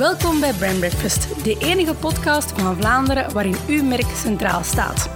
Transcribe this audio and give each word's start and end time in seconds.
Welkom 0.00 0.40
bij 0.40 0.52
Brand 0.52 0.78
Breakfast, 0.78 1.44
de 1.44 1.56
enige 1.58 1.94
podcast 1.94 2.52
van 2.56 2.76
Vlaanderen 2.76 3.32
waarin 3.32 3.56
uw 3.66 3.82
merk 3.82 4.06
centraal 4.22 4.64
staat. 4.64 5.08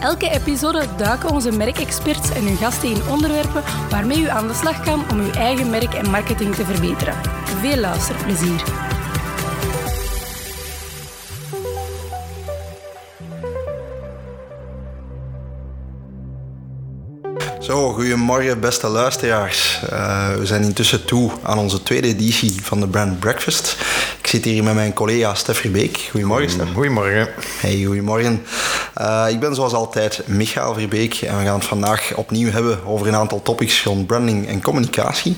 Elke 0.00 0.30
episode 0.30 0.86
duiken 0.96 1.30
onze 1.30 1.50
merkexperts 1.50 2.30
en 2.30 2.44
hun 2.44 2.56
gasten 2.56 2.88
in 2.88 3.02
onderwerpen 3.10 3.62
waarmee 3.90 4.20
u 4.20 4.28
aan 4.28 4.48
de 4.48 4.54
slag 4.54 4.80
kan 4.80 5.10
om 5.10 5.20
uw 5.20 5.30
eigen 5.30 5.70
merk 5.70 5.94
en 5.94 6.10
marketing 6.10 6.54
te 6.54 6.64
verbeteren. 6.64 7.14
Veel 7.60 7.76
luisterplezier. 7.76 8.62
Zo, 17.60 17.92
goedemorgen 17.92 18.60
beste 18.60 18.88
luisteraars. 18.88 19.80
Uh, 19.92 20.34
we 20.34 20.46
zijn 20.46 20.62
intussen 20.62 21.04
toe 21.04 21.30
aan 21.42 21.58
onze 21.58 21.82
tweede 21.82 22.08
editie 22.08 22.54
van 22.62 22.80
de 22.80 22.88
Brand 22.88 23.20
Breakfast. 23.20 23.76
Ik 24.32 24.42
zit 24.42 24.52
hier 24.52 24.64
met 24.64 24.74
mijn 24.74 24.92
collega 24.92 25.34
Stef 25.34 25.58
Verbeek. 25.58 26.08
Goedemorgen 26.10 26.50
Stef. 26.50 26.72
Goedemorgen. 26.74 27.28
Hey, 27.60 27.82
goedemorgen. 27.84 28.42
Uh, 29.00 29.26
ik 29.28 29.40
ben 29.40 29.54
zoals 29.54 29.72
altijd 29.72 30.22
Michael 30.26 30.74
Verbeek 30.74 31.14
en 31.14 31.38
we 31.38 31.44
gaan 31.44 31.54
het 31.54 31.64
vandaag 31.64 32.14
opnieuw 32.14 32.50
hebben 32.50 32.84
over 32.86 33.06
een 33.06 33.14
aantal 33.14 33.42
topics 33.42 33.84
rond 33.84 34.06
branding 34.06 34.48
en 34.48 34.62
communicatie. 34.62 35.36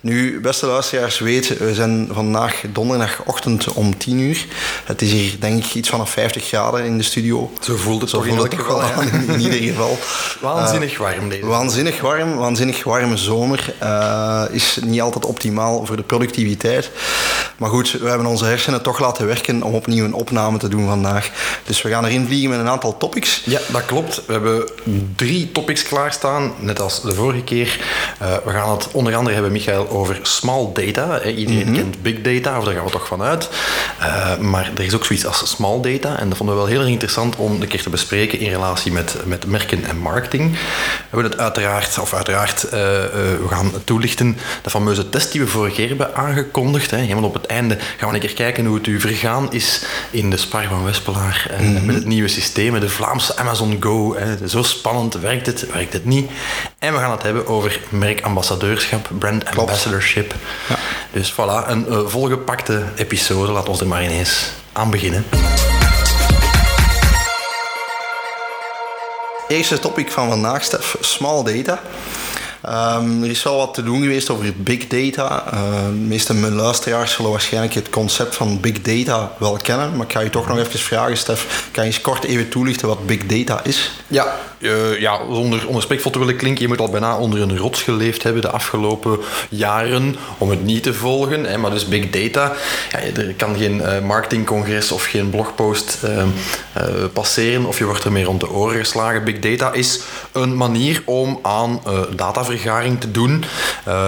Nu, 0.00 0.40
beste 0.40 0.66
luisteraars, 0.66 1.18
weten 1.18 1.66
we 1.66 1.74
zijn 1.74 2.08
vandaag 2.12 2.62
donderdagochtend 2.72 3.72
om 3.72 3.98
10 3.98 4.18
uur. 4.18 4.46
Het 4.84 5.02
is 5.02 5.12
hier 5.12 5.36
denk 5.40 5.64
ik 5.64 5.74
iets 5.74 5.88
van 5.88 6.00
een 6.00 6.06
50 6.06 6.44
graden 6.44 6.84
in 6.84 6.96
de 6.96 7.04
studio. 7.04 7.52
Zo 7.60 7.76
voelt 7.76 8.00
het 8.00 8.10
Zo 8.10 8.20
voelt 8.20 8.42
het 8.42 8.50
toch 8.50 8.66
wel 8.66 8.82
aan, 8.82 9.08
in, 9.08 9.28
in 9.28 9.40
ieder 9.40 9.60
geval. 9.60 9.98
Waanzinnig 10.40 10.98
warm 10.98 11.28
deze. 11.28 11.46
Waanzinnig 11.46 12.00
warm, 12.00 12.36
waanzinnig 12.36 12.84
warme 12.84 13.16
zomer 13.16 13.74
uh, 13.82 14.42
is 14.50 14.78
niet 14.84 15.00
altijd 15.00 15.24
optimaal 15.24 15.86
voor 15.86 15.96
de 15.96 16.02
productiviteit. 16.02 16.90
Maar 17.56 17.70
goed, 17.70 17.92
we 17.92 18.08
hebben 18.08 18.26
onze 18.26 18.44
hersenen 18.44 18.82
toch 18.82 18.98
laten 18.98 19.26
werken 19.26 19.62
om 19.62 19.74
opnieuw 19.74 20.04
een 20.04 20.14
opname 20.14 20.58
te 20.58 20.68
doen 20.68 20.86
vandaag. 20.86 21.30
Dus 21.64 21.82
we 21.82 21.88
gaan 21.88 22.04
erin 22.04 22.26
vliegen 22.26 22.50
met 22.50 22.58
een 22.58 22.68
aantal 22.68 22.96
topics. 22.96 23.42
Ja, 23.44 23.60
dat 23.72 23.84
klopt. 23.84 24.22
We 24.26 24.32
hebben 24.32 24.70
drie 25.16 25.52
topics 25.52 25.82
klaarstaan, 25.82 26.52
net 26.58 26.80
als 26.80 27.02
de 27.02 27.14
vorige 27.14 27.42
keer. 27.44 27.80
Uh, 28.22 28.36
we 28.44 28.50
gaan 28.50 28.70
het 28.70 28.88
onder 28.92 29.16
andere 29.16 29.34
hebben, 29.34 29.52
Michael, 29.52 29.85
over 29.90 30.18
small 30.22 30.70
data. 30.72 31.22
Iedereen 31.22 31.68
mm 31.68 31.74
-hmm. 31.74 31.74
kent 31.74 32.02
big 32.02 32.20
data, 32.20 32.58
of 32.58 32.64
daar 32.64 32.74
gaan 32.74 32.84
we 32.84 32.90
toch 32.90 33.06
vanuit. 33.06 33.48
Uh, 34.00 34.38
maar 34.38 34.70
er 34.76 34.84
is 34.84 34.94
ook 34.94 35.04
zoiets 35.04 35.26
als 35.26 35.50
small 35.50 35.80
data. 35.80 36.18
En 36.18 36.28
dat 36.28 36.36
vonden 36.36 36.54
we 36.54 36.60
wel 36.60 36.70
heel 36.70 36.80
erg 36.80 36.90
interessant 36.90 37.36
om 37.36 37.60
een 37.60 37.68
keer 37.68 37.82
te 37.82 37.90
bespreken 37.90 38.38
in 38.38 38.50
relatie 38.50 38.92
met, 38.92 39.16
met 39.24 39.46
merken 39.46 39.84
en 39.84 39.98
marketing. 39.98 40.50
We 40.50 40.58
hebben 41.10 41.30
het 41.30 41.40
uiteraard, 41.40 41.98
of 41.98 42.14
uiteraard, 42.14 42.64
uh, 42.64 42.70
we 42.70 43.46
gaan 43.48 43.72
toelichten 43.84 44.38
de 44.62 44.70
fameuze 44.70 45.08
test 45.08 45.32
die 45.32 45.40
we 45.40 45.46
vorige 45.46 45.74
keer 45.74 45.88
hebben 45.88 46.14
aangekondigd. 46.14 46.90
Hè. 46.90 46.96
Helemaal 46.96 47.24
op 47.24 47.34
het 47.34 47.46
einde 47.46 47.78
gaan 47.96 48.08
we 48.08 48.14
een 48.14 48.20
keer 48.20 48.34
kijken 48.34 48.64
hoe 48.64 48.76
het 48.76 48.86
u 48.86 49.00
vergaan 49.00 49.52
is 49.52 49.84
in 50.10 50.30
de 50.30 50.36
Spar 50.36 50.64
van 50.68 50.84
Wespelaar. 50.84 51.50
Mm 51.60 51.76
-hmm. 51.76 51.86
Met 51.86 51.94
het 51.94 52.04
nieuwe 52.04 52.28
systeem, 52.28 52.72
met 52.72 52.80
de 52.80 52.88
Vlaamse 52.88 53.36
Amazon 53.36 53.76
Go. 53.80 54.16
Hè. 54.16 54.48
Zo 54.48 54.62
spannend, 54.62 55.14
werkt 55.14 55.46
het, 55.46 55.72
werkt 55.72 55.92
het 55.92 56.04
niet? 56.04 56.30
En 56.78 56.92
we 56.92 56.98
gaan 56.98 57.10
het 57.10 57.22
hebben 57.22 57.46
over 57.46 57.80
merkambassadeurschap, 57.88 59.08
brand. 59.18 59.44
Ambassadorship. 59.76 60.34
Ja. 60.68 60.76
Dus 61.12 61.32
voilà, 61.32 61.68
een 61.68 61.86
uh, 61.88 61.98
volgepakte 62.06 62.82
episode. 62.96 63.52
Laat 63.52 63.68
ons 63.68 63.80
er 63.80 63.86
maar 63.86 64.04
ineens 64.04 64.50
aan 64.72 64.90
beginnen. 64.90 65.24
Eerste 69.48 69.78
topic 69.78 70.10
van 70.10 70.28
vandaag, 70.28 70.64
Stef, 70.64 70.96
small 71.00 71.42
data. 71.44 71.80
Um, 72.68 73.22
er 73.22 73.30
is 73.30 73.42
wel 73.42 73.56
wat 73.56 73.74
te 73.74 73.82
doen 73.82 74.02
geweest 74.02 74.30
over 74.30 74.52
big 74.56 74.86
data. 74.86 75.44
Uh, 75.54 75.84
de 75.84 75.92
meeste 75.92 76.34
luisteraars 76.34 77.12
zullen 77.12 77.30
waarschijnlijk 77.30 77.74
het 77.74 77.90
concept 77.90 78.36
van 78.36 78.60
big 78.60 78.80
data 78.82 79.32
wel 79.38 79.58
kennen. 79.62 79.96
Maar 79.96 80.06
ik 80.06 80.12
ga 80.12 80.20
je 80.20 80.30
toch 80.30 80.48
nog 80.48 80.58
even 80.58 80.78
vragen, 80.78 81.16
Stef. 81.16 81.68
Kan 81.72 81.84
je 81.84 81.90
eens 81.90 82.00
kort 82.00 82.24
even 82.24 82.48
toelichten 82.48 82.88
wat 82.88 83.06
big 83.06 83.26
data 83.26 83.60
is? 83.64 83.92
Ja, 84.06 84.36
uh, 84.58 85.00
ja 85.00 85.20
zonder 85.32 85.66
onrespectvol 85.66 86.10
te 86.10 86.18
willen 86.18 86.36
klinken. 86.36 86.62
Je 86.62 86.68
moet 86.68 86.80
al 86.80 86.90
bijna 86.90 87.18
onder 87.18 87.40
een 87.40 87.58
rots 87.58 87.82
geleefd 87.82 88.22
hebben 88.22 88.42
de 88.42 88.50
afgelopen 88.50 89.18
jaren 89.48 90.16
om 90.38 90.50
het 90.50 90.64
niet 90.64 90.82
te 90.82 90.94
volgen. 90.94 91.44
Hè. 91.44 91.58
Maar 91.58 91.70
dus 91.70 91.88
big 91.88 92.10
data. 92.10 92.52
Ja, 92.90 92.98
er 92.98 93.34
kan 93.36 93.56
geen 93.56 93.76
uh, 93.76 94.00
marketingcongres 94.00 94.92
of 94.92 95.04
geen 95.04 95.30
blogpost 95.30 95.98
passeren 97.12 97.64
of 97.64 97.78
je 97.78 97.84
wordt 97.84 98.04
ermee 98.04 98.24
rond 98.24 98.40
de 98.40 98.50
oren 98.50 98.78
geslagen. 98.78 99.24
Big 99.24 99.38
data 99.38 99.72
is 99.72 100.00
een 100.32 100.56
manier 100.56 101.02
om 101.04 101.38
aan 101.42 101.80
datavergaring 102.16 103.00
te 103.00 103.10
doen. 103.10 103.44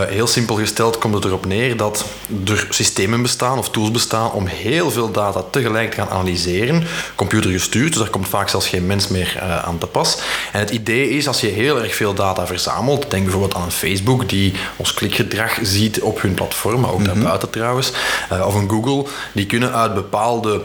Heel 0.09 0.27
simpel 0.27 0.55
gesteld 0.55 0.99
komt 0.99 1.15
het 1.15 1.25
erop 1.25 1.47
neer 1.47 1.77
dat 1.77 2.05
er 2.47 2.67
systemen 2.71 3.23
bestaan 3.23 3.59
of 3.59 3.71
tools 3.71 3.91
bestaan 3.91 4.33
om 4.33 4.47
heel 4.47 4.91
veel 4.91 5.11
data 5.11 5.43
tegelijk 5.51 5.91
te 5.91 5.97
gaan 5.97 6.09
analyseren. 6.09 6.85
Computergestuurd, 7.15 7.93
dus 7.93 8.03
daar 8.03 8.11
komt 8.11 8.29
vaak 8.29 8.49
zelfs 8.49 8.69
geen 8.69 8.87
mens 8.87 9.09
meer 9.09 9.41
aan 9.65 9.79
te 9.79 9.87
pas. 9.87 10.19
En 10.53 10.61
het 10.61 10.71
idee 10.71 11.11
is 11.11 11.27
als 11.27 11.41
je 11.41 11.47
heel 11.47 11.83
erg 11.83 11.95
veel 11.95 12.15
data 12.15 12.47
verzamelt, 12.47 13.11
denk 13.11 13.23
bijvoorbeeld 13.23 13.55
aan 13.55 13.63
een 13.63 13.71
Facebook 13.71 14.29
die 14.29 14.55
ons 14.77 14.95
klikgedrag 14.95 15.59
ziet 15.63 16.01
op 16.01 16.23
hun 16.23 16.35
platform, 16.35 16.81
maar 16.81 16.91
ook 16.91 16.99
mm 16.99 17.05
-hmm. 17.05 17.15
daarbuiten 17.15 17.51
trouwens, 17.51 17.93
uh, 18.33 18.47
of 18.47 18.55
een 18.55 18.71
Google, 18.71 19.11
die 19.33 19.47
kunnen 19.47 19.73
uit 19.75 19.95
bepaalde 19.95 20.63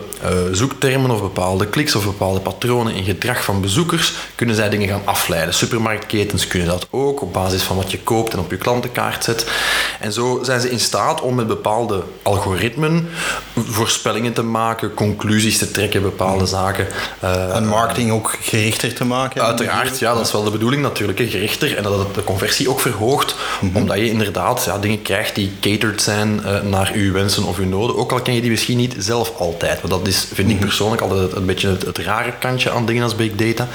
zoektermen 0.51 1.11
of 1.11 1.21
bepaalde 1.21 1.67
kliks 1.67 1.95
of 1.95 2.05
bepaalde 2.05 2.39
patronen 2.39 2.93
in 2.93 3.03
gedrag 3.03 3.43
van 3.43 3.61
bezoekers, 3.61 4.13
kunnen 4.35 4.55
zij 4.55 4.69
dingen 4.69 4.87
gaan 4.87 5.01
afleiden. 5.05 5.53
Supermarktketens 5.53 6.47
kunnen 6.47 6.67
dat 6.67 6.87
ook 6.89 7.21
op 7.21 7.33
basis 7.33 7.61
van 7.61 7.75
wat 7.75 7.91
je 7.91 7.99
koopt 7.99 8.33
en 8.33 8.39
op 8.39 8.51
je 8.51 8.57
klantenkaart 8.57 9.23
zet. 9.23 9.51
En 9.99 10.13
zo 10.13 10.39
zijn 10.43 10.61
ze 10.61 10.69
in 10.69 10.79
staat 10.79 11.21
om 11.21 11.35
met 11.35 11.47
bepaalde 11.47 12.03
algoritmen 12.21 13.09
voorspellingen 13.55 14.33
te 14.33 14.43
maken, 14.43 14.93
conclusies 14.93 15.57
te 15.57 15.71
trekken, 15.71 16.01
bepaalde 16.01 16.45
zaken. 16.45 16.87
Uh, 17.23 17.55
en 17.55 17.67
marketing 17.67 18.11
ook 18.11 18.37
gerichter 18.41 18.93
te 18.93 19.05
maken? 19.05 19.41
Uiteraard, 19.69 19.99
ja, 19.99 20.13
dat 20.13 20.25
is 20.25 20.31
wel 20.31 20.43
de 20.43 20.51
bedoeling 20.51 20.81
natuurlijk, 20.81 21.19
hè, 21.19 21.27
gerichter. 21.27 21.77
En 21.77 21.83
dat 21.83 21.99
het 21.99 22.15
de 22.15 22.23
conversie 22.23 22.69
ook 22.69 22.79
verhoogt, 22.79 23.35
mm 23.61 23.69
-hmm. 23.69 23.81
omdat 23.81 23.97
je 23.97 24.09
inderdaad 24.09 24.63
ja, 24.65 24.77
dingen 24.77 25.01
krijgt 25.01 25.35
die 25.35 25.51
catered 25.61 26.01
zijn 26.01 26.41
uh, 26.45 26.61
naar 26.61 26.91
uw 26.93 27.13
wensen 27.13 27.43
of 27.43 27.57
uw 27.57 27.65
noden. 27.65 27.97
Ook 27.97 28.11
al 28.11 28.21
ken 28.21 28.33
je 28.33 28.41
die 28.41 28.49
misschien 28.49 28.77
niet 28.77 28.95
zelf 28.97 29.33
altijd. 29.37 29.81
Want 29.81 29.93
dat 29.93 30.07
is, 30.07 30.27
vind 30.33 30.49
ik 30.49 30.59
persoonlijk, 30.59 31.01
altijd 31.01 31.35
een 31.35 31.45
beetje 31.45 31.67
het, 31.67 31.81
het 31.81 31.97
rare 31.97 32.33
kantje 32.39 32.71
aan 32.71 32.85
dingen 32.85 33.03
als 33.03 33.15
big 33.15 33.35
data. 33.35 33.67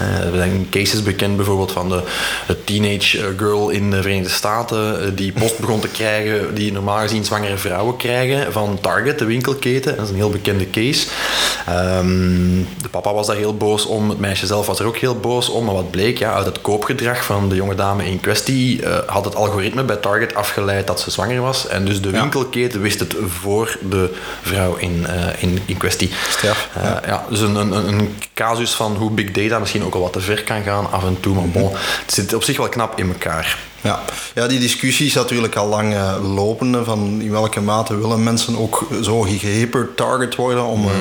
Uh, 0.00 0.18
er 0.18 0.36
zijn 0.36 0.66
cases 0.70 1.02
bekend 1.02 1.36
bijvoorbeeld 1.36 1.72
van 1.72 1.88
de, 1.88 2.02
de 2.46 2.64
teenage 2.64 3.34
girl 3.36 3.68
in 3.68 3.90
de 3.90 4.02
Verenigde 4.02 4.30
Staten 4.30 5.16
die 5.16 5.32
post 5.32 5.58
begon 5.66 5.80
te 5.80 5.88
krijgen 5.88 6.54
die 6.54 6.72
normaal 6.72 6.98
gezien 6.98 7.24
zwangere 7.24 7.56
vrouwen 7.56 7.96
krijgen 7.96 8.52
van 8.52 8.78
Target, 8.80 9.18
de 9.18 9.24
winkelketen. 9.24 9.96
Dat 9.96 10.04
is 10.04 10.10
een 10.10 10.16
heel 10.16 10.30
bekende 10.30 10.70
case. 10.70 11.06
Um, 11.68 12.66
de 12.82 12.88
papa 12.88 13.12
was 13.12 13.26
daar 13.26 13.36
heel 13.36 13.56
boos 13.56 13.86
om, 13.86 14.08
het 14.08 14.18
meisje 14.18 14.46
zelf 14.46 14.66
was 14.66 14.78
er 14.78 14.86
ook 14.86 14.96
heel 14.96 15.15
boos 15.20 15.48
om. 15.48 15.64
Maar 15.64 15.74
wat 15.74 15.90
bleek, 15.90 16.18
ja, 16.18 16.32
uit 16.32 16.46
het 16.46 16.60
koopgedrag 16.60 17.24
van 17.24 17.48
de 17.48 17.54
jonge 17.54 17.74
dame 17.74 18.06
in 18.10 18.20
kwestie 18.20 18.82
uh, 18.82 18.98
had 19.06 19.24
het 19.24 19.34
algoritme 19.34 19.84
bij 19.84 19.96
Target 19.96 20.34
afgeleid 20.34 20.86
dat 20.86 21.00
ze 21.00 21.10
zwanger 21.10 21.40
was. 21.40 21.68
En 21.68 21.84
dus 21.84 22.00
de 22.00 22.10
ja. 22.10 22.20
winkelketen 22.20 22.80
wist 22.80 23.00
het 23.00 23.16
voor 23.26 23.78
de 23.90 24.14
vrouw 24.42 24.76
in, 24.76 25.06
uh, 25.08 25.42
in, 25.42 25.58
in 25.66 25.76
kwestie. 25.76 26.10
Straf. 26.28 26.68
Uh, 26.76 26.82
ja. 26.82 27.02
ja. 27.06 27.24
dus 27.28 27.40
een, 27.40 27.54
een, 27.54 27.72
een 27.72 28.14
casus 28.34 28.74
van 28.74 28.96
hoe 28.96 29.10
big 29.10 29.30
data 29.30 29.58
misschien 29.58 29.84
ook 29.84 29.94
al 29.94 30.00
wat 30.00 30.12
te 30.12 30.20
ver 30.20 30.42
kan 30.42 30.62
gaan 30.62 30.90
af 30.90 31.04
en 31.04 31.20
toe. 31.20 31.34
Maar 31.34 31.48
bon, 31.48 31.70
het 32.04 32.14
zit 32.14 32.34
op 32.34 32.42
zich 32.42 32.56
wel 32.56 32.68
knap 32.68 32.98
in 32.98 33.08
elkaar. 33.08 33.58
Ja. 33.86 34.02
ja, 34.34 34.46
die 34.46 34.58
discussie 34.58 35.06
is 35.06 35.14
natuurlijk 35.14 35.56
al 35.56 35.68
lang 35.68 35.92
uh, 35.92 36.34
lopende. 36.34 36.84
Van 36.84 37.20
in 37.20 37.30
welke 37.30 37.60
mate 37.60 37.96
willen 37.96 38.22
mensen 38.22 38.58
ook 38.58 38.86
zo 39.02 39.20
gehyper-target 39.20 40.34
worden 40.34 40.64
om, 40.64 40.80
mm. 40.80 40.86
uh, 40.86 40.92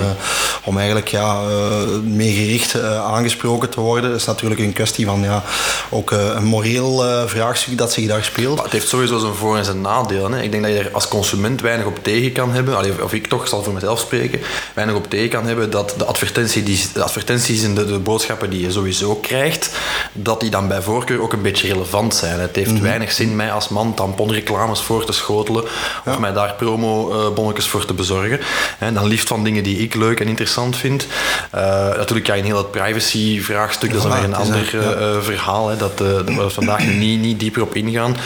om 0.63 0.77
eigenlijk 0.77 1.07
ja, 1.07 1.42
uh, 1.42 2.00
meer 2.04 2.33
gericht 2.33 2.81
aangesproken 2.81 3.69
te 3.69 3.80
worden. 3.80 4.10
Dat 4.10 4.19
is 4.19 4.25
natuurlijk 4.25 4.62
een 4.62 4.74
kwestie 4.74 5.06
van 5.06 5.21
ja, 5.21 5.44
ook 5.89 6.12
een 6.12 6.44
moreel 6.44 7.04
vraagstuk 7.27 7.77
dat 7.77 7.94
zich 7.94 8.07
daar 8.07 8.24
speelt. 8.24 8.56
Maar 8.56 8.63
het 8.63 8.74
heeft 8.74 8.88
sowieso 8.88 9.18
zijn 9.18 9.33
voor- 9.33 9.57
en 9.57 9.65
zijn 9.65 9.81
nadelen. 9.81 10.31
Hè. 10.31 10.42
Ik 10.42 10.51
denk 10.51 10.63
dat 10.63 10.71
je 10.71 10.80
er 10.80 10.89
als 10.92 11.07
consument 11.07 11.62
weinig 11.62 11.86
op 11.86 12.04
tegen 12.04 12.31
kan 12.31 12.51
hebben. 12.51 12.77
Allee, 12.77 13.04
of 13.04 13.13
ik 13.13 13.27
toch, 13.27 13.48
zal 13.48 13.63
voor 13.63 13.74
mezelf 13.74 14.00
spreken, 14.00 14.39
weinig 14.74 14.95
op 14.95 15.10
tegen 15.10 15.30
kan 15.30 15.48
hebben 15.48 15.69
dat 15.69 15.94
de, 15.98 16.06
advertentie 16.06 16.63
die, 16.63 16.86
de 16.94 17.04
advertenties 17.04 17.63
en 17.63 17.75
de, 17.75 17.86
de 17.86 18.00
boodschappen 18.00 18.50
die 18.50 18.62
je 18.62 18.71
sowieso 18.71 19.15
krijgt, 19.15 19.69
dat 20.13 20.39
die 20.39 20.50
dan 20.50 20.68
bij 20.68 20.81
voorkeur 20.81 21.21
ook 21.21 21.33
een 21.33 21.42
beetje 21.42 21.68
relevant 21.68 22.15
zijn. 22.15 22.39
Het 22.39 22.56
heeft 22.56 22.75
heeft 22.75 22.88
weinig 22.88 23.12
zin 23.12 23.36
mij 23.36 23.51
als 23.51 23.69
man 23.69 23.94
tamponreclames 23.94 24.81
voor 24.81 25.06
te 25.06 25.12
schotelen 25.12 25.63
of 25.63 26.13
ja. 26.13 26.19
mij 26.19 26.33
daar 26.33 26.54
promobonnetjes 26.54 27.68
voor 27.68 27.86
te 27.86 27.94
bezorgen. 27.94 28.39
En 28.80 28.94
dan 28.94 29.07
liefst 29.07 29.27
van 29.27 29.44
dingen 29.44 29.63
die 29.63 29.77
ik 29.77 29.95
leuk 29.95 30.19
en 30.19 30.27
interessant 30.27 30.77
vind. 30.77 31.07
Uh, 31.56 31.62
natuurlijk, 31.98 32.27
ja, 32.27 32.33
in 32.33 32.44
heel 32.44 32.57
het 32.57 32.72
privacy-vraagstuk, 32.72 33.94
dat 33.94 34.06
is 34.06 34.13
weer 34.13 34.24
een 34.24 34.36
ander 34.36 34.69
ja. 34.72 35.22
verhaal. 35.22 35.69
Hè, 35.69 35.77
dat, 35.77 36.00
we 36.00 36.50
vandaag 36.50 36.86
niet, 36.88 37.22
niet 37.22 37.39
dieper 37.39 37.62
op 37.62 37.75
ingaan. 37.75 38.18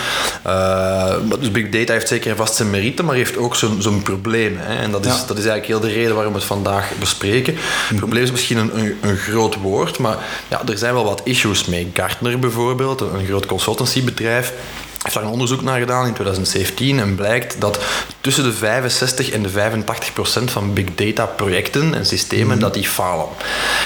dus 1.40 1.52
big 1.52 1.70
data 1.70 1.94
heeft 1.94 2.08
zeker 2.08 2.36
vast 2.36 2.56
zijn 2.56 2.70
merite, 2.70 3.04
maar 3.04 3.16
heeft 3.16 3.38
ook 3.38 3.56
zijn 3.56 4.02
problemen. 4.04 4.62
Hè, 4.62 4.76
en 4.76 4.92
dat 4.92 5.06
is, 5.06 5.26
dat 5.26 5.38
is 5.38 5.46
eigenlijk 5.46 5.66
heel 5.66 5.80
de 5.80 5.96
reden 5.96 6.16
waarom 6.16 6.34
we 6.34 6.40
het 6.40 6.48
vandaag 6.48 6.92
bespreken. 7.00 7.56
Het 7.88 7.98
probleem 7.98 8.24
is 8.24 8.32
misschien 8.32 8.58
een, 8.58 8.80
een, 8.80 8.98
een 9.02 9.18
groot 9.18 9.56
woord, 9.56 9.98
maar 9.98 10.18
ja, 10.48 10.62
er 10.68 10.78
zijn 10.78 10.94
wel 10.94 11.04
wat 11.04 11.22
issues 11.24 11.66
mee. 11.66 11.92
Gartner 11.94 12.40
bijvoorbeeld, 12.40 13.02
een 13.02 13.26
groot 13.26 13.46
consultancybedrijf, 13.46 14.39
have 14.42 14.89
heeft 15.10 15.22
daar 15.22 15.32
een 15.32 15.40
onderzoek 15.40 15.62
naar 15.62 15.80
gedaan 15.80 16.06
in 16.06 16.14
2017 16.14 17.00
en 17.00 17.16
blijkt 17.16 17.62
dat 17.62 17.80
tussen 18.22 18.44
de 18.44 18.54
65 18.54 19.30
en 19.30 19.44
de 19.44 19.50
85 19.50 20.14
procent 20.14 20.52
van 20.52 20.74
big 20.74 20.86
data 20.96 21.26
projecten 21.26 21.94
en 21.94 22.06
systemen 22.06 22.60
dat 22.60 22.74
die 22.74 22.88
falen. 22.88 23.26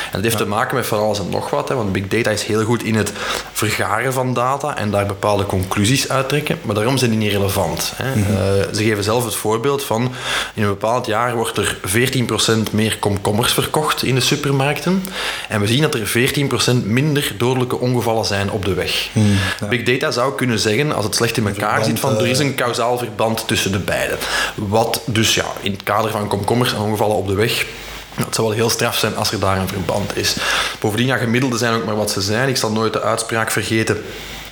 En 0.06 0.12
dat 0.12 0.22
heeft 0.22 0.38
te 0.38 0.46
maken 0.46 0.76
met 0.76 0.86
van 0.86 1.00
alles 1.00 1.20
en 1.20 1.30
nog 1.30 1.50
wat, 1.50 1.70
hè, 1.70 1.76
want 1.76 1.92
big 1.92 2.08
data 2.08 2.30
is 2.30 2.44
heel 2.44 2.64
goed 2.64 2.84
in 2.84 2.96
het 2.96 3.12
vergaren 3.54 4.14
van 4.14 4.34
data 4.34 4.78
en 4.78 4.92
daar 4.92 5.06
bepaalde 5.06 5.46
conclusies 5.46 6.10
uittrekken, 6.10 6.60
maar 6.62 6.76
daarom 6.76 6.98
zijn 6.98 7.10
die 7.10 7.20
niet 7.20 7.32
relevant. 7.32 7.94
Hè. 7.96 8.12
Eh, 8.12 8.74
ze 8.74 8.84
geven 8.84 9.04
zelf 9.04 9.26
het 9.26 9.36
voorbeeld 9.36 9.84
van 9.84 10.12
in 10.54 10.64
een 10.64 10.70
bepaald 10.70 11.06
jaar 11.06 11.36
wordt 11.36 11.58
er 11.58 11.78
14 11.84 12.26
procent 12.26 12.72
meer 12.72 12.98
komkommers 13.00 13.54
verkocht 13.54 14.04
in 14.04 14.16
de 14.16 14.22
supermarkten 14.22 15.04
en 15.50 15.60
we 15.60 15.68
zien 15.68 15.82
dat 15.82 15.96
er 15.96 16.08
14 16.08 16.48
procent 16.48 16.86
minder 16.86 17.34
dodelijke 17.38 17.80
ongevallen 17.80 18.26
zijn 18.26 18.52
op 18.52 18.66
de 18.66 18.74
weg. 18.74 19.10
Big 19.70 19.84
data 19.84 20.12
zou 20.12 20.36
kunnen 20.36 20.60
zeggen, 20.60 20.96
als 20.96 21.06
het 21.06 21.13
slecht 21.14 21.38
in 21.38 21.48
elkaar 21.48 21.84
zit, 21.84 22.00
van 22.00 22.18
er 22.18 22.28
is 22.28 22.40
een 22.40 22.56
kausaal 22.56 22.98
verband 22.98 23.48
tussen 23.48 23.72
de 23.72 23.80
beide. 23.80 24.18
Wat 24.56 25.02
dus 25.06 25.36
ja, 25.36 25.46
in 25.62 25.72
het 25.72 25.84
kader 25.84 26.12
van 26.12 26.28
komkommers 26.28 26.74
en 26.74 26.80
ongevallen 26.80 27.16
op 27.16 27.28
de 27.28 27.36
weg 27.36 27.66
het 28.16 28.36
zou 28.36 28.48
wel 28.48 28.56
heel 28.56 28.70
straf 28.70 28.98
zijn 28.98 29.16
als 29.16 29.32
er 29.32 29.40
daar 29.40 29.58
een 29.58 29.68
verband 29.68 30.18
is. 30.18 30.36
Bovendien, 30.80 31.08
ja, 31.08 31.18
gemiddelden 31.18 31.60
zijn 31.60 31.74
ook 31.74 31.86
maar 31.86 31.96
wat 31.96 32.12
ze 32.12 32.22
zijn. 32.22 32.50
Ik 32.50 32.58
zal 32.58 32.72
nooit 32.72 32.94
de 32.94 33.02
uitspraak 33.02 33.52
vergeten 33.52 34.04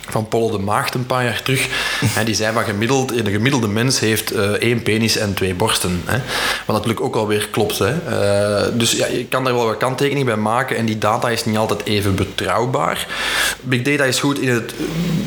van 0.08 0.28
Polle 0.28 0.50
de 0.50 0.58
Maagd 0.58 0.94
een 0.94 1.06
paar 1.06 1.24
jaar 1.24 1.42
terug. 1.42 1.68
En 2.16 2.24
die 2.24 2.34
zei 2.34 2.52
van 2.52 2.64
gemiddeld, 2.64 3.12
een 3.12 3.30
gemiddelde 3.30 3.68
mens 3.68 4.00
heeft 4.00 4.32
uh, 4.32 4.40
één 4.40 4.82
penis 4.82 5.16
en 5.16 5.34
twee 5.34 5.54
borsten. 5.54 6.02
Hè. 6.04 6.18
Wat 6.66 6.76
natuurlijk 6.76 7.00
ook 7.00 7.16
alweer 7.16 7.48
klopt. 7.50 7.78
Hè. 7.78 7.92
Uh, 7.92 8.78
dus 8.78 8.92
ja, 8.92 9.06
je 9.06 9.24
kan 9.24 9.44
daar 9.44 9.54
wel 9.54 9.66
wat 9.66 9.76
kanttekening 9.76 10.26
bij 10.26 10.36
maken 10.36 10.76
en 10.76 10.86
die 10.86 10.98
data 10.98 11.28
is 11.28 11.44
niet 11.44 11.56
altijd 11.56 11.84
even 11.84 12.14
betrouwbaar. 12.14 13.06
Big 13.60 13.82
data 13.82 14.04
is 14.04 14.20
goed 14.20 14.38
in 14.38 14.48
het 14.48 14.74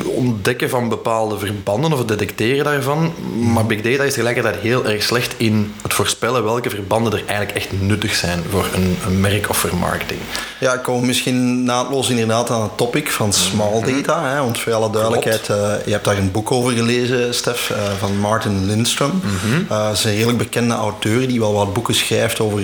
ontdekken 0.04 0.70
van 0.70 0.88
bepaalde 0.88 1.38
verbanden 1.38 1.92
of 1.92 1.98
het 1.98 2.08
detecteren 2.08 2.64
daarvan, 2.64 3.12
maar 3.52 3.66
big 3.66 3.80
data 3.80 4.02
is 4.02 4.12
tegelijkertijd 4.12 4.56
heel 4.56 4.86
erg 4.86 5.02
slecht 5.02 5.34
in 5.36 5.74
het 5.82 5.94
voorspellen 5.94 6.44
welke 6.44 6.70
verbanden 6.70 7.12
er 7.12 7.22
eigenlijk 7.26 7.58
echt 7.58 7.80
nuttig 7.80 8.14
zijn 8.14 8.42
voor 8.50 8.66
een, 8.74 8.96
een 9.06 9.20
merk 9.20 9.48
of 9.48 9.56
voor 9.56 9.76
marketing. 9.76 10.20
Ja, 10.60 10.72
ik 10.72 10.82
kom 10.82 11.06
misschien 11.06 11.64
naadloos 11.64 12.08
inderdaad 12.08 12.50
aan 12.50 12.62
het 12.62 12.76
topic 12.76 13.10
van 13.10 13.32
small 13.32 13.80
data. 13.80 14.28
Hè, 14.30 14.42
voor 14.66 14.74
alle 14.74 14.90
duidelijkheid, 14.90 15.48
uh, 15.48 15.56
je 15.84 15.90
hebt 15.92 16.04
daar 16.04 16.18
een 16.18 16.30
boek 16.30 16.52
over 16.52 16.72
gelezen, 16.72 17.34
Stef, 17.34 17.70
uh, 17.70 17.76
van 17.98 18.18
Martin 18.18 18.66
Lindstrom. 18.66 19.10
Mm 19.10 19.66
-hmm. 19.68 19.92
is 19.92 20.04
een 20.04 20.14
redelijk 20.14 20.38
bekende 20.38 20.74
auteur 20.74 21.28
die 21.28 21.40
wel 21.40 21.52
wat 21.52 21.72
boeken 21.72 21.94
schrijft 21.94 22.40
over 22.40 22.62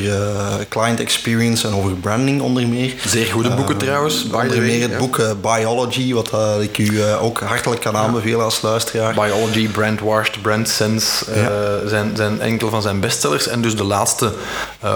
client 0.68 1.00
experience 1.00 1.66
en 1.68 1.74
over 1.74 1.92
branding 1.92 2.40
onder 2.40 2.68
meer. 2.68 2.94
Zeer 3.06 3.26
goede 3.26 3.50
boeken 3.50 3.76
trouwens. 3.76 4.26
Onder 4.32 4.60
meer 4.60 4.82
het 4.82 4.90
ja. 4.90 4.98
boek 4.98 5.20
Biology, 5.40 6.12
wat 6.12 6.30
ik 6.60 6.78
u 6.78 7.02
ook 7.20 7.40
hartelijk 7.40 7.80
kan 7.80 7.96
aanbevelen 7.96 8.44
als 8.44 8.62
luisteraar. 8.62 9.14
Biology, 9.14 9.68
Brand 9.68 10.00
Washed, 10.00 10.42
Brand 10.42 10.68
Sense 10.68 11.24
ja. 11.34 11.88
zijn, 11.88 12.16
zijn 12.16 12.40
enkele 12.40 12.70
van 12.70 12.82
zijn 12.82 13.00
bestsellers. 13.00 13.48
En 13.48 13.62
dus 13.62 13.76
de 13.76 13.84
laatste 13.84 14.32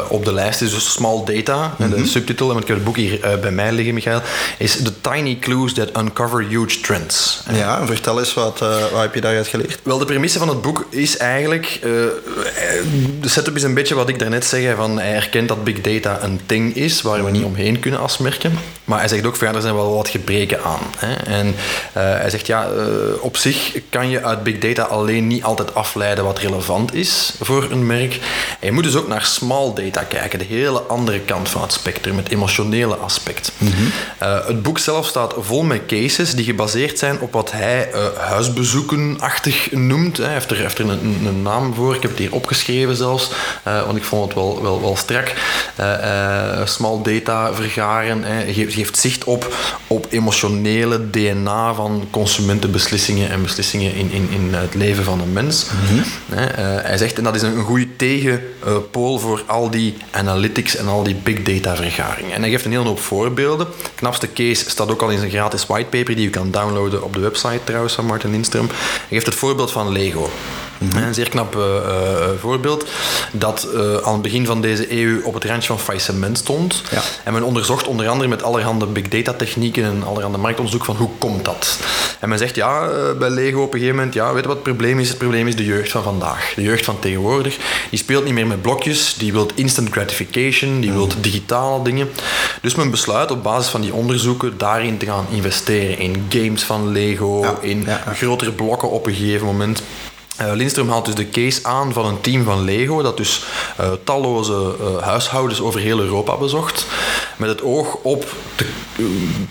op 0.09 0.25
de 0.25 0.33
lijst 0.33 0.63
is 0.63 0.71
dus 0.71 0.93
Small 0.93 1.25
Data. 1.25 1.57
Mm 1.57 1.71
-hmm. 1.77 1.85
En 1.85 1.91
de 1.91 1.97
mhm. 1.97 2.07
subtitel, 2.07 2.51
en 2.51 2.57
ik 2.57 2.67
heb 2.67 2.77
het 2.77 2.85
boek 2.85 2.97
hier 2.97 3.39
bij 3.41 3.51
mij 3.51 3.73
liggen, 3.73 3.95
Michael, 3.95 4.21
is 4.59 4.77
The 4.77 5.01
Tiny 5.01 5.39
Clues 5.41 5.73
That 5.75 5.89
Uncover 5.97 6.45
Huge 6.45 6.81
Trends. 6.81 6.96
Ja, 7.53 7.87
vertel 7.87 8.19
eens, 8.19 8.35
wat, 8.35 8.61
uh, 8.63 8.91
wat 8.91 9.01
heb 9.01 9.15
je 9.15 9.21
daaruit 9.21 9.47
geleerd? 9.47 9.79
Wel, 9.83 9.99
de 9.99 10.05
premisse 10.05 10.39
van 10.39 10.49
het 10.49 10.63
boek 10.63 10.87
is 10.91 11.17
eigenlijk... 11.17 11.79
Uh, 11.85 11.91
de 13.21 13.29
setup 13.29 13.57
is 13.57 13.63
een 13.63 13.75
beetje 13.75 13.95
wat 13.95 14.09
ik 14.09 14.19
daarnet 14.19 14.45
zeg, 14.45 14.77
van 14.77 14.99
hij 14.99 15.15
erkent 15.15 15.49
dat 15.49 15.65
big 15.65 15.81
data 15.81 16.23
een 16.23 16.41
ding 16.47 16.75
is, 16.75 17.03
waar 17.03 17.25
we 17.25 17.31
niet 17.31 17.45
omheen 17.45 17.81
kunnen 17.81 18.01
als 18.01 18.19
merken. 18.19 18.59
Maar 18.85 18.99
hij 18.99 19.09
zegt 19.09 19.27
ook, 19.27 19.37
van, 19.37 19.49
ja, 19.49 19.55
er 19.55 19.61
zijn 19.61 19.75
wel 19.75 19.95
wat 19.95 20.09
gebreken 20.09 20.63
aan. 20.63 20.81
Hè. 20.97 21.15
En 21.15 21.47
uh, 21.47 21.53
hij 21.93 22.31
zegt, 22.31 22.47
ja, 22.47 22.69
op 23.21 23.37
zich 23.37 23.81
kan 23.91 24.11
je 24.11 24.25
uit 24.25 24.43
big 24.43 24.59
data 24.59 24.83
alleen 24.83 25.27
niet 25.27 25.45
altijd 25.45 25.75
afleiden 25.75 26.25
wat 26.25 26.39
relevant 26.39 26.95
is 26.95 27.33
voor 27.41 27.71
een 27.71 27.87
merk. 27.87 28.13
En 28.61 28.67
je 28.67 28.73
moet 28.73 28.85
dus 28.85 28.97
ook 28.97 29.09
naar 29.09 29.25
small 29.25 29.73
data 29.75 30.03
kijken, 30.03 30.39
de 30.39 30.45
hele 30.45 30.81
andere 30.81 31.21
kant 31.21 31.49
van 31.49 31.63
het 31.63 31.73
spectrum, 31.73 32.17
het 32.17 32.31
emotionele 32.31 32.95
aspect. 32.95 33.53
Mm 33.59 33.73
-hmm. 33.73 33.91
het 34.47 34.63
boek 34.63 34.79
zelf 34.79 35.07
staat 35.07 35.35
vol 35.39 35.63
met 35.63 35.87
cases 35.87 36.35
die 36.35 36.45
gebaseerd 36.45 36.86
zijn 36.95 37.21
op 37.21 37.33
wat 37.33 37.53
hij 37.53 37.91
uh, 37.95 38.07
huisbezoekenachtig 38.17 39.73
noemt. 39.73 40.17
Hij 40.17 40.33
heeft 40.33 40.51
er, 40.51 40.57
heeft 40.57 40.79
er 40.79 40.89
een, 40.89 41.27
een, 41.27 41.43
naam 41.43 41.75
voor, 41.75 41.95
ik 41.95 42.03
heb 42.03 42.11
het 42.11 42.21
hier 42.21 42.33
opgeschreven 42.33 42.97
zelfs, 42.97 43.31
uh, 43.69 43.85
want 43.85 43.97
ik 43.97 44.05
vond 44.05 44.25
het 44.25 44.35
wel, 44.35 44.63
wel, 44.63 44.81
wel 44.81 44.97
strak. 44.97 45.35
Uh, 45.81 46.67
small 46.67 47.03
data 47.03 47.55
vergaren 47.55 48.23
hè, 48.23 48.53
geeft, 48.53 48.75
geeft, 48.75 48.99
zicht 48.99 49.25
op, 49.25 49.57
op 49.87 50.07
emotionele 50.11 51.11
DNA 51.11 51.75
van 51.75 52.09
consumentenbeslissingen 52.11 53.31
en 53.31 53.43
beslissingen 53.43 53.95
in, 53.95 54.11
in, 54.11 54.29
in 54.31 54.55
het 54.55 54.75
leven 54.75 55.05
van 55.05 55.21
een 55.21 55.33
mens. 55.33 55.67
Mm 55.71 55.97
-hmm. 55.97 56.05
hij 56.83 56.97
zegt, 56.97 57.19
en 57.19 57.25
dat 57.25 57.35
is 57.35 57.43
een, 57.43 57.57
een 57.57 57.65
goede 57.65 57.97
tegenpool 57.97 59.19
voor 59.19 59.43
al 59.47 59.71
die 59.71 59.97
analytics 60.11 60.77
en 60.77 60.89
al 60.89 61.03
die 61.03 61.15
big 61.15 61.43
data 61.43 61.77
vergaring. 61.77 62.33
En 62.33 62.41
hij 62.41 62.51
geeft 62.51 62.65
een 62.65 62.71
hele 62.71 62.85
hoop 62.85 63.01
voorbeelden. 63.01 63.67
De 63.67 63.91
knapste 63.95 64.33
case 64.33 64.71
staat 64.71 64.91
ook 64.91 65.03
al 65.03 65.11
in 65.11 65.19
zijn 65.19 65.31
gratis 65.31 65.67
whitepaper 65.67 66.17
die 66.17 66.27
u 66.27 66.31
kan 66.31 66.51
downloaden 66.51 66.76
op 66.79 67.13
de 67.13 67.21
website 67.21 67.61
trouwens 67.65 67.95
van 67.95 68.05
Martin 68.05 68.31
Lindström. 68.31 68.67
Hij 68.71 69.09
geeft 69.09 69.27
het 69.27 69.35
voorbeeld 69.35 69.73
van 69.73 69.93
Lego. 69.93 70.31
Mhm. 70.79 71.03
Een 71.03 71.15
zeer 71.15 71.29
knap 71.29 71.57
uh, 71.57 71.63
voorbeeld 72.41 72.87
dat 73.33 73.69
uh, 73.75 73.97
aan 73.97 74.13
het 74.13 74.23
begin 74.23 74.47
van 74.47 74.61
deze 74.61 74.93
eeuw 75.01 75.23
op 75.23 75.35
het 75.35 75.45
randje 75.45 75.69
van 75.69 75.81
faillissement 75.81 76.39
stond. 76.39 76.83
Ja. 76.91 77.03
En 77.25 77.33
men 77.33 77.43
onderzocht 77.43 77.87
onder 77.87 78.09
andere 78.09 78.29
met 78.29 78.43
allerhande 78.43 78.87
big 78.87 79.09
data 79.09 79.33
technieken 79.33 79.85
en 79.85 80.03
allerhande 80.05 80.39
marktonderzoek 80.39 80.85
van 80.85 80.97
hoe 80.97 81.11
komt 81.19 81.45
dat. 81.45 81.79
En 82.21 82.29
men 82.29 82.39
zegt 82.39 82.55
ja, 82.55 82.89
bij 83.19 83.31
Lego 83.31 83.63
op 83.63 83.73
een 83.73 83.79
gegeven 83.79 83.97
moment, 83.97 84.15
ja, 84.15 84.33
weet 84.33 84.43
je 84.43 84.49
wat 84.49 84.57
het 84.57 84.65
probleem 84.67 84.99
is? 84.99 85.09
Het 85.09 85.19
probleem 85.19 85.47
is 85.47 85.57
de 85.57 85.65
jeugd 85.65 85.91
van 85.91 86.03
vandaag. 86.03 86.53
De 86.55 86.63
jeugd 86.63 86.85
van 86.85 86.99
tegenwoordig, 86.99 87.57
die 87.91 87.99
speelt 87.99 88.25
niet 88.25 88.35
meer 88.35 88.47
met 88.47 88.63
blokjes, 88.63 89.15
die 89.19 89.33
wil 89.33 89.51
instant 89.55 89.91
gratification, 89.91 90.81
die 90.81 90.93
wil 90.93 91.09
digitale 91.21 91.83
dingen. 91.85 92.09
Dus 92.63 92.75
men 92.75 92.91
besluit 92.91 93.31
op 93.31 93.43
basis 93.43 93.71
van 93.71 93.81
die 93.81 93.95
onderzoeken 93.95 94.59
daarin 94.59 94.99
te 94.99 95.07
gaan 95.07 95.27
investeren 95.31 95.99
in 95.99 96.27
games 96.29 96.63
van 96.63 96.93
Lego, 96.93 97.41
ja. 97.41 97.59
in 97.61 97.83
ja. 97.87 98.03
grotere 98.15 98.53
blokken 98.53 98.91
op 98.91 99.07
een 99.07 99.15
gegeven 99.15 99.47
moment. 99.47 99.83
Uh, 100.41 100.53
Lindström 100.53 100.89
haalt 100.89 101.05
dus 101.05 101.15
de 101.15 101.29
case 101.29 101.61
aan 101.63 101.93
van 101.93 102.07
een 102.07 102.21
team 102.21 102.45
van 102.45 102.65
Lego 102.65 103.03
dat 103.03 103.17
dus 103.17 103.45
uh, 103.81 103.93
talloze 104.05 104.75
uh, 104.81 105.03
huishoudens 105.03 105.61
over 105.61 105.81
heel 105.81 106.01
Europa 106.01 106.37
bezocht 106.37 106.87
met 107.37 107.49
het 107.49 107.63
oog 107.63 107.95
op 107.95 108.35
te, 108.55 108.67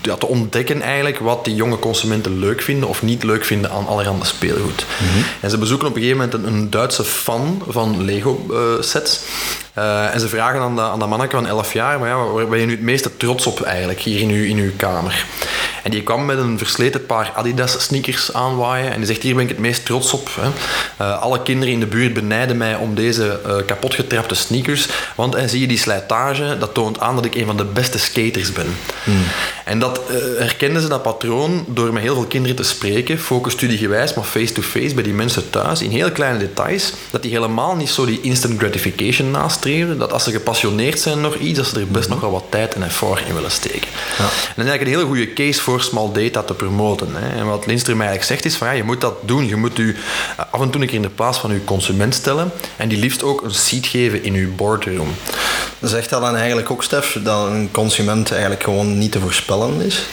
ja, 0.02 0.14
te, 0.14 0.26
ontdekken 0.26 0.82
eigenlijk 0.82 1.18
wat 1.18 1.44
die 1.44 1.54
jonge 1.54 1.78
consumenten 1.78 2.38
leuk 2.38 2.62
vinden 2.62 2.88
of 2.88 3.02
niet 3.02 3.22
leuk 3.22 3.44
vinden 3.44 3.70
aan 3.70 3.86
allerhande 3.86 4.24
speelgoed. 4.24 4.86
Mm 5.00 5.08
-hmm. 5.08 5.24
En 5.40 5.50
ze 5.50 5.58
bezoeken 5.58 5.88
op 5.88 5.96
een 5.96 6.02
gegeven 6.02 6.24
moment 6.24 6.46
een, 6.46 6.54
een 6.54 6.70
Duitse 6.70 7.04
fan 7.04 7.62
van 7.68 8.04
Lego 8.04 8.46
sets 8.80 9.20
en 10.12 10.20
ze 10.20 10.28
vragen 10.28 10.60
aan, 10.60 10.76
de, 10.76 10.80
aan 10.80 10.98
dat 10.98 11.08
manneke 11.08 11.36
van 11.36 11.46
11 11.46 11.72
jaar, 11.72 11.98
maar 11.98 12.08
ja, 12.08 12.16
waar 12.16 12.48
ben 12.48 12.58
je 12.58 12.66
nu 12.66 12.72
het 12.72 12.80
meeste 12.80 13.16
trots 13.16 13.46
op 13.46 13.60
eigenlijk 13.60 14.00
hier 14.00 14.20
in 14.20 14.30
uw, 14.30 14.44
in 14.44 14.58
uw 14.58 14.72
kamer? 14.76 15.26
En 15.86 15.92
die 15.92 16.02
kwam 16.02 16.24
met 16.24 16.38
een 16.38 16.58
versleten 16.58 17.06
paar 17.06 17.32
Adidas 17.34 17.84
sneakers 17.84 18.32
aanwaaien 18.32 18.90
en 18.90 18.96
die 18.96 19.06
zegt 19.06 19.22
hier 19.22 19.34
ben 19.34 19.42
ik 19.42 19.48
het 19.48 19.58
meest 19.58 19.84
trots 19.84 20.12
op. 20.12 20.28
Hè. 20.40 20.48
Uh, 21.00 21.22
alle 21.22 21.42
kinderen 21.42 21.74
in 21.74 21.80
de 21.80 21.86
buurt 21.86 22.14
benijden 22.14 22.56
mij 22.56 22.74
om 22.74 22.94
deze 22.94 23.40
uh, 23.46 23.54
kapotgetrapte 23.66 24.34
sneakers. 24.34 24.88
Want 25.14 25.34
en 25.34 25.48
zie 25.48 25.60
je 25.60 25.66
die 25.66 25.78
slijtage, 25.78 26.56
dat 26.58 26.74
toont 26.74 27.00
aan 27.00 27.14
dat 27.14 27.24
ik 27.24 27.34
een 27.34 27.46
van 27.46 27.56
de 27.56 27.64
beste 27.64 27.98
skaters 27.98 28.52
ben. 28.52 28.76
Hmm. 29.04 29.24
En 29.64 29.78
dat 29.78 30.00
uh, 30.10 30.16
herkenden 30.38 30.82
ze 30.82 30.88
dat 30.88 31.02
patroon 31.02 31.64
door 31.68 31.92
met 31.92 32.02
heel 32.02 32.14
veel 32.14 32.24
kinderen 32.24 32.56
te 32.56 32.62
spreken, 32.62 33.18
focusstudiegewijs, 33.18 34.14
maar 34.14 34.24
face-to-face 34.24 34.94
bij 34.94 35.02
die 35.02 35.12
mensen 35.12 35.50
thuis, 35.50 35.82
in 35.82 35.90
heel 35.90 36.12
kleine 36.12 36.38
details, 36.38 36.92
dat 37.10 37.22
die 37.22 37.30
helemaal 37.30 37.76
niet 37.76 37.90
zo 37.90 38.04
die 38.04 38.20
instant 38.20 38.58
gratification 38.58 39.30
nastreven. 39.30 39.98
Dat 39.98 40.12
als 40.12 40.24
ze 40.24 40.30
gepassioneerd 40.30 41.00
zijn 41.00 41.20
nog 41.20 41.34
iets, 41.34 41.58
dat 41.58 41.66
ze 41.66 41.80
er 41.80 41.86
best 41.86 42.04
hmm. 42.04 42.12
nog 42.12 42.20
wel 42.20 42.30
wat 42.30 42.44
tijd 42.50 42.74
en 42.74 42.82
effort 42.82 43.26
in 43.26 43.34
willen 43.34 43.50
steken. 43.50 43.88
Ja. 44.18 44.24
En 44.24 44.28
dat 44.56 44.64
is 44.64 44.70
eigenlijk 44.70 44.82
een 44.82 44.96
hele 44.96 45.04
goede 45.04 45.32
case 45.32 45.60
voor 45.60 45.80
small 45.80 46.12
data 46.12 46.42
te 46.42 46.54
promoten. 46.54 47.08
Hè. 47.12 47.38
En 47.38 47.46
wat 47.46 47.64
Lindström 47.64 47.98
eigenlijk 47.98 48.24
zegt 48.24 48.44
is 48.44 48.54
van 48.56 48.66
ja, 48.66 48.72
je 48.72 48.82
moet 48.82 49.00
dat 49.00 49.14
doen. 49.20 49.46
Je 49.46 49.56
moet 49.56 49.78
u 49.78 49.96
af 50.50 50.60
en 50.60 50.65
toe 50.70 50.80
een 50.80 50.86
keer 50.86 50.96
in 50.96 51.02
de 51.02 51.08
plaats 51.08 51.38
van 51.38 51.50
uw 51.50 51.64
consument 51.64 52.14
stellen 52.14 52.50
en 52.76 52.88
die 52.88 52.98
liefst 52.98 53.22
ook 53.22 53.42
een 53.42 53.54
seat 53.54 53.86
geven 53.86 54.22
in 54.22 54.34
uw 54.34 54.54
boardroom. 54.54 55.14
Zegt 55.80 56.10
dat 56.10 56.20
dan 56.20 56.36
eigenlijk 56.36 56.70
ook, 56.70 56.82
Stef, 56.82 57.18
dat 57.22 57.46
een 57.46 57.68
consument 57.70 58.30
eigenlijk 58.30 58.62
gewoon 58.62 58.98
niet 58.98 59.12
te 59.12 59.20
voorspellen 59.20 59.80
is? 59.80 60.06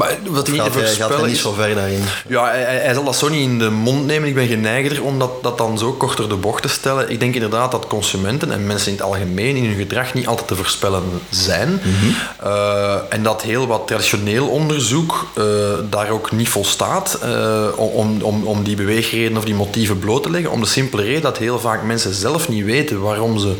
Maar 0.00 0.16
wat 0.30 0.48
voorspellen 0.48 1.18
gaat 1.18 1.26
niet 1.26 1.36
zo 1.36 1.52
ver 1.52 1.74
daarin? 1.74 2.02
Ja, 2.28 2.44
hij, 2.44 2.62
hij, 2.62 2.94
zal 2.94 3.04
dat 3.04 3.16
zo 3.16 3.28
niet 3.28 3.40
in 3.40 3.58
de 3.58 3.70
mond 3.70 4.06
nemen. 4.06 4.28
Ik 4.28 4.34
ben 4.34 4.46
geneigder 4.46 5.02
om 5.02 5.18
dat, 5.18 5.42
dat 5.42 5.58
dan 5.58 5.78
zo 5.78 5.92
korter 5.92 6.28
de 6.28 6.34
bocht 6.34 6.62
te 6.62 6.68
stellen. 6.68 7.10
Ik 7.10 7.20
denk 7.20 7.34
inderdaad 7.34 7.70
dat 7.70 7.86
consumenten 7.86 8.52
en 8.52 8.66
mensen 8.66 8.88
in 8.88 8.96
het 8.96 9.06
algemeen 9.06 9.56
in 9.56 9.64
hun 9.64 9.76
gedrag 9.76 10.14
niet 10.14 10.26
altijd 10.26 10.48
te 10.48 10.56
voorspellen 10.56 11.02
zijn. 11.30 11.68
Mm 11.68 11.80
-hmm. 11.82 12.14
uh, 12.44 12.94
en 13.08 13.22
dat 13.22 13.42
heel 13.42 13.66
wat 13.66 13.86
traditioneel 13.86 14.48
onderzoek 14.48 15.26
uh, 15.38 15.44
daar 15.90 16.10
ook 16.10 16.32
niet 16.32 16.48
volstaat 16.48 17.18
uh, 17.24 17.66
om, 17.76 18.22
om, 18.22 18.44
om 18.44 18.62
die 18.62 18.76
beweegreden 18.76 19.36
of 19.36 19.44
die 19.44 19.54
motieven 19.54 19.98
bloot 19.98 20.22
te 20.22 20.30
leggen. 20.30 20.50
Om 20.50 20.60
de 20.60 20.66
simpele 20.66 21.02
reden 21.02 21.22
dat 21.22 21.38
heel 21.38 21.58
vaak 21.58 21.82
mensen 21.82 22.14
zelf 22.14 22.48
niet 22.48 22.64
weten 22.64 23.00
waarom 23.00 23.38
ze 23.38 23.54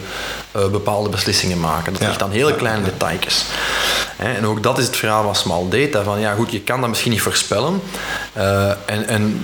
bepaalde 0.52 1.09
beslissingen 1.09 1.61
maken. 1.61 1.92
Dat 1.92 2.02
ja. 2.02 2.09
ligt 2.09 2.23
aan 2.23 2.30
hele 2.30 2.54
kleine 2.54 2.85
ja. 2.85 2.90
detailjes. 2.90 3.44
En 4.21 4.47
ook 4.47 4.62
dat 4.62 4.79
is 4.79 4.87
het 4.87 4.97
verhaal 4.97 5.23
van 5.23 5.35
small 5.37 5.69
data. 5.69 6.03
Van 6.03 6.21
ja, 6.21 6.35
goed, 6.35 6.50
je 6.50 6.61
kan 6.61 6.81
dat 6.81 6.89
misschien 6.89 7.11
niet 7.11 7.23
voorspellen. 7.23 7.83
Uh, 8.37 8.71
en, 8.87 9.07
en 9.07 9.41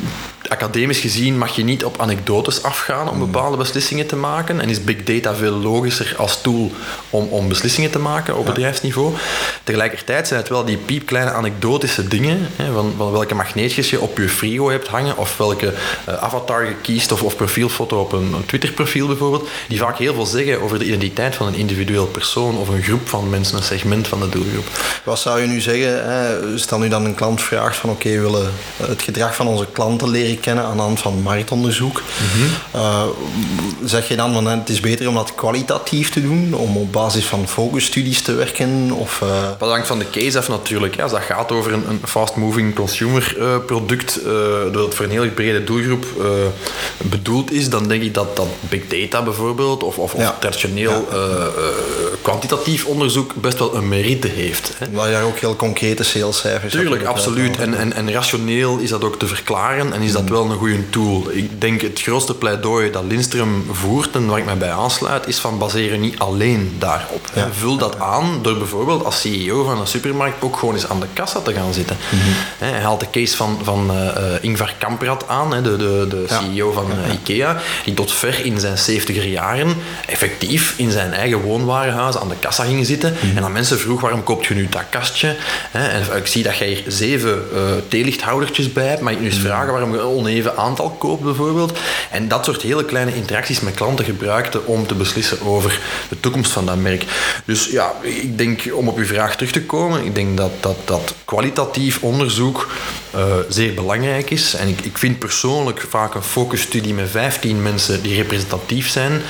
academisch 0.49 0.99
gezien 0.99 1.38
mag 1.38 1.56
je 1.56 1.64
niet 1.64 1.85
op 1.85 2.00
anekdotes 2.00 2.62
afgaan 2.62 3.11
om 3.11 3.18
bepaalde 3.18 3.56
beslissingen 3.56 4.06
te 4.06 4.16
maken. 4.16 4.61
En 4.61 4.68
is 4.68 4.85
big 4.85 5.04
data 5.04 5.35
veel 5.35 5.52
logischer 5.52 6.14
als 6.16 6.40
tool 6.40 6.73
om, 7.11 7.28
om 7.28 7.49
beslissingen 7.49 7.90
te 7.90 7.99
maken 7.99 8.37
op 8.37 8.47
bedrijfsniveau. 8.47 9.14
Tegelijkertijd 9.64 10.26
zijn 10.26 10.40
het 10.40 10.49
wel 10.49 10.64
die 10.64 10.76
piepkleine 10.76 11.30
anekdotische 11.30 12.09
dingen, 12.09 12.49
hè, 12.56 12.73
van, 12.73 12.95
van 12.97 13.12
welke 13.12 13.35
magneetjes 13.35 13.90
je 13.90 14.00
op 14.00 14.18
je 14.18 14.28
frigo 14.28 14.71
hebt 14.71 14.88
hangen, 14.88 15.16
of 15.16 15.37
welke 15.37 15.75
uh, 16.09 16.14
avatar 16.14 16.64
je 16.64 16.75
kiest, 16.75 17.12
of, 17.12 17.23
of 17.23 17.37
profielfoto 17.37 18.00
op 18.00 18.12
een, 18.12 18.33
een 18.33 18.47
Twitter-profiel 18.47 19.06
bijvoorbeeld, 19.06 19.49
die 19.68 19.78
vaak 19.78 19.99
heel 19.99 20.14
veel 20.14 20.26
zeggen 20.26 20.62
over 20.62 20.78
de 20.78 20.85
identiteit 20.85 21.35
van 21.35 21.47
een 21.47 21.54
individueel 21.54 22.06
persoon 22.06 22.56
of 22.56 22.68
een 22.68 22.83
groep 22.83 23.09
van 23.09 23.30
mensen, 23.30 23.56
een 23.56 23.62
segment 23.62 24.09
van 24.09 24.21
de 24.21 24.28
doelgroep. 24.28 24.65
Wat 25.06 25.18
zou 25.18 25.40
je 25.40 25.46
nu 25.46 25.61
zeggen, 25.61 26.04
hè? 26.11 26.58
stel 26.58 26.78
nu 26.78 26.88
dan 26.88 27.04
een 27.04 27.14
klant 27.14 27.42
vraagt 27.42 27.76
van 27.76 27.90
oké, 27.90 28.08
we 28.08 28.20
willen 28.20 28.52
het 28.76 29.02
gedrag 29.02 29.35
van 29.35 29.46
onze 29.46 29.66
klanten 29.73 30.11
leren 30.11 30.40
kennen 30.40 30.64
aan 30.64 30.76
de 30.76 30.82
hand 30.82 31.00
van 31.00 31.23
marktonderzoek. 31.23 32.02
uh, 32.75 33.02
zeg 33.85 34.08
je 34.08 34.16
dan 34.16 34.32
van 34.32 34.46
het 34.46 34.68
is 34.68 34.80
beter 34.80 35.08
om 35.08 35.14
dat 35.14 35.35
kwalitatief 35.35 36.11
te 36.11 36.23
doen, 36.23 36.54
om 36.54 36.76
op 36.76 36.92
basis 36.92 37.25
van 37.25 37.49
focusstudies 37.49 38.23
te 38.23 38.32
werken? 38.32 38.92
Of, 38.92 39.20
uh... 39.23 39.28
Dat 39.58 39.70
hangt 39.70 39.87
van 39.87 39.99
de 39.99 40.11
case 40.11 40.38
af 40.38 40.49
natuurlijk. 40.49 41.00
Als 41.00 41.12
dat 41.12 41.20
gaat 41.20 41.52
over 41.52 41.73
een, 41.73 41.88
een 41.88 42.00
fast-moving 42.04 42.75
consumer 42.75 43.37
uh, 43.38 43.56
product, 43.66 44.20
dat 44.73 44.94
voor 44.94 45.04
een 45.04 45.11
heel 45.11 45.30
brede 45.30 45.64
doelgroep 45.64 46.06
bedoeld 46.96 47.52
is, 47.52 47.68
dan 47.68 47.88
denk 47.88 48.02
ik 48.02 48.14
dat, 48.14 48.37
dat 48.37 48.49
big 48.61 48.87
data 48.87 49.23
bijvoorbeeld, 49.23 49.82
of, 49.82 49.99
of, 49.99 50.16
ja. 50.16 50.28
of 50.28 50.35
traditioneel 50.38 51.08
ja. 51.11 51.49
kwantitatief 52.23 52.85
onderzoek 52.85 53.35
best 53.35 53.58
wel 53.58 53.75
een 53.75 53.88
merite 53.88 54.28
heeft. 54.28 54.55
Hè. 54.78 54.90
Waar 54.90 55.10
je 55.10 55.16
ook 55.16 55.38
heel 55.38 55.56
concrete 55.56 56.04
salescijfers 56.04 56.72
Tuurlijk, 56.72 57.04
absoluut. 57.04 57.58
En, 57.58 57.75
en, 57.75 57.92
en 57.92 58.12
rationeel 58.12 58.78
is 58.78 58.90
dat 58.90 59.04
ook 59.04 59.18
te 59.18 59.26
verklaren 59.26 59.92
en 59.92 60.02
is 60.02 60.12
dat 60.12 60.28
wel 60.28 60.44
een 60.44 60.56
goede 60.56 60.90
tool. 60.90 61.26
Ik 61.30 61.60
denk 61.60 61.80
het 61.80 62.00
grootste 62.00 62.34
pleidooi 62.34 62.90
dat 62.90 63.04
Lindström 63.08 63.70
voert 63.70 64.14
en 64.14 64.26
waar 64.26 64.38
ik 64.38 64.44
mij 64.44 64.56
bij 64.56 64.72
aansluit, 64.72 65.26
is 65.26 65.38
van 65.38 65.58
baseren 65.58 66.00
niet 66.00 66.18
alleen 66.18 66.76
daarop. 66.78 67.30
Ja. 67.34 67.48
Vul 67.52 67.76
dat 67.76 68.00
aan 68.00 68.38
door 68.42 68.56
bijvoorbeeld 68.58 69.04
als 69.04 69.20
CEO 69.20 69.64
van 69.64 69.80
een 69.80 69.86
supermarkt 69.86 70.42
ook 70.42 70.56
gewoon 70.56 70.75
eens 70.75 70.88
aan 70.88 71.00
de 71.00 71.06
kassa 71.12 71.40
te 71.40 71.52
gaan 71.52 71.72
zitten. 71.72 71.96
Mm 72.10 72.18
-hmm. 72.18 72.32
Hij 72.58 72.80
haalt 72.80 73.00
de 73.00 73.10
case 73.10 73.36
van, 73.36 73.58
van 73.62 73.90
uh, 73.90 74.32
Ingvar 74.40 74.75
Kamprad 74.78 75.28
aan, 75.28 75.50
de, 75.50 75.76
de, 75.76 76.06
de 76.08 76.25
CEO 76.28 76.72
van 76.72 76.86
uh, 76.90 77.12
IKEA, 77.12 77.60
die 77.84 77.94
tot 77.94 78.12
ver 78.12 78.44
in 78.44 78.60
zijn 78.60 78.76
70er 78.76 79.28
jaren 79.28 79.76
effectief 80.06 80.75
in 80.76 80.90
zijn 80.90 81.12
eigen 81.12 81.40
woonwarenhuis 81.40 82.16
aan 82.16 82.28
de 82.28 82.34
kassa 82.40 82.64
ging 82.64 82.86
zitten 82.86 83.10
mm 83.12 83.18
-hmm. 83.20 83.36
en 83.36 83.42
dan 83.42 83.52
mensen 83.52 83.78
vroeg 83.78 84.00
waarom 84.00 84.22
koopt 84.22 84.45
je 84.48 84.54
nu 84.54 84.68
dat 84.68 84.82
kastje? 84.90 85.36
En 85.72 86.16
ik 86.16 86.26
zie 86.26 86.42
dat 86.42 86.56
je 86.56 86.64
hier 86.64 86.82
zeven 86.86 87.42
theelichthoudertjes 87.88 88.72
bij 88.72 88.86
hebt, 88.86 89.00
maar 89.00 89.12
ik 89.12 89.20
nu 89.20 89.26
eens 89.26 89.38
vragen 89.38 89.72
waarom 89.72 89.92
je 89.92 89.98
een 89.98 90.04
oneven 90.04 90.56
aantal 90.56 90.90
koopt 90.90 91.22
bijvoorbeeld. 91.22 91.78
En 92.10 92.28
dat 92.28 92.44
soort 92.44 92.62
hele 92.62 92.84
kleine 92.84 93.14
interacties 93.14 93.60
met 93.60 93.74
klanten 93.74 94.04
gebruikte 94.04 94.64
om 94.64 94.86
te 94.86 94.94
beslissen 94.94 95.40
over 95.46 95.80
de 96.08 96.20
toekomst 96.20 96.52
van 96.52 96.66
dat 96.66 96.76
merk. 96.76 97.04
Dus 97.44 97.70
ja, 97.70 97.92
ik 98.02 98.38
denk 98.38 98.62
om 98.72 98.88
op 98.88 98.96
uw 98.96 99.06
vraag 99.06 99.36
terug 99.36 99.52
te 99.52 99.62
komen, 99.62 100.04
ik 100.04 100.14
denk 100.14 100.36
dat, 100.36 100.50
dat, 100.60 100.76
dat 100.84 101.14
kwalitatief 101.24 102.02
onderzoek 102.02 102.68
uh, 103.14 103.22
zeer 103.48 103.74
belangrijk 103.74 104.30
is. 104.30 104.54
En 104.54 104.68
ik, 104.68 104.80
ik 104.80 104.98
vind 104.98 105.18
persoonlijk 105.18 105.84
vaak 105.88 106.14
een 106.14 106.22
focusstudie 106.22 106.94
met 106.94 107.10
15 107.10 107.62
mensen 107.62 108.02
die 108.02 108.14
representatief 108.14 108.88
zijn 108.88 109.22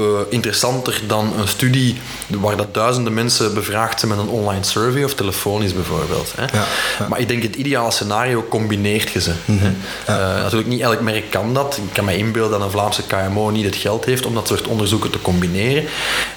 uh, 0.00 0.20
interessanter 0.28 1.00
dan 1.06 1.32
een 1.38 1.48
studie 1.48 1.96
waar 2.26 2.56
dat 2.56 2.74
duizenden 2.74 3.14
mensen 3.14 3.54
bevraagd 3.54 4.00
zijn 4.00 4.10
met 4.10 4.20
een 4.20 4.29
online 4.30 4.64
survey 4.64 5.04
of 5.04 5.14
telefonisch 5.14 5.74
bijvoorbeeld. 5.74 6.32
Hè. 6.36 6.42
Ja, 6.42 6.64
ja. 6.98 7.08
Maar 7.08 7.20
ik 7.20 7.28
denk 7.28 7.42
het 7.42 7.54
ideale 7.54 7.90
scenario 7.90 8.46
combineert 8.48 9.10
je 9.10 9.20
ze. 9.20 9.32
Mm 9.44 9.58
-hmm. 9.58 9.76
uh, 10.08 10.16
natuurlijk 10.16 10.68
niet 10.68 10.80
elk 10.80 11.00
merk 11.00 11.30
kan 11.30 11.54
dat. 11.54 11.76
Ik 11.76 11.92
kan 11.92 12.04
me 12.04 12.16
inbeelden 12.16 12.58
dat 12.58 12.60
een 12.60 12.70
Vlaamse 12.70 13.02
KMO 13.02 13.50
niet 13.50 13.64
het 13.64 13.76
geld 13.76 14.04
heeft 14.04 14.26
om 14.26 14.34
dat 14.34 14.48
soort 14.48 14.66
onderzoeken 14.66 15.10
te 15.10 15.20
combineren. 15.20 15.84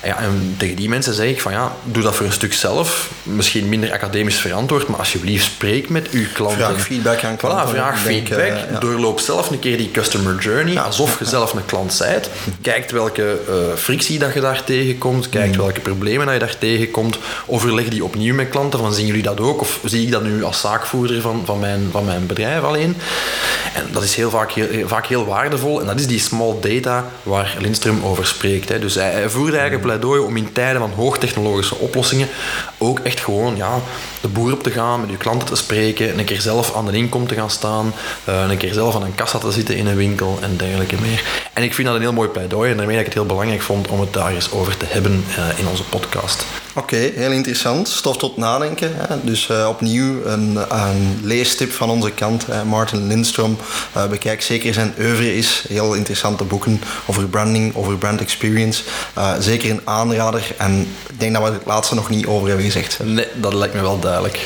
En, 0.02 0.08
ja, 0.08 0.18
en 0.18 0.56
tegen 0.58 0.76
die 0.76 0.90
mensen 0.90 1.14
zeg 1.14 1.28
ik 1.28 1.42
van 1.42 1.52
ja, 1.52 1.76
doe 1.84 2.04
dat 2.04 2.16
voor 2.16 2.26
een 2.26 2.32
stuk 2.32 2.54
zelf. 2.54 3.10
Misschien 3.24 3.70
minder 3.70 3.92
academisch 3.92 4.36
verantwoord, 4.36 4.88
maar 4.88 5.00
alsjeblieft 5.00 5.46
spreek 5.46 5.90
met 5.90 6.10
uw 6.10 6.26
klanten. 6.34 6.58
Vraag 6.58 6.82
feedback 6.82 7.24
aan 7.24 7.36
klanten. 7.36 7.68
Voilà, 7.68 7.70
vraag 7.70 8.00
feedback. 8.00 8.38
Denk, 8.38 8.56
uh, 8.56 8.72
ja. 8.72 8.80
Doorloop 8.80 9.20
zelf 9.20 9.50
een 9.50 9.60
keer 9.60 9.78
die 9.78 9.92
customer 9.92 10.38
journey, 10.40 10.80
alsof 10.80 11.20
je 11.20 11.26
zelf 11.26 11.54
een 11.54 11.66
klant 11.66 11.94
zijt. 11.94 12.30
Kijkt 12.62 12.92
welke 12.92 13.40
uh, 13.50 13.56
frictie 13.76 14.20
dat 14.20 14.34
je 14.34 14.40
daar 14.40 14.64
tegenkomt, 14.64 15.30
kijkt 15.30 15.56
welke 15.56 15.80
problemen 15.80 16.26
dat 16.26 16.34
je 16.34 16.40
daar 16.40 16.58
tegenkomt. 16.58 17.18
Overleg 17.74 17.92
die 17.92 18.04
opnieuw 18.04 18.34
met 18.34 18.50
klanten, 18.50 18.80
van 18.80 18.94
zien 18.94 19.06
jullie 19.06 19.22
dat 19.22 19.40
ook? 19.40 19.62
Of 19.62 19.80
zie 19.84 20.06
ik 20.06 20.12
dat 20.12 20.24
nu 20.24 20.44
als 20.44 20.60
zaakvoerder 20.60 21.22
van, 21.22 21.42
van, 21.46 21.60
mijn, 21.60 21.88
van 21.92 22.06
mijn 22.06 22.26
bedrijf 22.26 22.64
alleen? 22.64 22.98
En 23.74 23.88
dat 23.92 24.04
is 24.04 24.16
heel 24.16 24.30
vaak, 24.30 24.52
heel, 24.52 24.88
vaak 24.88 25.06
heel 25.06 25.26
waardevol. 25.26 25.80
En 25.80 25.86
dat 25.86 26.00
is 26.00 26.08
die 26.08 26.20
small 26.20 26.56
data 26.62 27.06
waar 27.24 27.58
Lindström 27.60 28.04
over 28.04 28.26
spreekt. 28.26 28.70
Hè. 28.70 28.80
Dus 28.80 28.96
hij, 28.96 29.12
hij 29.12 29.30
voerde 29.30 29.52
eigenlijk 29.52 29.86
pleidooi 29.86 30.22
om 30.22 30.38
in 30.38 30.52
tijden 30.52 30.82
van 30.82 30.92
hoogtechnologische 30.96 31.76
oplossingen 31.76 32.28
ook 32.78 33.00
echt 33.00 33.20
gewoon 33.20 33.56
ja, 33.56 33.80
de 34.22 34.28
boer 34.28 34.54
op 34.54 34.64
te 34.64 34.72
gaan, 34.72 35.02
met 35.02 35.10
je 35.10 35.18
klanten 35.18 35.48
te 35.48 35.56
spreken, 35.56 36.20
een 36.20 36.26
keer 36.26 36.42
zelf 36.42 36.76
aan 36.76 36.86
de 36.86 36.98
inkom 36.98 37.28
te 37.28 37.36
gaan 37.36 37.50
staan, 37.50 37.94
uh, 38.30 38.46
een 38.50 38.58
keer 38.58 38.74
zelf 38.74 38.96
aan 38.96 39.04
een 39.04 39.16
kassa 39.16 39.38
te 39.38 39.52
zitten 39.52 39.76
in 39.76 39.88
een 39.88 39.96
winkel 39.96 40.38
en 40.42 40.58
dergelijke 40.58 40.96
meer. 41.02 41.24
En 41.54 41.64
ik 41.64 41.74
vind 41.74 41.88
dat 41.88 41.96
een 41.96 42.02
heel 42.04 42.14
mooi 42.14 42.30
pleidooi 42.30 42.72
en 42.72 42.78
daarmee 42.78 42.96
dat 42.96 43.06
ik 43.06 43.14
het 43.14 43.22
heel 43.22 43.32
belangrijk 43.34 43.62
vond 43.62 43.88
om 43.88 44.00
het 44.00 44.14
daar 44.14 44.32
eens 44.32 44.52
over 44.52 44.78
te 44.78 44.86
hebben 44.88 45.26
uh, 45.38 45.60
in 45.60 45.68
onze 45.68 45.84
podcast. 45.84 46.46
Oké, 46.76 46.96
heel 46.96 47.32
interessant. 47.32 47.88
Stof 47.88 48.18
tot 48.18 48.38
nadenken. 48.38 48.92
Hè. 48.96 49.16
Dus 49.24 49.50
uh, 49.50 49.68
opnieuw 49.70 50.26
een, 50.26 50.58
een, 50.70 51.20
leestip 51.22 51.72
van 51.72 51.90
onze 51.90 52.12
kant. 52.12 52.46
Hè. 52.46 52.66
Martin 52.66 53.08
Lindstrom. 53.08 53.58
Uh, 53.98 54.08
bekijk 54.08 54.42
zeker 54.42 54.74
zijn 54.74 54.94
oeuvre 55.00 55.36
is. 55.36 55.66
Heel 55.68 55.94
interessante 55.94 56.44
boeken 56.44 56.82
over 57.06 57.28
branding, 57.28 57.76
over 57.76 57.98
brand 57.98 58.22
experience. 58.22 58.84
Uh, 59.18 59.34
zeker 59.40 59.70
een 59.70 59.82
aanrader. 59.84 60.56
En 60.58 60.80
ik 61.10 61.20
denk 61.20 61.34
dat 61.34 61.44
we 61.44 61.54
het 61.54 61.66
laatste 61.66 61.96
nog 61.96 62.10
niet 62.10 62.26
over 62.26 62.48
hebben 62.48 62.66
gezegd. 62.66 63.00
Nee, 63.04 63.28
dat 63.36 63.54
lijkt 63.54 63.74
me 63.74 63.82
wel 63.82 64.00
duidelijk. 64.00 64.46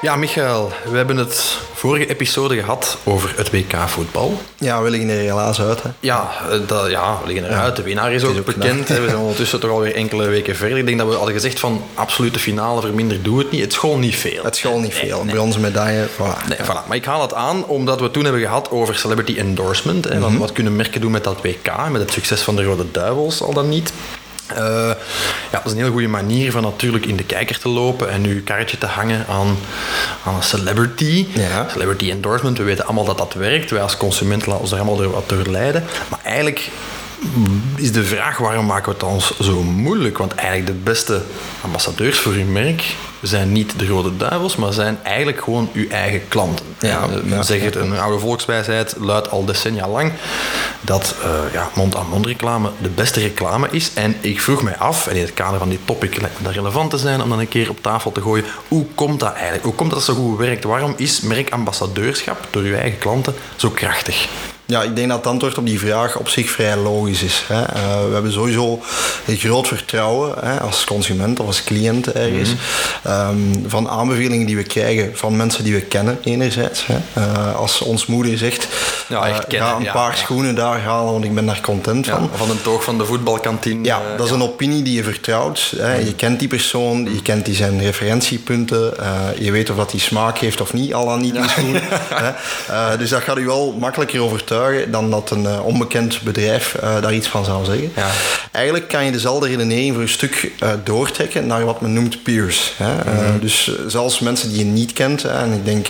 Ja, 0.00 0.16
Michael, 0.16 0.72
we 0.90 0.96
hebben 0.96 1.16
het 1.16 1.58
vorige 1.74 2.06
episode 2.06 2.56
gehad 2.56 2.98
over 3.04 3.32
het 3.36 3.50
WK-voetbal. 3.50 4.40
Ja, 4.56 4.82
we 4.82 4.90
liggen 4.90 5.08
er 5.08 5.16
helaas 5.16 5.60
uit. 5.60 5.82
Hè? 5.82 5.88
Ja, 6.00 6.30
dat, 6.66 6.90
ja, 6.90 7.18
we 7.22 7.32
liggen 7.32 7.50
eruit. 7.50 7.76
De 7.76 7.82
winnaar 7.82 8.12
is 8.12 8.24
ook, 8.24 8.32
is 8.32 8.38
ook 8.38 8.44
bekend. 8.44 8.88
Hè. 8.88 9.00
We 9.00 9.06
zijn 9.06 9.20
ondertussen 9.20 9.60
toch 9.60 9.70
alweer 9.70 9.94
enkele 9.94 10.26
weken 10.26 10.56
verder. 10.56 10.78
Ik 10.78 10.86
denk 10.86 10.98
dat 10.98 11.08
we 11.08 11.14
hadden 11.14 11.34
gezegd 11.34 11.60
van 11.60 11.82
absolute 11.94 12.38
finale 12.38 12.80
verminderd 12.80 13.24
doe 13.24 13.38
het 13.38 13.50
niet. 13.50 13.60
Het 13.60 13.72
school 13.72 13.98
niet 13.98 14.16
veel. 14.16 14.44
Het 14.44 14.56
school 14.56 14.78
niet 14.78 14.94
veel. 14.94 15.24
Nee, 15.24 15.34
Bronzen 15.34 15.60
medaille, 15.60 16.06
voilà. 16.08 16.48
Nee, 16.48 16.58
voilà. 16.58 16.86
Maar 16.86 16.96
ik 16.96 17.04
haal 17.04 17.22
het 17.22 17.34
aan 17.34 17.66
omdat 17.66 18.00
we 18.00 18.10
toen 18.10 18.24
hebben 18.24 18.42
gehad 18.42 18.70
over 18.70 18.94
celebrity 18.94 19.38
endorsement. 19.38 20.14
Mm 20.14 20.22
-hmm. 20.22 20.38
Wat 20.38 20.52
kunnen 20.52 20.76
merken 20.76 21.00
doen 21.00 21.10
met 21.10 21.24
dat 21.24 21.42
WK, 21.42 21.88
met 21.90 22.00
het 22.00 22.12
succes 22.12 22.40
van 22.40 22.56
de 22.56 22.64
Rode 22.64 22.90
Duivels, 22.90 23.42
al 23.42 23.52
dan 23.52 23.68
niet. 23.68 23.92
Uh, 24.52 24.58
ja, 25.50 25.50
dat 25.50 25.64
is 25.64 25.72
een 25.72 25.78
heel 25.78 25.90
goede 25.90 26.08
manier 26.08 26.52
van 26.52 26.62
natuurlijk 26.62 27.06
in 27.06 27.16
de 27.16 27.24
kijker 27.24 27.58
te 27.58 27.68
lopen 27.68 28.10
en 28.10 28.24
uw 28.24 28.42
kaartje 28.44 28.78
te 28.78 28.86
hangen 28.86 29.26
aan, 29.28 29.58
aan 30.24 30.34
een 30.34 30.42
celebrity. 30.42 31.26
Ja. 31.34 31.66
Celebrity 31.70 32.10
endorsement, 32.10 32.58
we 32.58 32.64
weten 32.64 32.84
allemaal 32.84 33.04
dat 33.04 33.18
dat 33.18 33.34
werkt. 33.34 33.70
Wij 33.70 33.82
als 33.82 33.96
consument 33.96 34.46
laten 34.46 34.60
ons 34.60 34.70
er 34.70 34.76
allemaal 34.76 34.96
door 34.96 35.10
wat 35.10 35.28
door 35.28 35.46
leiden. 35.46 35.84
Maar 36.08 36.20
eigenlijk 36.22 36.70
is 37.76 37.92
de 37.92 38.04
vraag 38.04 38.38
waarom 38.38 38.66
maken 38.66 38.92
we 38.92 38.98
het 38.98 39.02
ons 39.02 39.38
zo 39.38 39.62
moeilijk? 39.62 40.18
Want 40.18 40.34
eigenlijk 40.34 40.66
de 40.66 40.82
beste 40.90 41.22
ambassadeurs 41.60 42.18
voor 42.18 42.32
uw 42.32 42.44
merk 42.44 42.96
zijn 43.22 43.52
niet 43.52 43.78
de 43.78 43.86
Rode 43.86 44.16
Duivels, 44.16 44.56
maar 44.56 44.72
zijn 44.72 44.98
eigenlijk 45.02 45.42
gewoon 45.42 45.70
uw 45.72 45.88
eigen 45.88 46.28
klanten. 46.28 46.66
Ja, 46.80 47.06
Men 47.06 47.28
ja, 47.28 47.42
zegt 47.42 47.64
het, 47.64 47.74
een 47.74 47.98
oude 47.98 48.18
volkswijsheid 48.18 48.94
luidt 49.00 49.30
al 49.30 49.44
decennia 49.44 49.88
lang 49.88 50.12
dat 50.80 51.14
uh, 51.24 51.52
ja, 51.52 51.70
mond-aan-mond 51.74 52.26
reclame 52.26 52.70
de 52.82 52.88
beste 52.88 53.20
reclame 53.20 53.68
is. 53.70 53.90
En 53.94 54.16
ik 54.20 54.40
vroeg 54.40 54.62
mij 54.62 54.76
af, 54.76 55.06
en 55.06 55.16
in 55.16 55.22
het 55.22 55.34
kader 55.34 55.58
van 55.58 55.68
dit 55.68 55.80
topic 55.84 56.20
lijkt 56.20 56.38
me 56.38 56.44
dat 56.44 56.54
relevant 56.54 56.90
te 56.90 56.98
zijn 56.98 57.22
om 57.22 57.28
dan 57.28 57.38
een 57.38 57.48
keer 57.48 57.70
op 57.70 57.82
tafel 57.82 58.12
te 58.12 58.20
gooien, 58.20 58.44
hoe 58.68 58.86
komt 58.94 59.20
dat 59.20 59.32
eigenlijk? 59.32 59.64
Hoe 59.64 59.74
komt 59.74 59.90
dat 59.90 60.02
zo 60.02 60.14
goed 60.14 60.38
werkt? 60.38 60.64
Waarom 60.64 60.94
is 60.96 61.20
merkambassadeurschap 61.20 62.46
door 62.50 62.62
uw 62.62 62.74
eigen 62.74 62.98
klanten 62.98 63.34
zo 63.56 63.70
krachtig? 63.70 64.28
Ja, 64.70 64.82
ik 64.82 64.96
denk 64.96 65.08
dat 65.08 65.16
het 65.16 65.26
antwoord 65.26 65.58
op 65.58 65.66
die 65.66 65.78
vraag 65.78 66.18
op 66.18 66.28
zich 66.28 66.50
vrij 66.50 66.76
logisch 66.76 67.22
is. 67.22 67.44
Hè. 67.46 67.60
Uh, 67.60 68.06
we 68.06 68.12
hebben 68.12 68.32
sowieso 68.32 68.80
een 69.26 69.36
groot 69.36 69.68
vertrouwen 69.68 70.34
hè, 70.40 70.60
als 70.60 70.84
consument 70.84 71.40
of 71.40 71.46
als 71.46 71.64
cliënt 71.64 72.12
ergens. 72.12 72.54
-hmm. 73.02 73.12
um, 73.12 73.64
van 73.66 73.88
aanbevelingen 73.88 74.46
die 74.46 74.56
we 74.56 74.62
krijgen 74.62 75.10
van 75.14 75.36
mensen 75.36 75.64
die 75.64 75.74
we 75.74 75.80
kennen, 75.80 76.18
enerzijds. 76.24 76.86
Hè. 76.86 76.96
Uh, 77.18 77.56
als 77.56 77.80
ons 77.80 78.06
moeder 78.06 78.38
zegt, 78.38 78.68
ja, 79.08 79.28
echt 79.28 79.52
uh, 79.52 79.60
ga 79.60 79.76
een 79.76 79.82
ja, 79.82 79.92
paar 79.92 80.10
ja. 80.10 80.16
schoenen 80.16 80.54
daar 80.54 80.80
halen, 80.80 81.12
want 81.12 81.24
ik 81.24 81.34
ben 81.34 81.46
daar 81.46 81.60
content 81.60 82.06
van. 82.06 82.30
Van 82.34 82.50
een 82.50 82.62
toog 82.62 82.84
van 82.84 82.98
de 82.98 83.04
voetbalkantine. 83.04 83.84
Ja, 83.84 84.02
dat 84.16 84.26
is 84.26 84.32
een 84.32 84.42
opinie 84.42 84.82
die 84.82 84.94
je 84.94 85.04
vertrouwt. 85.04 85.74
Hè. 85.76 85.94
Je 85.94 86.14
kent 86.14 86.38
die 86.38 86.48
persoon, 86.48 87.04
je 87.12 87.22
kent 87.22 87.44
die 87.44 87.54
zijn 87.54 87.80
referentiepunten. 87.80 88.94
je 89.38 89.50
weet 89.50 89.70
of 89.70 89.76
dat 89.76 89.90
die 89.90 90.00
smaak 90.00 90.38
heeft 90.38 90.60
of 90.60 90.72
niet, 90.72 90.94
al 90.94 91.10
aan 91.10 91.20
niet 91.20 91.34
die 91.34 91.48
schoenen. 91.48 91.82
dus 92.98 93.10
dat 93.10 93.22
gaat 93.22 93.38
u 93.38 93.46
wel 93.46 93.76
makkelijker 93.78 94.22
overtuigen 94.22 94.57
overtuigen 94.58 94.90
dan 94.92 95.10
dat 95.10 95.30
een 95.30 95.42
uh, 95.42 95.64
onbekend 95.64 96.22
bedrijf 96.22 96.76
uh, 96.82 97.00
daar 97.00 97.14
iets 97.14 97.28
van 97.28 97.44
zou 97.44 97.64
zeggen. 97.64 97.92
Ja. 97.96 98.10
Eigenlijk 98.52 98.88
kan 98.88 99.04
je 99.04 99.10
dezelfde 99.10 99.48
redenering 99.48 99.92
voor 99.92 100.02
een 100.02 100.08
stuk 100.08 100.52
uh, 100.62 100.70
doortrekken 100.84 101.46
naar 101.46 101.64
wat 101.64 101.80
men 101.80 101.92
noemt 101.92 102.22
peers. 102.22 102.74
Hè? 102.76 102.94
Mm-hmm. 102.94 103.40
dus 103.40 103.70
zelfs 103.86 104.18
mensen 104.18 104.48
die 104.48 104.58
je 104.58 104.64
niet 104.64 104.92
kent, 104.92 105.22
hè, 105.22 105.28
en 105.28 105.52
ik 105.52 105.64
denk 105.64 105.86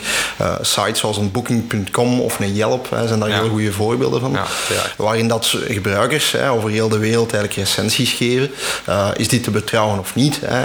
sites 0.61 0.99
zoals 0.99 1.17
een 1.17 1.31
booking.com 1.31 2.21
of 2.21 2.41
een 2.41 2.55
Yelp 2.55 2.91
hè, 2.91 3.07
zijn 3.07 3.21
daar 3.21 3.29
ja. 3.29 3.41
heel 3.41 3.49
goede 3.49 3.73
voorbeelden 3.73 4.21
van. 4.21 4.33
Ja, 4.33 4.47
waarin 4.97 5.29
dat 5.29 5.57
gebruikers 5.69 6.33
hè, 6.33 6.51
over 6.51 6.71
heel 6.71 6.89
de 6.89 6.99
wereld 6.99 7.33
eigenlijk 7.33 7.69
recensies 7.69 8.13
geven. 8.13 8.51
is 9.17 9.29
dit 9.29 9.43
te 9.43 9.51
betrouwen 9.51 9.99
of 9.99 10.15
niet? 10.15 10.41
Hè? 10.45 10.61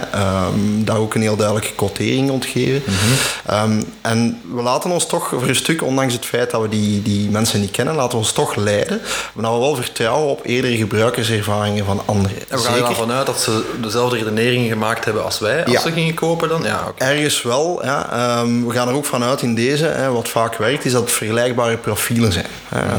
Um, 0.45 0.85
daar 0.85 0.97
ook 0.97 1.15
een 1.15 1.21
heel 1.21 1.35
duidelijke 1.35 1.73
quotering 1.75 2.29
ontgeven. 2.29 2.81
Mm-hmm. 2.85 3.77
um, 3.77 3.85
en 4.01 4.41
we 4.53 4.61
laten 4.61 4.91
ons 4.91 5.07
toch 5.07 5.27
voor 5.27 5.47
een 5.47 5.55
stuk, 5.55 5.83
ondanks 5.83 6.13
het 6.13 6.25
feit 6.25 6.51
dat 6.51 6.61
we 6.61 6.69
die, 6.69 7.01
die 7.01 7.29
mensen 7.29 7.59
niet 7.59 7.71
kennen, 7.71 7.92
laten 7.95 8.11
we 8.11 8.17
ons 8.17 8.31
toch 8.31 8.55
leiden. 8.55 9.01
Maar 9.33 9.53
we 9.53 9.59
wel 9.59 9.75
vertrouwen 9.75 10.29
op 10.29 10.45
eerdere 10.45 10.77
gebruikerservaringen 10.77 11.85
van 11.85 12.01
anderen. 12.05 12.37
En 12.49 12.57
we 12.57 12.63
gaan 12.63 12.75
er 12.75 12.85
ervan 12.85 13.11
uit 13.11 13.25
dat 13.25 13.41
ze 13.41 13.63
dezelfde 13.81 14.17
redeneringen 14.17 14.69
gemaakt 14.69 15.05
hebben 15.05 15.23
als 15.23 15.39
wij, 15.39 15.65
als 15.65 15.81
ze 15.81 15.91
gingen 15.91 16.13
kopen 16.13 16.49
dan? 16.49 16.63
Ja, 16.63 16.85
okay. 16.89 17.15
Ergens 17.15 17.41
wel. 17.41 17.79
Ja. 17.83 18.39
Um, 18.39 18.67
we 18.67 18.73
gaan 18.73 18.87
er 18.87 18.93
ook 18.93 19.05
vanuit 19.05 19.41
in 19.41 19.55
deze, 19.55 19.85
hè, 19.85 20.11
wat 20.11 20.29
vaak 20.29 20.55
werkt, 20.55 20.85
is 20.85 20.91
dat 20.91 21.01
het 21.01 21.11
vergelijkbare 21.11 21.77
profielen 21.77 22.31
zijn. 22.31 22.45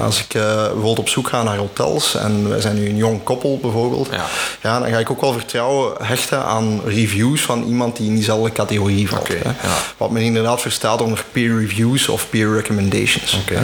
Als 0.03 0.21
ik 0.21 0.35
uh, 0.35 0.43
bijvoorbeeld 0.55 0.99
op 0.99 1.09
zoek 1.09 1.29
ga 1.29 1.43
naar 1.43 1.57
hotels, 1.57 2.15
en 2.15 2.49
wij 2.49 2.61
zijn 2.61 2.75
nu 2.75 2.89
een 2.89 2.97
jong 2.97 3.23
koppel 3.23 3.59
bijvoorbeeld, 3.63 4.09
ja. 4.11 4.25
Ja, 4.61 4.79
dan 4.79 4.89
ga 4.89 4.99
ik 4.99 5.11
ook 5.11 5.21
wel 5.21 5.33
vertrouwen 5.33 5.93
hechten 6.03 6.45
aan 6.45 6.81
reviews 6.85 7.41
van 7.41 7.65
iemand 7.65 7.97
die 7.97 8.07
in 8.07 8.15
diezelfde 8.15 8.53
categorie 8.53 9.09
valt. 9.09 9.23
Okay, 9.23 9.55
Wat 9.97 10.11
men 10.11 10.23
inderdaad 10.23 10.61
verstaat 10.61 11.03
onder 11.03 11.25
peer 11.33 11.59
reviews 11.59 12.09
of 12.09 12.29
peer 12.31 12.55
recommendations. 12.55 13.39
Okay. 13.43 13.63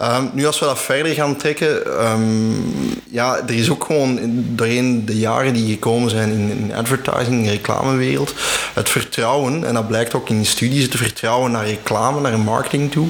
Um, 0.00 0.30
nu, 0.32 0.46
als 0.46 0.58
we 0.58 0.64
dat 0.64 0.78
verder 0.78 1.12
gaan 1.12 1.36
trekken, 1.36 2.04
um, 2.10 3.02
ja, 3.10 3.36
er 3.46 3.54
is 3.54 3.70
ook 3.70 3.84
gewoon 3.84 4.18
doorheen 4.54 5.04
de 5.04 5.18
jaren 5.18 5.52
die 5.52 5.72
gekomen 5.72 6.10
zijn 6.10 6.30
in, 6.32 6.50
in 6.50 6.74
advertising, 6.74 7.36
in 7.36 7.42
de 7.42 7.50
reclamewereld, 7.50 8.34
het 8.74 8.88
vertrouwen, 8.88 9.64
en 9.64 9.74
dat 9.74 9.88
blijkt 9.88 10.14
ook 10.14 10.28
in 10.28 10.46
studies, 10.46 10.82
het 10.82 10.96
vertrouwen 10.96 11.50
naar 11.50 11.66
reclame, 11.66 12.20
naar 12.20 12.38
marketing 12.38 12.90
toe, 12.90 13.08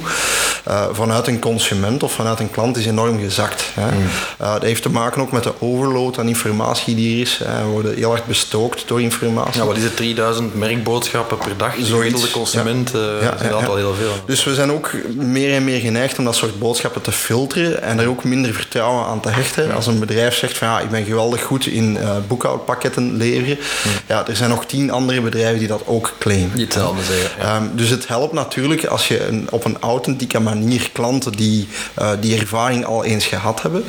uh, 0.68 0.84
vanuit 0.92 1.26
een 1.26 1.38
consument 1.38 2.02
of 2.02 2.12
vanuit 2.12 2.40
een 2.40 2.50
klant 2.50 2.76
is 2.76 2.86
enorm 2.86 3.20
gezakt. 3.20 3.64
Hè. 3.74 3.96
Mm. 3.96 4.02
Uh, 4.40 4.52
dat 4.52 4.62
heeft 4.62 4.82
te 4.82 4.90
maken 4.90 5.22
ook 5.22 5.32
met 5.32 5.42
de 5.42 5.60
overload 5.60 6.18
aan 6.18 6.28
informatie 6.28 6.94
die 6.94 7.14
er 7.14 7.20
is. 7.20 7.40
Hè. 7.44 7.64
We 7.64 7.68
worden 7.68 7.94
heel 7.94 8.12
erg 8.12 8.26
bestookt 8.26 8.88
door 8.88 9.00
informatie. 9.00 9.60
Ja, 9.60 9.66
wat 9.66 9.76
is 9.76 9.82
het, 9.82 9.96
3000 9.96 10.54
merkboodschappen 10.54 11.38
per 11.38 11.56
dag? 11.56 11.74
Zoiets. 11.80 12.22
De 12.22 12.30
consument 12.30 12.90
ja. 12.90 12.98
Uh, 12.98 13.22
ja, 13.22 13.36
ja, 13.42 13.66
al 13.66 13.76
heel 13.76 13.94
veel. 13.94 14.12
Dus 14.26 14.44
we 14.44 14.54
zijn 14.54 14.72
ook 14.72 14.90
meer 15.14 15.54
en 15.54 15.64
meer 15.64 15.80
geneigd 15.80 16.18
om 16.18 16.24
dat 16.24 16.34
soort 16.34 16.50
boodschappen 16.50 16.70
te 16.80 17.12
filteren 17.12 17.82
en 17.82 17.98
er 17.98 18.08
ook 18.08 18.24
minder 18.24 18.54
vertrouwen 18.54 19.06
aan 19.06 19.20
te 19.20 19.28
hechten. 19.28 19.74
Als 19.74 19.86
een 19.86 19.98
bedrijf 19.98 20.34
zegt 20.34 20.58
van 20.58 20.68
ja, 20.68 20.80
ik 20.80 20.90
ben 20.90 21.04
geweldig 21.04 21.42
goed 21.42 21.66
in 21.66 21.96
uh, 21.96 22.16
boekhoudpakketten 22.26 23.16
leveren. 23.16 23.58
Ja, 24.06 24.26
er 24.26 24.36
zijn 24.36 24.50
nog 24.50 24.66
tien 24.66 24.90
andere 24.90 25.20
bedrijven 25.20 25.58
die 25.58 25.68
dat 25.68 25.82
ook 25.86 26.14
claimen. 26.18 26.50
Die 26.52 26.64
hetzelfde 26.64 27.02
zeggen. 27.04 27.54
Um, 27.54 27.70
dus 27.74 27.88
het 27.88 28.08
helpt 28.08 28.32
natuurlijk 28.32 28.84
als 28.84 29.08
je 29.08 29.26
een, 29.26 29.46
op 29.50 29.64
een 29.64 29.76
authentieke 29.80 30.40
manier 30.40 30.90
klanten 30.92 31.32
die 31.32 31.68
uh, 31.98 32.10
die 32.20 32.40
ervaring 32.40 32.84
al 32.84 33.04
eens 33.04 33.26
gehad 33.26 33.62
hebben, 33.62 33.84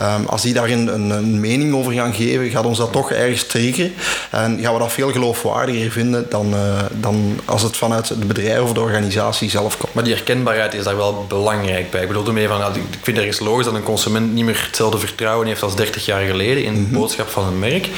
um, 0.00 0.26
als 0.26 0.42
die 0.42 0.54
daar 0.54 0.70
een, 0.70 0.94
een, 0.94 1.10
een, 1.10 1.40
mening 1.40 1.74
over 1.74 1.92
gaan 1.92 2.14
geven, 2.14 2.50
gaat 2.50 2.64
ons 2.64 2.78
dat 2.78 2.92
toch 2.92 3.12
ergens 3.12 3.46
triggeren. 3.46 3.92
En 4.30 4.58
gaan 4.60 4.72
we 4.72 4.78
dat 4.78 4.92
veel 4.92 5.10
geloofwaardiger 5.10 5.90
vinden 5.90 6.26
dan, 6.28 6.54
uh, 6.54 6.78
dan 6.92 7.40
als 7.44 7.62
het 7.62 7.76
vanuit 7.76 8.08
het 8.08 8.26
bedrijf 8.26 8.60
of 8.60 8.72
de 8.72 8.80
organisatie 8.80 9.50
zelf 9.50 9.76
komt. 9.76 9.94
Maar 9.94 10.04
die 10.04 10.14
herkenbaarheid 10.14 10.74
is 10.74 10.84
daar 10.84 10.96
wel 10.96 11.24
belangrijk 11.28 11.90
bij. 11.90 12.00
Ik 12.00 12.08
bedoel 12.08 12.19
van, 12.24 12.76
ik 12.76 12.82
vind 13.02 13.16
het 13.16 13.26
ergens 13.26 13.38
logisch 13.38 13.64
dat 13.64 13.74
een 13.74 13.82
consument 13.82 14.32
niet 14.32 14.44
meer 14.44 14.62
hetzelfde 14.66 14.98
vertrouwen 14.98 15.46
heeft 15.46 15.62
als 15.62 15.76
30 15.76 16.04
jaar 16.04 16.26
geleden 16.26 16.64
in 16.64 16.74
de 16.74 16.80
mhm. 16.80 16.92
boodschap 16.92 17.28
van 17.28 17.46
een 17.46 17.58
merk. 17.58 17.88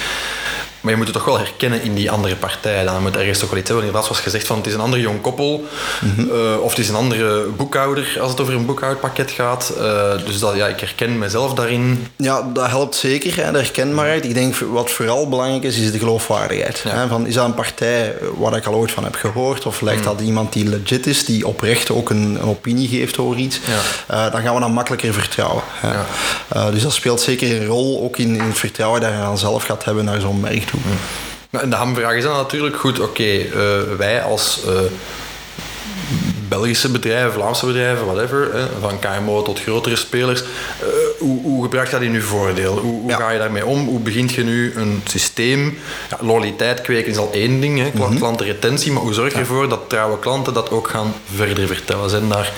Maar 0.82 0.92
je 0.92 0.96
moet 0.96 1.06
het 1.06 1.16
toch 1.16 1.24
wel 1.24 1.38
herkennen 1.38 1.82
in 1.82 1.94
die 1.94 2.10
andere 2.10 2.36
partij. 2.36 2.84
Dan 2.84 3.02
moet 3.02 3.16
ergens 3.16 3.38
toch 3.38 3.50
wel 3.50 3.58
iets 3.58 3.68
hebben. 3.68 3.86
Inderdaad, 3.86 4.10
zoals 4.10 4.22
gezegd, 4.22 4.46
van 4.46 4.56
het 4.56 4.66
is 4.66 4.74
een 4.74 4.80
ander 4.80 5.00
jong 5.00 5.20
koppel. 5.20 5.64
Mm 6.00 6.30
of 6.62 6.70
het 6.70 6.78
is 6.78 6.88
een 6.88 6.94
andere 6.94 7.46
boekhouder 7.56 8.16
als 8.20 8.30
het 8.30 8.40
over 8.40 8.54
een 8.54 8.66
boekhoudpakket 8.66 9.30
gaat. 9.30 9.72
Uh, 9.78 10.12
dus 10.26 10.38
dat, 10.38 10.54
ja, 10.56 10.66
ik 10.66 10.80
herken 10.80 11.18
mezelf 11.18 11.54
daarin. 11.54 12.06
Ja, 12.16 12.50
dat 12.52 12.66
helpt 12.66 12.94
zeker, 12.94 13.36
hè, 13.44 13.52
de 13.52 13.58
herkenbaarheid. 13.58 14.24
Ik 14.24 14.34
denk 14.34 14.54
wat 14.56 14.90
vooral 14.90 15.28
belangrijk 15.28 15.62
is, 15.62 15.78
is 15.78 15.92
de 15.92 15.98
geloofwaardigheid. 15.98 16.82
Hè, 16.88 17.08
van, 17.08 17.26
is 17.26 17.34
dat 17.34 17.44
een 17.44 17.54
partij 17.54 18.14
waar 18.36 18.56
ik 18.56 18.66
al 18.66 18.74
ooit 18.74 18.90
van 18.90 19.04
heb 19.04 19.14
gehoord? 19.14 19.66
Of 19.66 19.80
lijkt 19.80 20.00
mhm. 20.00 20.08
dat 20.08 20.20
iemand 20.20 20.52
die 20.52 20.68
legit 20.68 21.06
is, 21.06 21.24
die 21.24 21.46
oprecht 21.46 21.90
ook 21.90 22.10
een, 22.10 22.38
een 22.40 22.48
opinie 22.48 22.88
geeft 22.88 23.18
over 23.18 23.36
iets? 23.36 23.60
Ja. 23.66 24.26
Uh, 24.26 24.32
dan 24.32 24.42
gaan 24.42 24.54
we 24.54 24.60
dan 24.60 24.72
makkelijker 24.72 25.12
vertrouwen. 25.12 25.62
Hè. 25.70 25.92
Ja. 26.52 26.70
dus 26.70 26.82
dat 26.82 26.92
speelt 26.92 27.20
zeker 27.20 27.60
een 27.60 27.66
rol, 27.66 28.02
ook 28.02 28.18
in, 28.18 28.34
in 28.34 28.44
het 28.44 28.58
vertrouwen 28.58 29.00
dat 29.00 29.10
je 29.10 29.18
dan 29.18 29.38
zelf 29.38 29.64
gaat 29.64 29.84
hebben 29.84 30.04
naar 30.04 30.20
zo'n 30.20 30.40
merk 30.40 30.71
en 31.50 31.70
de 31.70 31.76
hamvraag 31.76 32.14
is 32.14 32.22
dan 32.22 32.36
natuurlijk 32.36 32.76
goed, 32.76 33.00
oké, 33.00 33.22
eh, 33.22 33.82
wij 33.96 34.22
als 34.22 34.60
uh, 34.66 34.72
Belgische 36.48 36.90
bedrijven, 36.90 37.32
Vlaamse 37.32 37.66
bedrijven, 37.66 38.06
whatever, 38.06 38.68
van 38.80 38.98
KMO 38.98 39.42
tot 39.42 39.60
grotere 39.60 39.96
spelers, 39.96 40.42
uh, 40.42 40.46
hoe, 41.18 41.42
hoe 41.42 41.62
gebruik 41.62 41.86
je 41.86 41.92
dat 41.92 42.02
in 42.02 42.12
je 42.12 42.20
voordeel? 42.20 42.78
Hoe, 42.78 43.00
hoe 43.00 43.12
ga 43.12 43.30
je 43.30 43.38
daarmee 43.38 43.66
om? 43.66 43.86
Hoe 43.86 44.00
begint 44.00 44.32
je 44.32 44.44
nu 44.44 44.72
een 44.76 45.02
systeem? 45.04 45.78
Ja, 46.10 46.18
loyaliteit 46.20 46.80
kweken 46.80 47.10
is 47.10 47.16
al 47.16 47.30
één 47.32 47.60
ding, 47.60 47.78
hè, 47.78 47.90
mhm. 47.94 48.16
klantenretentie, 48.16 48.92
maar 48.92 49.02
hoe 49.02 49.12
zorg 49.12 49.32
je 49.32 49.38
ervoor 49.38 49.68
dat 49.68 49.88
trouwe 49.88 50.18
klanten 50.18 50.54
dat 50.54 50.70
ook 50.70 50.88
gaan 50.88 51.14
verder 51.34 51.66
vertellen? 51.66 52.10
Zijn 52.10 52.28
daar 52.28 52.52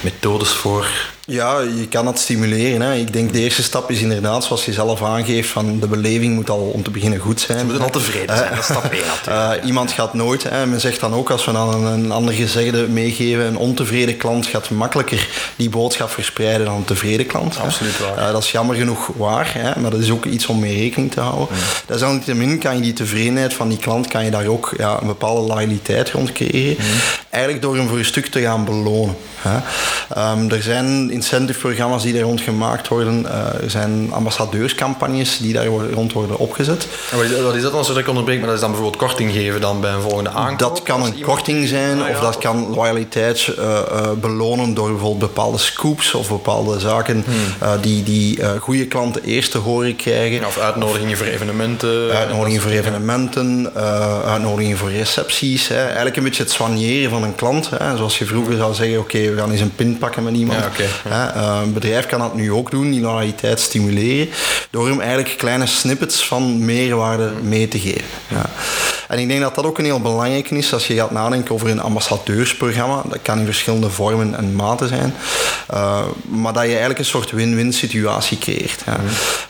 methodes 0.00 0.50
voor? 0.50 0.88
Ja, 1.30 1.60
je 1.60 1.88
kan 1.88 2.04
dat 2.04 2.18
stimuleren. 2.18 2.80
Hè. 2.80 2.94
Ik 2.94 3.12
denk 3.12 3.32
de 3.32 3.40
eerste 3.40 3.62
stap 3.62 3.90
is 3.90 4.00
inderdaad, 4.00 4.44
zoals 4.44 4.64
je 4.64 4.72
zelf 4.72 5.02
aangeeft, 5.02 5.48
van 5.48 5.80
de 5.80 5.86
beleving 5.86 6.34
moet 6.34 6.50
al 6.50 6.70
om 6.74 6.82
te 6.82 6.90
beginnen 6.90 7.18
goed 7.18 7.40
zijn. 7.40 7.58
Ze 7.58 7.64
moeten 7.64 7.84
al 7.84 7.90
tevreden 7.90 8.36
zijn, 8.36 8.50
dat 8.50 8.58
is 8.58 8.64
stap 8.64 8.84
1 8.92 9.02
natuurlijk. 9.06 9.60
Uh, 9.60 9.66
iemand 9.66 9.92
gaat 9.92 10.14
nooit, 10.14 10.42
hè. 10.42 10.66
men 10.66 10.80
zegt 10.80 11.00
dan 11.00 11.14
ook 11.14 11.30
als 11.30 11.44
we 11.44 11.52
dan 11.52 11.84
een, 11.84 12.12
ander 12.12 12.34
gezegde 12.34 12.88
meegeven, 12.88 13.46
een 13.46 13.56
ontevreden 13.56 14.16
klant 14.16 14.46
gaat 14.46 14.70
makkelijker 14.70 15.28
die 15.56 15.68
boodschap 15.68 16.10
verspreiden 16.10 16.66
dan 16.66 16.74
een 16.74 16.84
tevreden 16.84 17.26
klant. 17.26 17.58
Absoluut 17.58 17.98
waar. 17.98 18.26
Uh, 18.26 18.32
dat 18.32 18.42
is 18.42 18.50
jammer 18.50 18.76
genoeg 18.76 19.10
waar, 19.16 19.50
hè, 19.54 19.80
maar 19.80 19.90
dat 19.90 20.00
is 20.00 20.10
ook 20.10 20.24
iets 20.24 20.46
om 20.46 20.58
mee 20.58 20.78
rekening 20.78 21.12
te 21.12 21.20
houden. 21.20 21.56
Ja. 21.56 21.94
Desalniettemin 21.94 22.58
kan 22.58 22.76
je 22.76 22.82
die 22.82 22.92
tevredenheid 22.92 23.54
van 23.54 23.68
die 23.68 23.78
klant, 23.78 24.06
kan 24.06 24.24
je 24.24 24.30
daar 24.30 24.46
ook 24.46 24.74
ja, 24.76 25.00
een 25.00 25.06
bepaalde 25.06 25.48
loyaliteit 25.48 26.10
rond 26.10 26.32
creëren. 26.32 26.84
Eigenlijk 27.30 27.62
door 27.62 27.76
hem 27.76 27.88
voor 27.88 27.98
een 27.98 28.04
stuk 28.04 28.26
te 28.26 28.40
gaan 28.40 28.64
belonen. 28.64 29.16
Hè. 29.40 29.56
Um, 30.32 30.50
er 30.50 30.62
zijn 30.62 31.10
incentive-programma's 31.18 32.02
die 32.02 32.12
daar 32.12 32.22
rond 32.22 32.40
gemaakt 32.40 32.88
worden. 32.88 33.22
Uh, 33.22 33.62
er 33.62 33.70
zijn 33.70 34.08
ambassadeurscampagnes 34.12 35.38
die 35.38 35.52
daar 35.52 35.66
rond 35.66 36.12
worden 36.12 36.38
opgezet. 36.38 36.86
En 37.10 37.42
wat 37.44 37.54
is 37.54 37.62
dat 37.62 37.72
dan, 37.72 37.84
zodat 37.84 38.02
ik 38.02 38.08
onderbreek, 38.08 38.38
maar 38.38 38.46
dat 38.46 38.54
is 38.54 38.60
dan 38.60 38.70
bijvoorbeeld 38.70 39.02
korting 39.02 39.32
geven 39.32 39.60
dan 39.60 39.80
bij 39.80 39.92
een 39.92 40.00
volgende 40.00 40.30
aankoop? 40.30 40.58
Dat 40.58 40.82
kan 40.82 41.02
een 41.02 41.20
korting 41.20 41.68
zijn, 41.68 42.02
ah, 42.02 42.10
of 42.10 42.20
dat 42.20 42.38
kan 42.38 42.74
loyaliteit 42.74 43.54
uh, 43.58 43.64
uh, 43.64 44.10
belonen 44.20 44.74
door 44.74 44.88
bijvoorbeeld 44.88 45.18
bepaalde 45.18 45.58
scoops 45.58 46.14
of 46.14 46.28
bepaalde 46.28 46.80
zaken 46.80 47.24
hmm. 47.26 47.80
die, 47.80 48.02
die 48.02 48.38
goede 48.58 48.86
klanten 48.86 49.22
eerst 49.24 49.50
te 49.50 49.58
horen 49.58 49.96
krijgen. 49.96 50.46
Of 50.46 50.58
uitnodigingen 50.58 51.16
voor 51.16 51.26
evenementen. 51.26 52.10
Uitnodigingen 52.10 52.62
voor 52.62 52.70
evenementen, 52.70 53.74
uitnodigingen 54.24 54.76
voor 54.76 54.90
recepties. 54.90 55.68
Hè. 55.68 55.84
Eigenlijk 55.84 56.16
een 56.16 56.22
beetje 56.22 56.42
het 56.42 56.52
soigneren 56.52 57.10
van 57.10 57.22
een 57.22 57.34
klant. 57.34 57.70
Hè. 57.70 57.96
Zoals 57.96 58.18
je 58.18 58.24
vroeger 58.24 58.56
zou 58.56 58.74
zeggen, 58.74 58.98
oké, 58.98 59.30
we 59.30 59.36
gaan 59.36 59.50
eens 59.50 59.60
een 59.60 59.74
pin 59.74 59.98
pakken 59.98 60.22
met 60.22 60.34
iemand. 60.34 60.58
Ja, 60.58 61.07
eh, 61.10 61.60
een 61.62 61.72
bedrijf 61.72 62.06
kan 62.06 62.18
dat 62.18 62.34
nu 62.34 62.52
ook 62.52 62.70
doen, 62.70 62.90
die 62.90 63.00
loyaliteit 63.00 63.60
stimuleren, 63.60 64.28
door 64.70 64.88
hem 64.88 65.00
eigenlijk 65.00 65.34
kleine 65.36 65.66
snippets 65.66 66.26
van 66.26 66.64
meerwaarde 66.64 67.32
mee 67.42 67.68
te 67.68 67.78
geven. 67.78 68.04
Ja. 68.28 68.50
En 69.08 69.18
ik 69.18 69.28
denk 69.28 69.40
dat 69.40 69.54
dat 69.54 69.64
ook 69.64 69.78
een 69.78 69.84
heel 69.84 70.00
belangrijk 70.00 70.50
is 70.50 70.72
als 70.72 70.86
je 70.86 70.94
gaat 70.94 71.10
nadenken 71.10 71.54
over 71.54 71.68
een 71.68 71.80
ambassadeursprogramma. 71.80 73.02
Dat 73.08 73.18
kan 73.22 73.38
in 73.38 73.44
verschillende 73.44 73.90
vormen 73.90 74.34
en 74.34 74.54
maten 74.54 74.88
zijn. 74.88 75.14
Uh, 75.74 76.00
maar 76.28 76.52
dat 76.52 76.62
je 76.62 76.68
eigenlijk 76.68 76.98
een 76.98 77.04
soort 77.04 77.30
win-win 77.30 77.72
situatie 77.72 78.38
creëert. 78.38 78.82
Ja. 78.86 78.96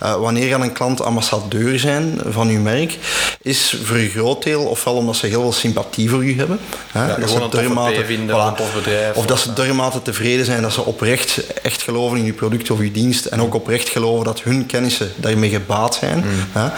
Uh, 0.03 0.21
wanneer 0.21 0.51
kan 0.51 0.63
een 0.63 0.73
klant 0.73 1.03
ambassadeur 1.03 1.79
zijn 1.79 2.21
van 2.29 2.49
uw 2.49 2.61
merk, 2.61 2.99
is 3.43 3.77
voor 3.83 3.97
een 3.97 4.09
groot 4.09 4.43
deel 4.43 4.65
ofwel 4.65 4.95
omdat 4.95 5.17
ze 5.17 5.27
heel 5.27 5.41
veel 5.41 5.53
sympathie 5.53 6.11
voor 6.11 6.25
u 6.25 6.39
hebben. 6.39 6.61
Ja, 6.95 7.07
dat 7.07 7.31
ze 7.31 7.49
dermate, 7.51 8.05
vinden, 8.05 8.37
voilà, 8.37 9.15
of 9.15 9.27
dat 9.27 9.39
ze 9.39 9.53
dermate 9.53 10.03
tevreden 10.03 10.45
zijn 10.45 10.63
dat 10.63 10.73
ze 10.73 10.85
oprecht 10.85 11.41
echt 11.63 11.83
geloven 11.83 12.19
in 12.19 12.25
uw 12.25 12.35
product 12.35 12.71
of 12.71 12.79
uw 12.79 12.93
dienst 12.93 13.25
en 13.25 13.43
ook 13.43 13.55
oprecht 13.55 13.89
geloven 13.89 14.25
dat 14.25 14.41
hun 14.43 14.67
kennissen 14.67 15.13
daarmee 15.17 15.51
gebaat 15.51 15.95
zijn. 15.95 16.25
Mm. 16.25 16.71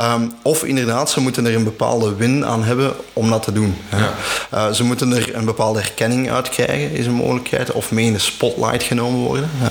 Um, 0.00 0.32
of 0.42 0.64
inderdaad, 0.64 1.10
ze 1.10 1.20
moeten 1.20 1.46
er 1.46 1.54
een 1.54 1.64
bepaalde 1.64 2.14
win 2.14 2.46
aan 2.46 2.64
hebben 2.64 2.92
om 3.12 3.30
dat 3.30 3.42
te 3.42 3.52
doen. 3.52 3.76
Ja. 3.90 4.14
Uh, 4.54 4.72
ze 4.72 4.84
moeten 4.84 5.12
er 5.12 5.34
een 5.34 5.44
bepaalde 5.44 5.80
herkenning 5.80 6.30
uit 6.30 6.48
krijgen, 6.48 6.90
is 6.90 7.06
een 7.06 7.12
mogelijkheid, 7.12 7.72
of 7.72 7.90
mee 7.90 8.04
in 8.04 8.12
de 8.12 8.18
spotlight 8.18 8.82
genomen 8.82 9.20
worden. 9.20 9.50
Ja, 9.60 9.70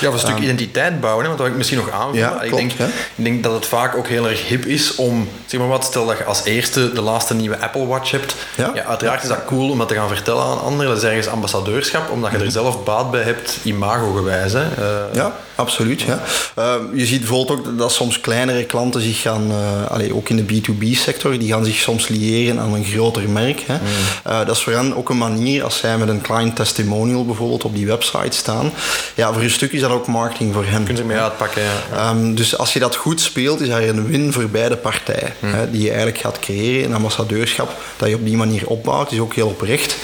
ja 0.00 0.08
of 0.08 0.14
een 0.14 0.20
stuk 0.20 0.36
um, 0.36 0.42
identiteit 0.42 1.00
bouwen, 1.00 1.22
hè, 1.22 1.28
want 1.28 1.40
dat 1.40 1.50
ik 1.50 1.56
misschien 1.56 1.78
nog 1.78 1.90
aanvullen. 1.90 2.28
Ja, 2.28 2.42
ik, 2.42 2.54
denk, 2.54 2.72
ik 2.72 3.24
denk 3.24 3.42
dat 3.42 3.52
het 3.52 3.66
vaak 3.66 3.96
ook 3.96 4.08
heel 4.08 4.28
erg 4.28 4.48
hip 4.48 4.64
is 4.64 4.94
om, 4.94 5.28
zeg 5.46 5.60
maar 5.60 5.68
wat, 5.68 5.84
stel 5.84 6.06
dat 6.06 6.18
je 6.18 6.24
als 6.24 6.44
eerste 6.44 6.92
de 6.92 7.00
laatste 7.00 7.34
nieuwe 7.34 7.60
Apple 7.60 7.86
Watch 7.86 8.10
hebt. 8.10 8.34
Ja, 8.56 8.84
uiteraard 8.84 9.22
is 9.22 9.28
dat 9.28 9.44
cool, 9.46 9.70
omdat 9.70 9.88
dat 9.88 9.88
te 9.88 9.94
gaan 10.02 10.14
vertellen 10.14 10.44
aan 10.44 10.60
anderen. 10.60 10.94
Dat 10.94 11.02
is 11.02 11.08
ergens 11.08 11.26
ambassadeurschap, 11.26 12.10
omdat 12.10 12.30
je 12.30 12.38
er 12.38 12.50
zelf 12.50 12.84
baat 12.84 13.10
bij 13.10 13.22
hebt, 13.22 13.58
imago-gewijs. 13.78 14.52
Hè? 14.52 14.62
Eh, 14.62 15.14
ja, 15.14 15.36
absoluut. 15.54 16.00
Ja. 16.00 16.22
Uh, 16.58 16.74
je 16.94 17.06
ziet 17.06 17.18
bijvoorbeeld 17.18 17.58
ook 17.58 17.78
dat 17.78 17.92
soms 17.92 18.20
kleinere 18.20 18.64
klanten 18.64 19.00
zich 19.00 19.20
gaan, 19.20 19.50
uh, 19.50 19.86
allee, 19.90 20.14
ook 20.14 20.28
in 20.28 20.36
de 20.36 20.42
B2B-sector, 20.42 21.38
die 21.38 21.52
gaan 21.52 21.64
zich 21.64 21.76
soms 21.76 22.08
liëren 22.08 22.58
aan 22.58 22.74
een 22.74 22.84
groter 22.84 23.28
merk. 23.28 23.64
Hè. 23.66 23.74
Mm. 23.74 24.46
dat 24.46 24.56
is 24.56 24.62
voor 24.62 24.72
hen 24.72 24.96
ook 24.96 25.08
een 25.08 25.18
manier, 25.18 25.64
als 25.64 25.78
zij 25.78 25.98
met 25.98 26.08
een 26.08 26.20
client 26.20 26.56
testimonial 26.56 27.24
bijvoorbeeld 27.24 27.64
op 27.64 27.74
die 27.74 27.86
website 27.86 28.36
staan. 28.36 28.72
Ja, 29.14 29.32
voor 29.32 29.42
een 29.42 29.50
stuk 29.50 29.72
is 29.72 29.80
dat 29.80 29.90
ook 29.90 30.06
marketing 30.06 30.54
voor 30.54 30.64
hen. 30.64 30.84
Kunnen 30.84 31.02
ze 31.02 31.08
mee 31.08 31.18
uitpakken, 31.18 31.62
ja. 31.62 32.10
Um, 32.10 32.34
dus 32.34 32.58
als 32.58 32.72
je 32.72 32.78
dat 32.78 32.96
goed 32.96 33.20
speelt, 33.20 33.60
is 33.60 33.68
dat 33.68 33.82
een 33.82 34.06
win 34.06 34.32
voor 34.32 34.48
beide 34.48 34.76
partijen. 34.76 35.32
Mm. 35.38 35.52
Hè, 35.52 35.70
die 35.70 35.82
je 35.82 35.88
eigenlijk 35.88 36.18
gaat 36.18 36.38
creëren, 36.38 36.88
een 36.88 36.96
ambassadeurschap, 36.96 37.70
dat 37.96 38.08
je 38.08 38.14
op 38.14 38.24
die 38.24 38.36
manier 38.36 38.66
opbouwt, 38.66 39.12
is 39.12 39.18
ook 39.18 39.34
heel 39.34 39.48
oprecht. 39.48 39.96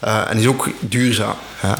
en 0.00 0.38
is 0.38 0.46
ook 0.46 0.68
duurzaam. 0.80 1.36
Ja. 1.62 1.76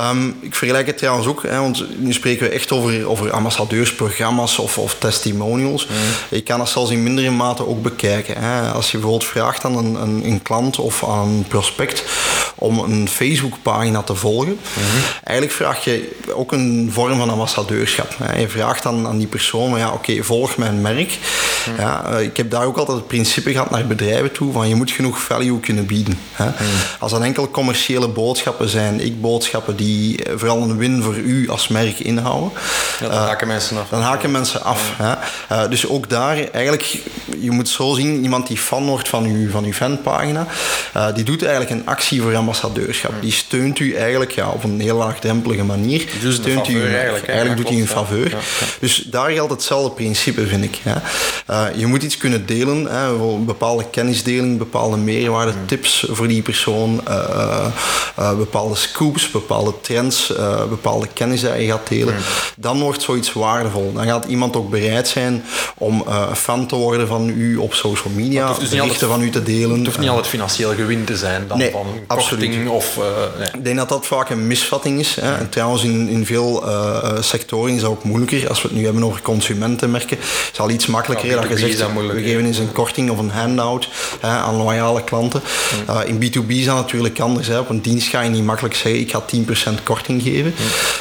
Um, 0.00 0.36
ik 0.40 0.54
vergelijk 0.54 0.86
het 0.86 0.98
trouwens 0.98 1.26
ook, 1.26 1.42
hè, 1.42 1.60
want 1.60 1.98
nu 1.98 2.12
spreken 2.12 2.48
we 2.48 2.54
echt 2.54 2.72
over, 2.72 3.08
over 3.08 3.30
ambassadeursprogramma's 3.30 4.58
of, 4.58 4.78
of 4.78 4.96
testimonials. 4.98 5.86
Mm. 5.86 5.94
Je 6.28 6.40
kan 6.40 6.58
dat 6.58 6.68
zelfs 6.68 6.90
in 6.90 7.02
mindere 7.02 7.30
mate 7.30 7.66
ook 7.66 7.82
bekijken. 7.82 8.36
Hè. 8.38 8.70
Als 8.70 8.90
je 8.90 8.98
bijvoorbeeld 8.98 9.30
vraagt 9.30 9.64
aan 9.64 9.76
een, 9.76 9.94
een, 9.94 10.24
een, 10.24 10.42
klant 10.42 10.78
of 10.78 11.04
aan 11.04 11.28
een 11.28 11.44
prospect 11.48 12.04
om 12.54 12.78
een 12.78 13.08
Facebookpagina 13.08 14.02
te 14.02 14.14
volgen, 14.14 14.58
mm-hmm. 14.76 15.02
eigenlijk 15.24 15.56
vraag 15.56 15.84
je 15.84 16.16
ook 16.34 16.52
een 16.52 16.90
vorm 16.92 17.18
van 17.18 17.30
ambassadeurschap. 17.30 18.14
Hè. 18.22 18.38
Je 18.38 18.48
vraagt 18.48 18.86
aan, 18.86 19.06
aan 19.06 19.18
die 19.18 19.26
persoon, 19.26 19.78
ja, 19.78 19.92
oké, 19.92 20.22
volg 20.22 20.56
mijn 20.56 20.80
merk. 20.80 21.18
Mm. 21.66 21.74
Ja, 21.78 22.04
eh, 22.04 22.22
ik 22.22 22.36
heb 22.36 22.50
daar 22.50 22.64
ook 22.64 22.76
altijd 22.76 22.98
het 22.98 23.06
principe 23.06 23.52
gehad 23.52 23.70
naar 23.70 23.86
bedrijven 23.86 24.32
toe, 24.32 24.52
van 24.52 24.68
je 24.68 24.74
moet 24.74 24.90
genoeg 24.90 25.20
value 25.20 25.60
kunnen 25.60 25.86
bieden. 25.86 26.18
Hè. 26.32 26.46
Mm. 26.46 26.52
Als 26.98 27.12
dat 27.12 27.22
enkel 27.22 27.50
commerciële 27.50 28.08
boodschappen 28.08 28.68
zijn, 28.68 29.00
ik 29.00 29.20
boodschappen 29.20 29.76
die 29.76 29.87
eh, 29.94 30.32
vooral 30.36 30.62
een 30.62 30.76
win 30.76 31.02
voor 31.02 31.16
u 31.16 31.48
als 31.48 31.68
merk 31.68 31.98
inhouden. 31.98 32.50
Ja, 33.00 33.08
dan 33.08 33.18
haken 33.18 33.46
mensen 33.46 33.78
af. 33.78 33.88
Dan 33.88 34.00
haken 34.00 34.30
mensen 34.30 34.62
af. 34.62 34.94
Ja. 34.98 35.18
Uh, 35.52 35.68
dus 35.68 35.88
ook 35.88 36.08
daar, 36.08 36.36
eigenlijk, 36.36 36.98
je 37.40 37.50
moet 37.50 37.68
zo 37.68 37.94
zien, 37.94 38.22
iemand 38.22 38.46
die 38.46 38.56
fan 38.56 38.86
wordt 38.86 39.08
van 39.08 39.24
uw, 39.24 39.50
van 39.50 39.64
uw 39.64 39.72
fanpagina, 39.72 40.46
die 41.14 41.24
doet 41.24 41.42
eigenlijk 41.42 41.80
een 41.80 41.86
actie 41.86 42.22
voor 42.22 42.36
ambassadeurschap. 42.36 43.12
Die 43.20 43.32
steunt 43.32 43.78
u 43.78 43.94
eigenlijk 43.94 44.30
ja, 44.30 44.48
op 44.48 44.64
een 44.64 44.80
heel 44.80 44.96
laagdrempelige 44.96 45.64
manier. 45.64 46.04
Dus 46.22 46.34
steunt 46.34 46.68
u 46.68 46.94
eigenlijk. 46.94 47.26
Eigenlijk 47.26 47.60
doet 47.60 47.68
hij 47.68 47.80
een 47.80 47.88
faveur. 47.88 48.36
Dus 48.80 49.04
daar 49.10 49.30
geldt 49.30 49.52
hetzelfde 49.52 49.90
principe, 49.90 50.46
vind 50.46 50.64
ik. 50.64 50.78
je 51.76 51.86
moet 51.86 52.02
iets 52.02 52.16
kunnen 52.16 52.46
delen, 52.46 52.86
hè, 52.86 53.14
bepaalde 53.38 53.84
kennisdeling, 53.90 54.58
bepaalde 54.58 54.96
meerwaarde, 54.96 55.52
tips 55.66 56.06
voor 56.10 56.28
die 56.28 56.42
persoon, 56.42 57.00
bepaalde 58.36 58.74
scoops, 58.74 59.30
bepaalde 59.30 59.77
trends, 59.80 60.30
uh, 60.30 60.64
bepaalde 60.64 61.06
kennis 61.12 61.40
dat 61.40 61.58
je 61.58 61.66
gaat 61.66 61.88
delen, 61.88 62.14
dan 62.56 62.80
wordt 62.80 63.02
zoiets 63.02 63.32
waardevol. 63.32 63.92
Dan 63.92 64.04
gaat 64.04 64.24
iemand 64.24 64.56
ook 64.56 64.70
bereid 64.70 65.08
zijn 65.08 65.44
om 65.78 66.04
uh, 66.08 66.32
fan 66.32 66.66
te 66.66 66.76
worden 66.76 67.06
van 67.06 67.28
u 67.28 67.56
op 67.56 67.74
social 67.74 68.12
media, 68.14 68.52
dus 68.52 68.68
berichten 68.68 69.08
van 69.08 69.22
u 69.22 69.30
te 69.30 69.42
delen. 69.42 69.76
Het 69.76 69.86
hoeft 69.86 69.98
niet 69.98 70.08
altijd 70.08 70.26
financieel 70.26 70.74
gewin 70.74 71.04
te 71.04 71.16
zijn 71.16 71.44
dan 71.48 71.58
nee, 71.58 71.70
van 71.70 71.86
korting 72.06 72.68
of... 72.68 72.98
Nee. 73.38 73.48
Ik 73.52 73.64
denk 73.64 73.76
dat 73.76 73.88
dat 73.88 74.06
vaak 74.06 74.30
een 74.30 74.46
misvatting 74.46 74.98
is. 74.98 75.14
Hè. 75.20 75.34
En 75.34 75.48
trouwens, 75.48 75.82
in, 75.84 76.08
in 76.08 76.26
veel 76.26 76.64
sectoren 77.20 77.74
is 77.74 77.80
dat 77.80 77.90
ook 77.90 78.04
moeilijker. 78.04 78.48
Als 78.48 78.62
we 78.62 78.68
het 78.68 78.76
nu 78.76 78.84
hebben 78.84 79.04
over 79.04 79.22
consumentenmerken, 79.22 80.18
is 80.18 80.48
het 80.48 80.60
al 80.60 80.70
iets 80.70 80.86
makkelijker 80.86 81.40
dat 81.40 81.48
je 81.48 81.58
zegt, 81.58 81.92
we 81.92 82.22
geven 82.22 82.44
eens 82.44 82.58
een 82.58 82.72
korting 82.72 83.10
of 83.10 83.18
een 83.18 83.30
handout 83.30 83.88
hè, 84.20 84.28
aan 84.28 84.56
loyale 84.56 85.04
klanten. 85.04 85.42
in 86.06 86.16
B2B 86.16 86.48
is 86.48 86.64
dat 86.64 86.76
natuurlijk 86.76 87.20
anders. 87.20 87.46
Hè. 87.46 87.58
Op 87.58 87.68
een 87.68 87.80
dienst 87.80 88.08
ga 88.08 88.20
je 88.20 88.30
niet 88.30 88.44
makkelijk 88.44 88.74
zeggen, 88.74 89.00
ik 89.00 89.10
ga 89.10 89.22
10% 89.22 89.57
korting 89.82 90.22
geven. 90.22 90.54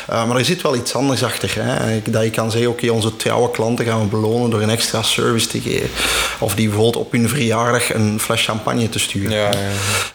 Uh, 0.10 0.28
maar 0.28 0.38
er 0.38 0.46
zit 0.46 0.62
wel 0.62 0.76
iets 0.76 0.96
anders 0.96 1.24
achter. 1.24 1.52
Hè? 1.60 2.02
Dat 2.12 2.24
je 2.24 2.30
kan 2.30 2.52
zeggen, 2.52 2.70
oké, 2.70 2.92
onze 2.92 3.16
trouwe 3.16 3.52
klanten 3.52 3.86
gaan 3.86 4.00
we 4.00 4.06
belonen 4.06 4.50
door 4.50 4.62
een 4.62 4.70
extra 4.70 5.02
service 5.02 5.48
te 5.48 5.62
geven. 5.62 5.90
Of 6.40 6.56
die 6.56 6.68
bijvoorbeeld 6.68 7.06
op 7.06 7.12
hun 7.12 7.30
verjaardag 7.30 7.94
een 7.94 8.20
fles 8.20 8.46
champagne 8.46 8.90
te 8.90 9.00
sturen. 9.00 9.32
Ja, 9.32 9.50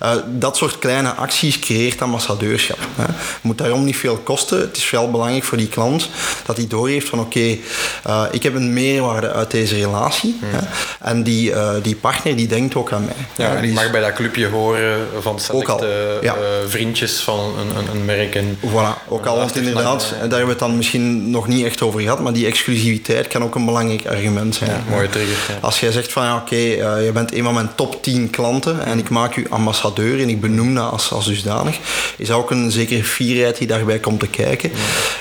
ja, 0.01 0.15
uh, 0.15 0.23
dat 0.29 0.57
soort 0.57 0.79
kleine 0.79 1.11
acties 1.11 1.59
creëert 1.59 2.03
ambassadeurschap. 2.03 2.79
Hè? 2.97 3.05
moet 3.43 3.59
daarom 3.59 3.85
niet 3.85 3.97
veel 3.97 4.17
kosten. 4.17 4.61
Het 4.61 4.77
is 4.77 4.91
wel 4.91 5.11
belangrijk 5.11 5.45
voor 5.45 5.59
die 5.59 5.69
klant 5.69 6.09
dat 6.47 6.57
hij 6.57 6.67
doorheeft 6.67 7.09
van 7.09 7.21
oké, 7.21 7.39
okay, 7.39 7.61
uh, 8.07 8.25
ik 8.31 8.43
heb 8.43 8.55
een 8.55 8.73
meerwaarde 8.73 9.33
uit 9.33 9.51
deze 9.51 9.75
relatie. 9.75 10.39
Hè? 10.45 10.59
En 11.01 11.23
die, 11.23 11.53
die 11.83 11.97
partner 11.97 12.37
die 12.37 12.47
denkt 12.47 12.75
ook 12.75 12.93
aan 12.93 13.05
mij. 13.05 13.47
Ja, 13.47 13.57
en 13.57 13.73
mag 13.73 13.91
bij 13.91 14.01
dat 14.01 14.13
clubje 14.13 14.49
horen 14.49 15.07
van 15.21 15.41
selecte 15.41 16.21
vriendjes 16.67 17.21
van 17.21 17.39
een, 17.39 17.77
een, 17.77 17.89
een 17.91 18.05
merk 18.05 18.32
en 18.35 18.59
Voilà, 18.61 19.09
ook 19.09 19.27
al, 19.27 19.37
want 19.37 19.57
inderdaad, 19.57 20.01
daar 20.11 20.21
hebben 20.21 20.45
we 20.45 20.51
het 20.51 20.59
dan 20.59 20.77
misschien 20.77 21.31
nog 21.31 21.49
niet 21.49 21.65
echt 21.65 21.83
over 21.83 22.01
gehad, 22.01 22.21
maar 22.21 22.33
die 22.33 22.47
exclusiviteit 22.47 23.29
kan 23.29 23.43
ook 23.43 23.55
een 23.55 23.65
belangrijk 23.65 24.07
argument 24.07 24.55
zijn. 24.55 24.71
Ja, 24.71 24.83
mooie 24.91 25.09
trigger. 25.09 25.59
Als 25.61 25.81
jij 25.81 25.93
zegt 25.93 26.13
van 26.13 26.25
ja, 26.25 26.37
oké, 26.37 26.43
okay, 26.45 26.79
uh, 26.79 26.97
eh, 26.97 27.05
je 27.05 27.13
bent 27.13 27.35
een 27.35 27.45
van 27.45 27.55
mijn 27.55 27.71
top 27.75 28.03
10 28.03 28.31
klanten 28.31 28.85
en 28.85 28.99
ik 28.99 29.09
maak 29.09 29.37
u 29.37 29.47
ambassadeur 29.51 30.21
en 30.21 30.29
ik 30.29 30.41
benoem 30.41 30.75
dat 30.75 30.91
als, 30.91 31.13
als 31.13 31.27
dusdanig, 31.27 31.79
is 32.17 32.31
ook 32.31 32.51
een 32.51 32.71
zekere 32.71 33.05
fierheid 33.05 33.59
die 33.59 33.67
daarbij 33.67 33.99
komt 33.99 34.21
te 34.21 34.29
kijken. 34.29 34.73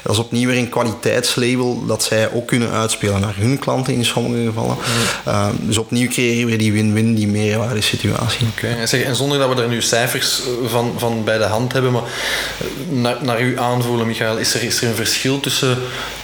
Dat 0.04 0.14
is 0.14 0.20
opnieuw 0.20 0.50
weer 0.50 0.58
een 0.58 0.70
kwaliteitslabel 0.70 1.86
dat 1.86 2.04
zij 2.04 2.32
ook 2.32 2.48
kunnen 2.48 2.72
uitspelen 2.72 3.22
naar 3.22 3.36
hun 3.38 3.60
klanten 3.60 3.94
in 3.94 4.06
sommige 4.06 4.44
gevallen. 4.44 4.78
Uh, 5.28 5.48
dus 5.60 5.78
opnieuw 5.78 6.08
creëren 6.08 6.50
we 6.50 6.56
die 6.56 6.74
win-win, 6.74 7.16
die 7.16 7.28
meerwaarde 7.28 7.82
situatie. 7.82 8.48
Oké, 8.48 8.76
okay. 8.86 9.04
en 9.04 9.16
zonder 9.16 9.40
dat 9.40 9.56
we 9.56 9.62
er 9.62 9.68
nu 9.68 9.82
cijfers 9.82 10.42
van, 10.66 10.94
van 10.98 11.24
bij 11.24 11.38
de 11.38 11.44
hand 11.44 11.74
hebben, 11.74 11.92
maar 11.92 12.04
naar, 13.02 13.18
naar 13.22 13.42
u 13.42 13.60
aanvoelen, 13.60 14.08
Michael, 14.08 14.38
is 14.38 14.54
er, 14.54 14.64
is 14.64 14.82
er 14.82 14.88
een 14.88 14.96
verschil 14.96 15.40
tussen 15.40 15.78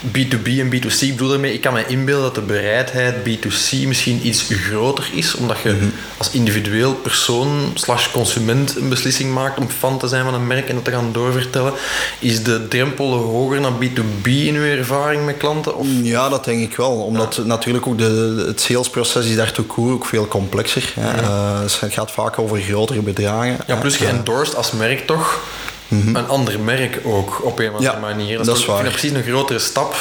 B2B 0.07 0.45
en 0.45 0.73
B2C? 0.75 0.99
Ik 0.99 1.11
bedoel 1.11 1.29
daarmee, 1.29 1.53
ik 1.53 1.61
kan 1.61 1.73
me 1.73 1.85
inbeelden 1.87 2.23
dat 2.23 2.35
de 2.35 2.41
bereidheid 2.41 3.15
B2C 3.15 3.87
misschien 3.87 4.27
iets 4.27 4.45
groter 4.49 5.09
is, 5.13 5.35
omdat 5.35 5.57
je 5.63 5.69
mhm. 5.69 5.85
als 6.17 6.31
individueel 6.31 6.93
persoon 6.93 7.71
slash 7.73 8.11
consument 8.11 8.75
een 8.75 8.89
beslissing 8.89 9.33
maakt 9.33 9.59
om 9.59 9.69
fan 9.69 9.97
te 9.97 10.07
zijn 10.07 10.23
van 10.23 10.33
een 10.33 10.47
merk 10.47 10.69
en 10.69 10.75
dat 10.75 10.83
te 10.85 10.91
gaan 10.91 11.11
doorvertellen. 11.11 11.73
Is 12.19 12.43
de 12.43 12.67
drempel 12.67 13.13
hoger 13.13 13.61
naar 13.61 13.71
B2B 13.71 14.25
in 14.25 14.55
uw 14.55 14.63
ervaring 14.63 15.25
met 15.25 15.37
klanten? 15.37 15.77
Of? 15.77 15.87
Ja, 16.01 16.29
dat 16.29 16.45
denk 16.45 16.61
ik 16.61 16.77
wel. 16.77 16.91
Omdat 16.91 17.41
natuurlijk 17.45 17.87
ook 17.87 17.97
de, 17.97 18.43
het 18.47 18.61
salesproces 18.61 19.25
is 19.25 19.35
daar 19.35 19.55
ook 19.77 20.05
veel 20.05 20.27
complexer. 20.27 20.93
Ja. 20.95 21.21
Uh, 21.21 21.59
het 21.61 21.93
gaat 21.93 22.11
vaak 22.11 22.39
over 22.39 22.61
grotere 22.61 23.01
bedragen. 23.01 23.57
Ja, 23.67 23.75
plus 23.75 23.97
je 23.97 24.05
endorsed 24.05 24.55
als 24.55 24.71
merk 24.71 25.05
toch 25.07 25.41
Mhm. 25.87 26.15
een 26.15 26.27
ander 26.27 26.59
merk 26.59 26.99
ook 27.03 27.45
op 27.45 27.59
een 27.59 27.69
of 27.69 27.75
andere 27.75 27.99
manier. 27.99 28.43
Dat, 28.43 28.57
is 28.57 28.65
waar. 28.65 28.77
Ik 28.77 28.83
vind 28.83 28.93
precies 28.93 29.11
een 29.11 29.23
grotere 29.23 29.59
stap 29.59 29.95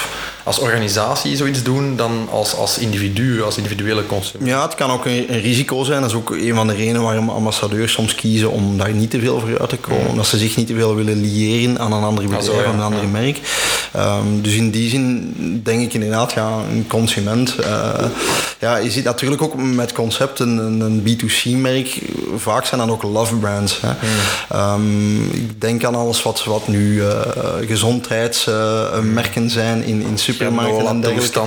als 0.47 0.59
organisatie 0.59 1.37
zoiets 1.37 1.63
doen 1.63 1.97
dan 1.97 2.29
als, 2.31 2.55
als 2.55 2.79
individu, 2.79 3.43
als 3.43 3.57
individuele 3.57 4.07
consument. 4.07 4.51
Ja, 4.51 4.63
het 4.63 4.75
kan 4.75 4.91
ook 4.91 5.05
een, 5.05 5.33
een, 5.33 5.41
risico 5.41 5.85
zijn. 5.85 6.01
Dat 6.01 6.11
is 6.11 6.17
ook 6.17 6.31
een 6.31 6.55
van 6.55 6.67
de 6.67 6.75
redenen 6.75 7.03
waarom 7.03 7.31
ambassadeurs 7.31 7.93
soms 7.93 8.15
kiezen 8.15 8.51
om 8.51 8.79
daar 8.79 8.91
niet 8.91 9.11
te 9.11 9.21
veel 9.21 9.41
voor 9.41 9.59
uit 9.61 9.69
te 9.69 9.77
komen. 9.77 10.03
Mm. 10.03 10.09
Omdat 10.09 10.27
ze 10.27 10.39
zich 10.39 10.57
niet 10.57 10.67
te 10.67 10.75
veel 10.75 10.95
willen 10.95 11.21
liëren 11.21 11.79
aan 11.79 11.93
een 11.93 12.03
ander 12.03 12.25
bedrijf, 12.25 12.67
aan 12.67 12.75
een 12.75 12.81
ander 12.81 13.09
merk. 13.09 13.41
Um, 13.97 14.43
dus 14.43 14.55
in 14.55 14.71
die 14.71 14.91
zin 14.91 15.61
denk 15.65 15.83
ik 15.83 15.95
inderdaad, 15.95 16.33
ja, 16.33 16.59
een 16.71 16.87
consument. 16.87 17.57
Uh, 17.61 18.05
ja, 18.61 18.77
je 18.77 18.91
ziet 18.91 19.05
natuurlijk 19.05 19.43
ook 19.43 19.57
met 19.57 19.93
concepten 19.93 20.49
een, 20.59 20.81
een 20.81 21.03
B2C-merk. 21.03 21.99
Vaak 22.37 22.65
zijn 22.65 22.81
dat 22.81 22.91
ook 22.91 23.03
love 23.03 23.37
brands. 23.37 23.81
Hè. 23.81 23.89
Mm. 23.89 23.97
Um, 24.61 25.31
ik 25.33 25.61
denk 25.61 25.85
aan 25.85 25.95
alles 25.95 26.23
wat, 26.23 26.45
wat 26.45 26.69
nu 26.69 26.95
uh, 26.95 27.11
gezondheidsmerken 27.67 29.51
zijn 29.51 29.85
in, 29.85 30.03
in 30.03 30.19
supermarkten 30.37 30.87
en 30.87 31.01
dergelijke. 31.01 31.41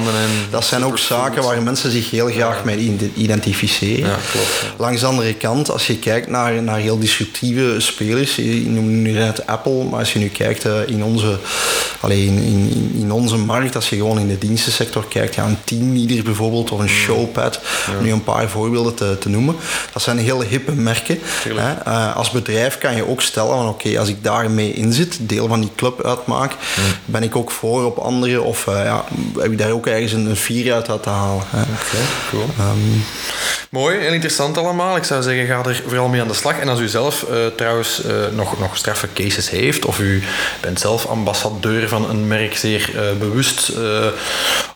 Dat 0.49 0.65
zijn 0.65 0.85
ook 0.85 0.97
zaken 0.97 1.43
waar 1.43 1.61
mensen 1.61 1.91
zich 1.91 2.09
heel 2.09 2.27
graag 2.27 2.63
mee 2.63 2.97
identificeren. 3.13 4.09
Ja, 4.09 4.17
klopt, 4.31 4.73
Langs 4.77 5.01
de 5.01 5.07
andere 5.07 5.33
kant, 5.33 5.71
als 5.71 5.87
je 5.87 5.99
kijkt 5.99 6.27
naar, 6.27 6.63
naar 6.63 6.77
heel 6.77 6.99
disruptieve 6.99 7.75
spelers, 7.77 8.35
je 8.35 8.63
noemde 8.65 8.91
nu 8.91 9.11
net 9.11 9.47
Apple, 9.47 9.83
maar 9.83 9.99
als 9.99 10.13
je 10.13 10.19
nu 10.19 10.27
kijkt 10.27 10.65
uh, 10.65 10.87
in 10.87 11.03
onze, 11.03 11.37
alleen 11.99 12.37
in, 12.37 12.91
in, 12.95 13.11
onze 13.11 13.37
markt, 13.37 13.75
als 13.75 13.89
je 13.89 13.95
gewoon 13.95 14.19
in 14.19 14.27
de 14.27 14.37
dienstensector 14.37 15.05
kijkt, 15.07 15.35
ja, 15.35 15.45
een 15.45 15.57
Teamleader 15.63 16.23
bijvoorbeeld 16.23 16.71
of 16.71 16.79
een 16.79 16.85
mm. 16.85 16.91
Showpad, 16.91 17.59
om 17.97 18.03
nu 18.03 18.11
een 18.11 18.23
paar 18.23 18.49
voorbeelden 18.49 18.95
te, 18.95 19.17
te 19.19 19.29
noemen, 19.29 19.55
dat 19.93 20.01
zijn 20.01 20.17
heel 20.17 20.41
hippe 20.41 20.71
merken. 20.71 21.19
Hè? 21.43 21.73
Uh, 21.87 22.15
als 22.15 22.29
bedrijf 22.31 22.77
kan 22.77 22.95
je 22.95 23.07
ook 23.07 23.21
stellen 23.21 23.55
van 23.57 23.67
oké, 23.67 23.99
als 23.99 24.07
ik 24.07 24.23
daarmee 24.23 24.73
in 24.73 24.93
zit, 24.93 25.17
deel 25.21 25.47
van 25.47 25.59
die 25.59 25.71
club 25.75 26.05
uitmaak, 26.05 26.51
mm. 26.51 26.83
ben 27.05 27.23
ik 27.23 27.35
ook 27.35 27.51
voor 27.51 27.85
op 27.85 27.97
andere 27.97 28.41
of 28.41 28.65
uh, 28.67 28.78
ja, 28.85 29.03
heb 29.37 29.51
ik 29.51 29.57
daar 29.57 29.71
ook 29.71 29.87
ergens 29.87 30.11
een, 30.11 30.25
een 30.25 30.35
vier 30.35 30.73
uit 30.73 30.85
te 30.85 31.09
halen. 31.09 31.43
Oké, 31.53 31.97
cool. 32.29 32.45
Um, 32.59 33.03
Mooi, 33.69 33.97
heel 33.97 34.13
interessant 34.13 34.57
allemaal. 34.57 34.95
Ik 34.95 35.03
zou 35.03 35.23
zeggen, 35.23 35.45
ga 35.45 35.69
er 35.69 35.83
vooral 35.87 36.07
mee 36.07 36.21
aan 36.21 36.27
de 36.27 36.33
slag. 36.33 36.59
En 36.59 36.67
als 36.67 36.79
u 36.79 36.87
zelf 36.87 37.25
uh, 37.31 37.45
trouwens 37.45 38.01
uh, 38.05 38.11
nog, 38.35 38.59
nog 38.59 38.77
straffe 38.77 39.07
cases 39.13 39.49
heeft, 39.49 39.85
of 39.85 39.99
u 39.99 40.23
bent 40.61 40.79
zelf 40.79 41.05
ambassadeur 41.05 41.87
van 41.89 42.09
een 42.09 42.27
merk 42.27 42.57
zeer 42.57 42.91
bewust 43.19 43.71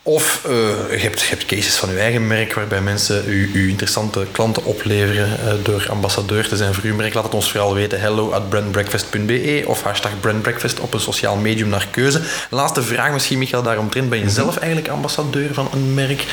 Of 0.06 0.46
uh, 0.48 0.52
je, 0.92 0.98
hebt, 0.98 1.22
je 1.22 1.30
hebt 1.30 1.46
cases 1.46 1.76
van 1.76 1.90
uw 1.90 1.98
eigen 1.98 2.28
merk 2.28 2.54
waarbij 2.54 2.82
mensen 2.82 3.24
u, 3.28 3.52
u 3.54 3.70
interessante 3.70 4.28
klanten 4.32 4.66
opleveren 4.66 5.28
uh, 5.28 5.54
door 5.64 5.88
ambassadeur 5.90 6.48
te 6.48 6.58
zijn 6.58 6.74
voor 6.74 6.84
uw 6.84 6.96
merk. 6.96 7.14
Laat 7.14 7.24
het 7.24 7.34
ons 7.34 7.52
vooral 7.52 7.74
weten. 7.74 8.00
Hello 8.00 8.32
at 8.32 8.50
brandbreakfast.be 8.50 9.64
of 9.66 9.84
hashtag 9.84 10.20
brandbreakfast 10.20 10.80
op 10.80 10.94
een 10.94 11.00
sociaal 11.00 11.36
medium 11.36 11.70
naar 11.70 11.88
keuze. 11.92 12.22
Laatste 12.50 12.82
vraag 12.82 13.12
misschien, 13.12 13.38
Michael, 13.38 13.64
daaromtrent. 13.64 14.10
Ben 14.10 14.18
je 14.18 14.26
mhm. 14.26 14.34
zelf 14.34 14.58
eigenlijk 14.58 14.92
ambassadeur 14.92 15.54
van 15.54 15.70
een 15.72 15.94
merk? 15.94 16.26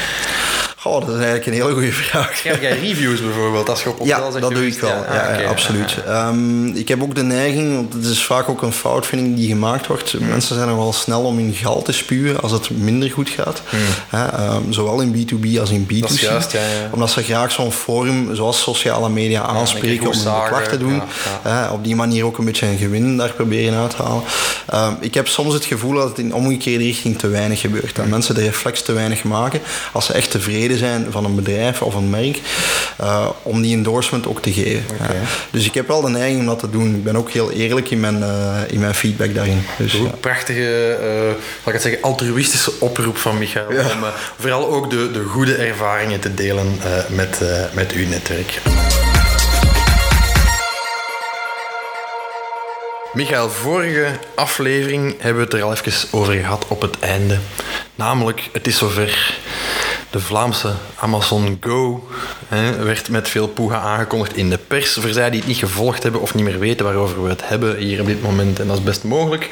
Oh, 0.82 1.00
dat 1.00 1.08
is 1.08 1.14
eigenlijk 1.14 1.46
een 1.46 1.52
hele 1.52 1.72
goede 1.72 1.92
vraag. 1.92 2.36
Schrijf 2.36 2.60
jij 2.60 2.78
reviews 2.78 3.20
bijvoorbeeld 3.20 3.68
als 3.68 3.82
je 3.82 3.88
op 3.88 3.98
hotel 3.98 4.24
ja, 4.24 4.30
zegt? 4.30 4.42
dat 4.42 4.50
doe 4.50 4.66
ik 4.66 4.80
wel. 4.80 4.90
Ja, 4.90 5.38
ja, 5.38 5.48
absoluut. 5.48 5.96
Um, 6.08 6.66
ik 6.82 6.88
heb 6.88 7.02
ook 7.02 7.14
de 7.14 7.22
neiging, 7.22 7.74
want 7.74 7.92
het 7.92 8.04
is 8.04 8.24
vaak 8.24 8.48
ook 8.48 8.62
een 8.62 8.72
fout 8.72 9.06
vind 9.06 9.26
ik 9.26 9.36
die 9.36 9.48
gemaakt 9.48 9.86
wordt. 9.86 10.20
Mm. 10.20 10.28
Mensen 10.28 10.54
zijn 10.54 10.68
er 10.68 10.76
wel 10.76 10.92
snel 10.92 11.22
om 11.22 11.36
hun 11.36 11.52
geld 11.52 11.84
te 11.84 11.92
spuwen 11.92 12.40
als 12.40 12.52
het 12.52 12.70
minder 12.70 13.10
goed 13.10 13.28
gaat. 13.28 13.62
Mm. 14.10 14.72
zowel 14.72 15.00
in 15.00 15.14
B2B 15.14 15.60
als 15.60 15.70
in 15.70 15.84
B2C. 15.84 16.00
Dat 16.00 16.10
is 16.10 16.20
juist, 16.20 16.56
Omdat 16.90 17.10
ze 17.10 17.22
graag 17.22 17.52
zo'n 17.52 17.72
forum 17.72 18.34
zoals 18.34 18.62
sociale 18.62 19.08
media 19.08 19.42
aanspreken 19.42 20.06
om 20.06 20.12
een 20.12 20.48
klacht 20.48 20.68
te 20.68 20.78
doen. 20.78 21.02
op 21.72 21.84
die 21.84 21.96
manier 21.96 22.24
ook 22.24 22.38
een 22.38 22.44
beetje 22.44 22.66
een 22.66 22.78
gewin 22.78 23.16
daar 23.16 23.32
proberen 23.32 23.78
uit 23.78 23.96
te 23.96 24.02
halen. 24.02 24.22
Um, 24.74 24.96
ik 25.00 25.14
heb 25.14 25.28
soms 25.28 25.54
het 25.54 25.64
gevoel 25.64 25.94
dat 25.94 26.08
het 26.08 26.18
in 26.18 26.34
omgekeerde 26.34 26.84
richting 26.84 27.18
te 27.18 27.28
weinig 27.28 27.60
gebeurt. 27.60 27.96
Dat 27.96 28.04
mm. 28.04 28.10
mensen 28.10 28.34
de 28.34 28.42
reflex 28.42 28.82
te 28.82 28.92
weinig 28.92 29.24
maken 29.24 29.60
als 29.92 30.06
ze 30.06 30.12
echt 30.12 30.30
tevreden 30.30 30.69
zijn 30.76 31.06
van 31.10 31.24
een 31.24 31.34
bedrijf 31.34 31.82
of 31.82 31.94
een 31.94 32.10
merk, 32.10 32.40
uh, 33.00 33.28
om 33.42 33.62
die 33.62 33.76
endorsement 33.76 34.26
ook 34.26 34.42
te 34.42 34.52
geven. 34.52 34.82
Okay. 34.94 35.16
dus 35.50 35.64
ik 35.64 35.74
heb 35.74 35.86
wel 35.86 36.00
de 36.00 36.08
neiging 36.08 36.40
om 36.40 36.46
dat 36.46 36.58
te 36.58 36.70
doen. 36.70 36.94
Ik 36.94 37.04
ben 37.04 37.16
ook 37.16 37.30
heel 37.30 37.50
eerlijk 37.50 37.90
in 37.90 38.00
mijn, 38.00 38.18
uh, 38.18 38.56
in 38.66 38.80
mijn 38.80 38.94
feedback 38.94 39.34
daarin. 39.34 39.62
Dus, 39.78 39.92
ja. 39.92 40.10
Prachtige, 40.20 40.98
uh, 41.02 41.30
ik 41.66 41.72
het 41.72 41.82
zeggen, 41.82 42.02
altruïstische 42.02 42.72
oproep 42.78 43.16
van 43.16 43.38
Michael. 43.38 43.72
Ja. 43.72 43.80
Om 43.80 44.04
vooral 44.38 44.68
ook 44.68 44.90
de, 44.90 45.10
de 45.10 45.24
goede 45.24 45.54
ervaringen 45.54 46.20
te 46.20 46.34
delen 46.34 46.78
met, 47.08 47.40
met 47.72 47.92
uw 47.92 48.08
netwerk. 48.08 48.60
Michael, 53.12 53.50
vorige 53.50 54.06
aflevering 54.34 55.14
hebben 55.18 55.42
we 55.42 55.48
het 55.48 55.58
er 55.58 55.62
al 55.62 55.72
even 55.72 56.18
over 56.18 56.34
gehad 56.34 56.64
op 56.68 56.82
het 56.82 56.98
einde. 56.98 57.38
Namelijk, 57.94 58.48
het 58.52 58.66
is 58.66 58.78
zover 58.78 59.38
de 60.10 60.20
Vlaamse 60.20 60.72
Amazon 60.94 61.56
Go 61.60 62.08
hè, 62.48 62.84
werd 62.84 63.08
met 63.08 63.28
veel 63.28 63.48
poeha 63.48 63.80
aangekondigd 63.80 64.36
in 64.36 64.50
de 64.50 64.58
pers. 64.58 64.92
Voor 64.92 65.10
zij 65.10 65.30
die 65.30 65.38
het 65.38 65.48
niet 65.48 65.58
gevolgd 65.58 66.02
hebben 66.02 66.20
of 66.20 66.34
niet 66.34 66.44
meer 66.44 66.58
weten 66.58 66.84
waarover 66.84 67.22
we 67.22 67.28
het 67.28 67.48
hebben 67.48 67.76
hier 67.76 68.00
op 68.00 68.06
dit 68.06 68.22
moment, 68.22 68.60
en 68.60 68.66
dat 68.66 68.76
is 68.76 68.82
best 68.82 69.04
mogelijk. 69.04 69.48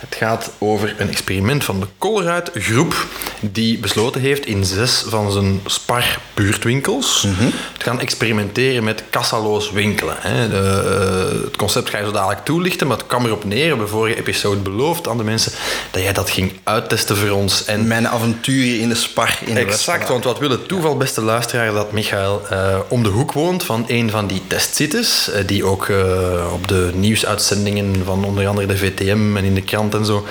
Het 0.00 0.14
gaat 0.14 0.50
over 0.58 0.94
een 0.98 1.08
experiment 1.08 1.64
van 1.64 1.80
de 1.80 1.86
Colruyt 1.98 2.50
groep 2.54 3.06
die 3.40 3.78
besloten 3.78 4.20
heeft 4.20 4.46
in 4.46 4.64
zes 4.64 5.04
van 5.06 5.32
zijn 5.32 5.60
Spar-buurtwinkels 5.66 7.22
mm 7.22 7.52
te 7.78 7.84
gaan 7.84 8.00
experimenteren 8.00 8.84
met 8.84 9.02
kassaloos 9.10 9.70
winkelen. 9.70 10.16
Hè. 10.18 10.48
De, 10.48 11.34
uh, 11.36 11.44
het 11.44 11.56
concept 11.56 11.90
ga 11.90 11.98
je 11.98 12.04
zo 12.04 12.10
dadelijk 12.10 12.44
toelichten, 12.44 12.86
maar 12.86 12.96
het 12.96 13.06
kwam 13.06 13.24
erop 13.24 13.44
neer, 13.44 13.62
we 13.62 13.68
hebben 13.68 13.88
vorige 13.88 14.18
episode 14.18 14.60
beloofd 14.60 15.08
aan 15.08 15.16
de 15.16 15.24
mensen 15.24 15.52
dat 15.90 16.02
jij 16.02 16.12
dat 16.12 16.30
ging 16.30 16.52
uittesten 16.62 17.16
voor 17.16 17.30
ons. 17.30 17.64
En 17.64 17.86
Mijn 17.86 18.08
avontuur 18.08 18.80
in 18.80 18.88
de 18.88 18.94
Spar 18.94 19.38
in 19.44 19.54
de 19.54 19.60
Exact, 19.76 20.08
want 20.08 20.24
wat 20.24 20.38
wil 20.38 20.50
het 20.50 20.68
toeval, 20.68 20.96
beste 20.96 21.20
luisteraar, 21.20 21.72
dat 21.72 21.92
Michael 21.92 22.42
uh, 22.52 22.78
om 22.88 23.02
de 23.02 23.08
hoek 23.08 23.32
woont 23.32 23.64
van 23.64 23.84
een 23.86 24.10
van 24.10 24.26
die 24.26 24.42
testsites, 24.46 25.28
uh, 25.28 25.46
die 25.46 25.64
ook 25.64 25.88
uh, 25.88 26.52
op 26.52 26.68
de 26.68 26.90
nieuwsuitzendingen 26.94 28.04
van 28.04 28.24
onder 28.24 28.46
andere 28.46 28.66
de 28.66 28.76
VTM 28.76 29.36
en 29.36 29.44
in 29.44 29.54
de 29.54 29.62
krant 29.62 29.94
en 29.94 30.04
zo 30.04 30.26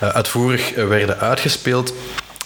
uitvoerig 0.00 0.74
werden 0.74 1.18
uitgespeeld. 1.18 1.92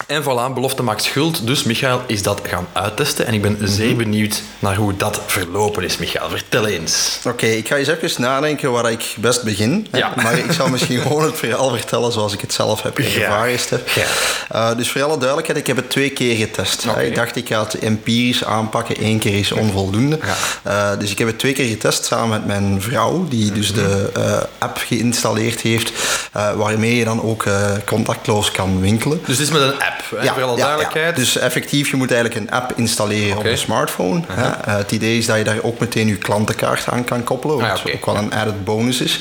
En 0.06 0.22
voilà, 0.22 0.54
belofte 0.54 0.82
maakt 0.82 1.02
schuld. 1.02 1.46
Dus 1.46 1.62
Michael 1.62 2.02
is 2.06 2.22
dat 2.22 2.40
gaan 2.46 2.66
uittesten. 2.72 3.26
En 3.26 3.34
ik 3.34 3.42
ben 3.42 3.58
zeer 3.62 3.88
mhm. 3.88 3.96
benieuwd 3.96 4.42
naar 4.58 4.76
hoe 4.76 4.96
dat 4.96 5.20
verlopen 5.26 5.82
is, 5.82 5.98
Michael. 5.98 6.28
Vertel 6.28 6.66
eens. 6.66 7.18
Oké, 7.26 7.46
ik 7.46 7.68
ga 7.68 7.76
eens 7.76 7.88
even 7.88 8.22
nadenken 8.22 8.72
waar 8.72 8.90
ik 8.90 9.14
best 9.16 9.42
begin. 9.42 9.86
Ja. 9.92 10.12
Maar 10.22 10.38
ik 10.38 10.52
zal 10.52 10.68
misschien 10.68 11.00
gewoon 11.06 11.24
het 11.24 11.36
verhaal 11.36 11.70
vertellen 11.70 12.12
zoals 12.12 12.32
ik 12.32 12.40
het 12.40 12.52
zelf 12.52 12.82
heb 12.82 12.98
ervaren. 12.98 13.58
Ja. 13.94 14.06
Uh, 14.54 14.76
dus 14.76 14.90
voor 14.90 15.02
alle 15.02 15.18
duidelijkheid, 15.18 15.58
ik 15.58 15.66
heb 15.66 15.76
het 15.76 15.90
twee 15.90 16.10
keer 16.10 16.36
getest. 16.36 16.86
Okay. 16.88 17.06
Ik 17.06 17.14
dacht, 17.14 17.36
ik 17.36 17.48
ga 17.48 17.62
het 17.62 17.78
empirisch 17.78 18.44
aanpakken. 18.44 19.04
Eén 19.04 19.18
keer 19.18 19.38
is 19.38 19.52
onvoldoende. 19.52 20.18
Uh, 20.66 20.90
dus 20.98 21.10
ik 21.10 21.18
heb 21.18 21.26
het 21.26 21.38
twee 21.38 21.52
keer 21.52 21.68
getest 21.68 22.04
samen 22.04 22.28
met 22.28 22.46
mijn 22.46 22.82
vrouw, 22.82 23.26
die 23.28 23.52
dus 23.52 23.72
de 23.72 24.10
uh, 24.16 24.40
app 24.58 24.78
geïnstalleerd 24.86 25.60
heeft, 25.60 25.92
waarmee 26.32 26.96
je 26.96 27.04
dan 27.04 27.22
ook 27.22 27.44
contactloos 27.84 28.50
kan 28.50 28.80
winkelen. 28.80 29.20
Dus 29.26 29.38
het 29.38 29.46
is 29.46 29.52
met 29.52 29.62
een 29.62 29.72
app? 29.72 30.03
Ja, 30.22 30.34
voor 30.34 30.42
alle 30.42 30.56
duidelijkheid. 30.56 31.16
Dus 31.16 31.36
effectief, 31.36 31.90
je 31.90 31.96
moet 31.96 32.12
eigenlijk 32.12 32.40
een 32.40 32.56
app 32.56 32.72
installeren 32.76 33.36
op 33.36 33.44
je 33.44 33.56
smartphone. 33.56 34.22
Uh 34.38 34.52
het 34.64 34.92
idee 34.92 35.18
is 35.18 35.26
dat 35.26 35.36
je 35.36 35.44
daar 35.44 35.62
ook 35.62 35.78
meteen 35.78 36.06
je 36.06 36.16
klantenkaart 36.16 36.88
aan 36.88 37.04
kan 37.04 37.24
koppelen, 37.24 37.56
wat 37.56 37.64
ah, 37.64 37.94
ook 37.94 38.06
wel 38.06 38.16
een 38.16 38.32
added 38.32 38.64
bonus 38.64 39.00
is. 39.00 39.20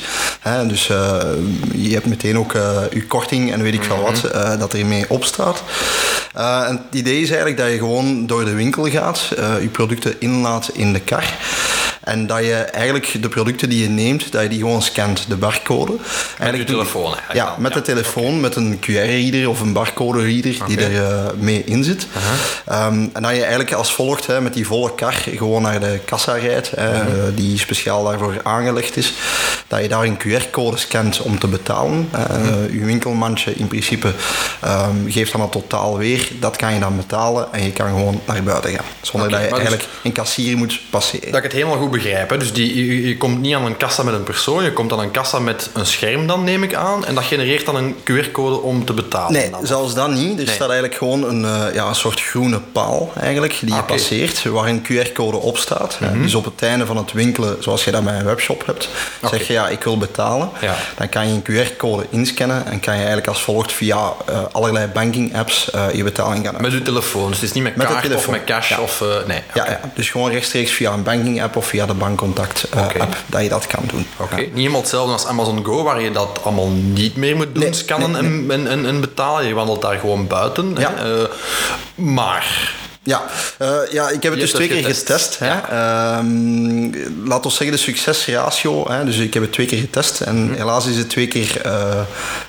dus 0.66 0.88
uh, 0.88 1.22
je 1.72 1.92
hebt 1.92 2.06
meteen 2.06 2.38
ook 2.38 2.52
uh, 2.52 2.80
je 2.90 3.06
korting 3.06 3.52
en 3.52 3.62
weet 3.62 3.74
ik 3.74 3.82
veel 3.82 4.02
wat 4.02 4.22
uh, 4.34 4.58
dat 4.58 4.74
ermee 4.74 5.04
opstaat. 5.08 5.62
en 6.34 6.82
het 6.90 6.98
idee 6.98 7.20
is 7.20 7.28
eigenlijk 7.28 7.58
dat 7.58 7.70
je 7.70 7.78
gewoon 7.78 8.26
door 8.26 8.44
de 8.44 8.54
winkel 8.54 8.84
gaat, 8.84 9.28
je 9.60 9.68
producten 9.72 10.14
inlaat 10.18 10.70
in 10.72 10.92
de 10.92 11.00
kar. 11.00 11.24
En 12.04 12.26
dat 12.26 12.38
je 12.38 12.54
eigenlijk 12.54 13.22
de 13.22 13.28
producten 13.28 13.68
die 13.68 13.82
je 13.82 13.88
neemt, 13.88 14.32
dat 14.32 14.42
je 14.42 14.48
die 14.48 14.58
gewoon 14.58 14.82
scant, 14.82 15.24
de 15.28 15.36
barcode. 15.36 15.96
Met 16.38 16.56
je 16.56 16.64
telefoon 16.64 17.14
eigenlijk. 17.14 17.34
Ja, 17.34 17.54
met 17.58 17.72
de 17.72 17.82
telefoon, 17.82 18.40
met 18.40 18.56
een 18.56 18.80
QR-reader 18.80 19.48
of 19.48 19.60
een 19.60 19.72
barcode-reader 19.72 20.56
die 20.66 20.80
er 20.80 20.92
uh, 20.92 21.30
mee 21.38 21.62
in 21.64 21.84
zit. 21.84 22.06
um, 22.72 23.10
en 23.12 23.22
dat 23.22 23.30
je 23.30 23.40
eigenlijk 23.40 23.72
als 23.72 23.94
volgt 23.94 24.26
hè, 24.26 24.40
met 24.40 24.54
die 24.54 24.66
volle 24.66 24.94
kar 24.94 25.12
gewoon 25.12 25.62
naar 25.62 25.80
de 25.80 26.00
kassa 26.04 26.32
rijdt, 26.32 26.70
hè, 26.70 26.92
uh, 26.92 27.08
die 27.34 27.58
speciaal 27.58 28.04
daarvoor 28.04 28.40
aangelegd 28.42 28.96
is. 28.96 29.12
Dat 29.66 29.82
je 29.82 29.88
daar 29.88 30.02
een 30.02 30.18
QR-code 30.18 30.76
scant 30.76 31.20
om 31.20 31.38
te 31.38 31.46
betalen. 31.46 32.10
Uh, 32.14 32.74
je 32.80 32.84
winkelmandje 32.84 33.54
in 33.54 33.68
principe 33.68 34.12
um, 34.64 35.04
geeft 35.10 35.32
dan 35.32 35.40
het 35.40 35.52
totaal 35.52 35.98
weer. 35.98 36.28
Dat 36.40 36.56
kan 36.56 36.74
je 36.74 36.80
dan 36.80 36.96
betalen 36.96 37.52
en 37.52 37.64
je 37.64 37.72
kan 37.72 37.88
gewoon 37.88 38.20
naar 38.26 38.42
buiten 38.42 38.70
gaan. 38.70 38.84
Zonder 39.00 39.30
dat 39.30 39.40
je 39.40 39.44
dus 39.48 39.58
eigenlijk 39.58 39.88
een 40.02 40.12
kassier 40.12 40.56
moet 40.56 40.80
passeren. 40.90 41.26
Dat 41.26 41.36
ik 41.36 41.42
het 41.42 41.52
helemaal 41.52 41.78
goed 41.78 41.90
begrijpen. 41.90 42.38
Dus 42.38 42.52
die, 42.52 43.06
je, 43.06 43.16
komt 43.16 43.40
niet 43.40 43.54
aan 43.54 43.64
een 43.64 43.76
kassa 43.76 44.02
met 44.02 44.14
een 44.14 44.22
persoon, 44.22 44.64
je 44.64 44.72
komt 44.72 44.92
aan 44.92 45.00
een 45.00 45.10
kassa 45.10 45.38
met 45.38 45.70
een 45.74 45.86
scherm 45.86 46.23
dan, 46.26 46.44
neem 46.44 46.62
ik 46.62 46.74
aan. 46.74 47.06
En 47.06 47.14
dat 47.14 47.24
genereert 47.24 47.66
dan 47.66 47.76
een 47.76 47.96
QR-code 48.10 48.60
om 48.60 48.84
te 48.84 48.92
betalen. 48.92 49.32
Nee, 49.32 49.50
zelfs 49.62 49.94
dat 49.94 50.10
niet. 50.10 50.40
Er 50.40 50.48
staat 50.48 50.68
eigenlijk 50.68 50.94
gewoon 50.94 51.24
een, 51.24 51.42
uh, 51.42 51.74
ja, 51.74 51.86
een 51.86 51.94
soort 51.94 52.20
groene 52.20 52.60
paal 52.72 53.12
eigenlijk, 53.20 53.58
die 53.60 53.74
je 53.74 53.82
passeert, 53.82 54.44
waar 54.44 54.68
een 54.68 54.82
QR-code 54.82 55.36
op 55.36 55.58
staat. 55.58 55.98
Mm 56.00 56.22
Dus 56.22 56.34
op 56.34 56.44
het 56.44 56.62
einde 56.62 56.86
van 56.86 56.96
het 56.96 57.12
winkelen, 57.12 57.62
zoals 57.62 57.84
je 57.84 57.90
dat 57.90 58.04
bij 58.04 58.18
een 58.18 58.24
webshop 58.24 58.66
hebt, 58.66 58.88
zeg 59.30 59.46
je 59.46 59.52
ja, 59.52 59.68
ik 59.68 59.84
wil 59.84 59.98
betalen. 59.98 60.50
Ja. 60.60 60.76
Dan 60.96 61.08
kan 61.08 61.28
je 61.28 61.34
een 61.34 61.66
QR-code 61.66 62.06
inscannen 62.10 62.66
en 62.66 62.80
kan 62.80 62.92
je 62.92 62.98
eigenlijk 62.98 63.28
als 63.28 63.42
volgt 63.42 63.72
via 63.72 64.12
uh, 64.30 64.38
allerlei 64.52 64.86
banking-apps 64.86 65.70
uh, 65.74 65.92
je 65.92 66.04
betaling 66.04 66.46
gaan 66.46 66.62
Met 66.62 66.72
je 66.72 66.82
telefoon, 66.82 67.28
dus 67.28 67.40
het 67.40 67.48
is 67.48 67.52
niet 67.52 67.62
met, 67.62 67.76
met 67.76 67.86
kaart 67.86 68.14
of 68.14 68.28
met 68.28 68.44
cash 68.44 68.78
of... 68.78 69.04
nee. 69.26 69.42
Ja, 69.54 69.66
ja, 69.66 69.80
dus 69.94 70.10
gewoon 70.10 70.30
rechtstreeks 70.30 70.70
via 70.70 70.92
een 70.92 71.02
banking-app 71.02 71.56
of 71.56 71.66
via 71.66 71.86
de 71.86 71.94
bankcontact 71.94 72.68
uh, 72.74 73.02
app 73.02 73.16
dat 73.26 73.42
je 73.42 73.48
dat 73.48 73.66
kan 73.66 73.82
doen. 73.86 74.06
Oké, 74.16 74.36
niet 74.36 74.50
helemaal 74.54 74.80
hetzelfde 74.80 75.12
als 75.12 75.26
Amazon 75.26 75.64
Go, 75.64 75.82
waar 75.82 76.00
je 76.00 76.10
dat 76.14 76.40
allemaal 76.42 76.70
niet 76.70 77.16
meer 77.16 77.36
moet 77.36 77.54
doen, 77.54 77.74
scannen 77.74 78.16
En, 78.16 78.66
en, 78.68 78.86
en, 78.86 79.00
betalen. 79.00 79.46
Je 79.46 79.54
wandelt 79.54 79.82
daar 79.82 79.98
gewoon 79.98 80.26
buiten. 80.26 80.74
Ja. 80.78 80.92
Hè? 80.94 81.20
Uh, 81.20 81.28
maar 81.94 82.74
ja, 83.04 83.22
uh, 83.62 83.76
ja 83.90 84.08
ik 84.08 84.22
heb 84.22 84.32
het 84.32 84.40
dus 84.40 84.50
twee 84.50 84.68
keer 84.68 84.84
getest. 84.84 85.38
hè. 85.38 86.18
Um, 86.18 86.92
laat 87.24 87.44
ons 87.44 87.56
zeggen 87.56 87.76
de 87.76 87.82
succesratio. 87.82 88.90
Hè. 88.90 89.04
Dus 89.04 89.16
ik 89.16 89.34
heb 89.34 89.42
het 89.42 89.52
twee 89.52 89.66
keer 89.66 89.78
getest. 89.78 90.20
En 90.20 90.36
mm 90.36 90.52
helaas 90.54 90.86
is 90.86 90.96
het 90.96 91.08
twee 91.08 91.28
keer 91.28 91.66
uh, 91.66 92.00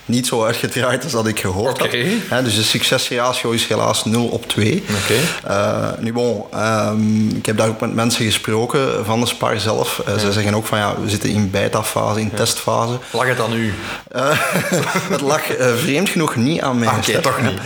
niet 0.05 0.27
zo 0.27 0.43
uitgedraaid 0.43 1.03
als 1.03 1.11
dat 1.11 1.27
ik 1.27 1.39
gehoord 1.39 1.81
okay. 1.81 2.03
had. 2.03 2.37
Hè. 2.37 2.43
Dus 2.43 2.55
de 2.55 2.63
succesratio 2.63 3.51
is 3.51 3.65
helaas 3.65 4.05
0 4.05 4.25
op 4.25 4.47
2. 4.47 4.83
Okay. 5.03 5.17
Uh, 5.57 5.89
nu 5.99 6.13
bon, 6.13 6.43
um, 6.55 7.29
ik 7.35 7.45
heb 7.45 7.57
daar 7.57 7.67
ook 7.67 7.79
met 7.79 7.93
mensen 7.93 8.25
gesproken 8.25 9.05
van 9.05 9.19
de 9.19 9.25
Spar 9.25 9.59
zelf. 9.59 10.01
Ja. 10.05 10.17
Zij 10.17 10.31
zeggen 10.31 10.53
ook 10.53 10.65
van 10.65 10.77
ja, 10.77 10.95
we 11.01 11.09
zitten 11.09 11.29
in 11.29 11.49
beta-fase, 11.51 12.19
in 12.19 12.29
ja. 12.31 12.37
testfase. 12.37 12.99
Lag 13.11 13.27
het 13.27 13.39
aan 13.39 13.53
u? 13.53 13.73
het 15.15 15.21
lag 15.21 15.41
vreemd 15.77 16.09
genoeg 16.09 16.35
niet 16.35 16.61
aan 16.61 16.79
mij. 16.79 16.87
Oké, 16.87 17.09
okay, 17.09 17.21
toch 17.21 17.41
niet. 17.41 17.59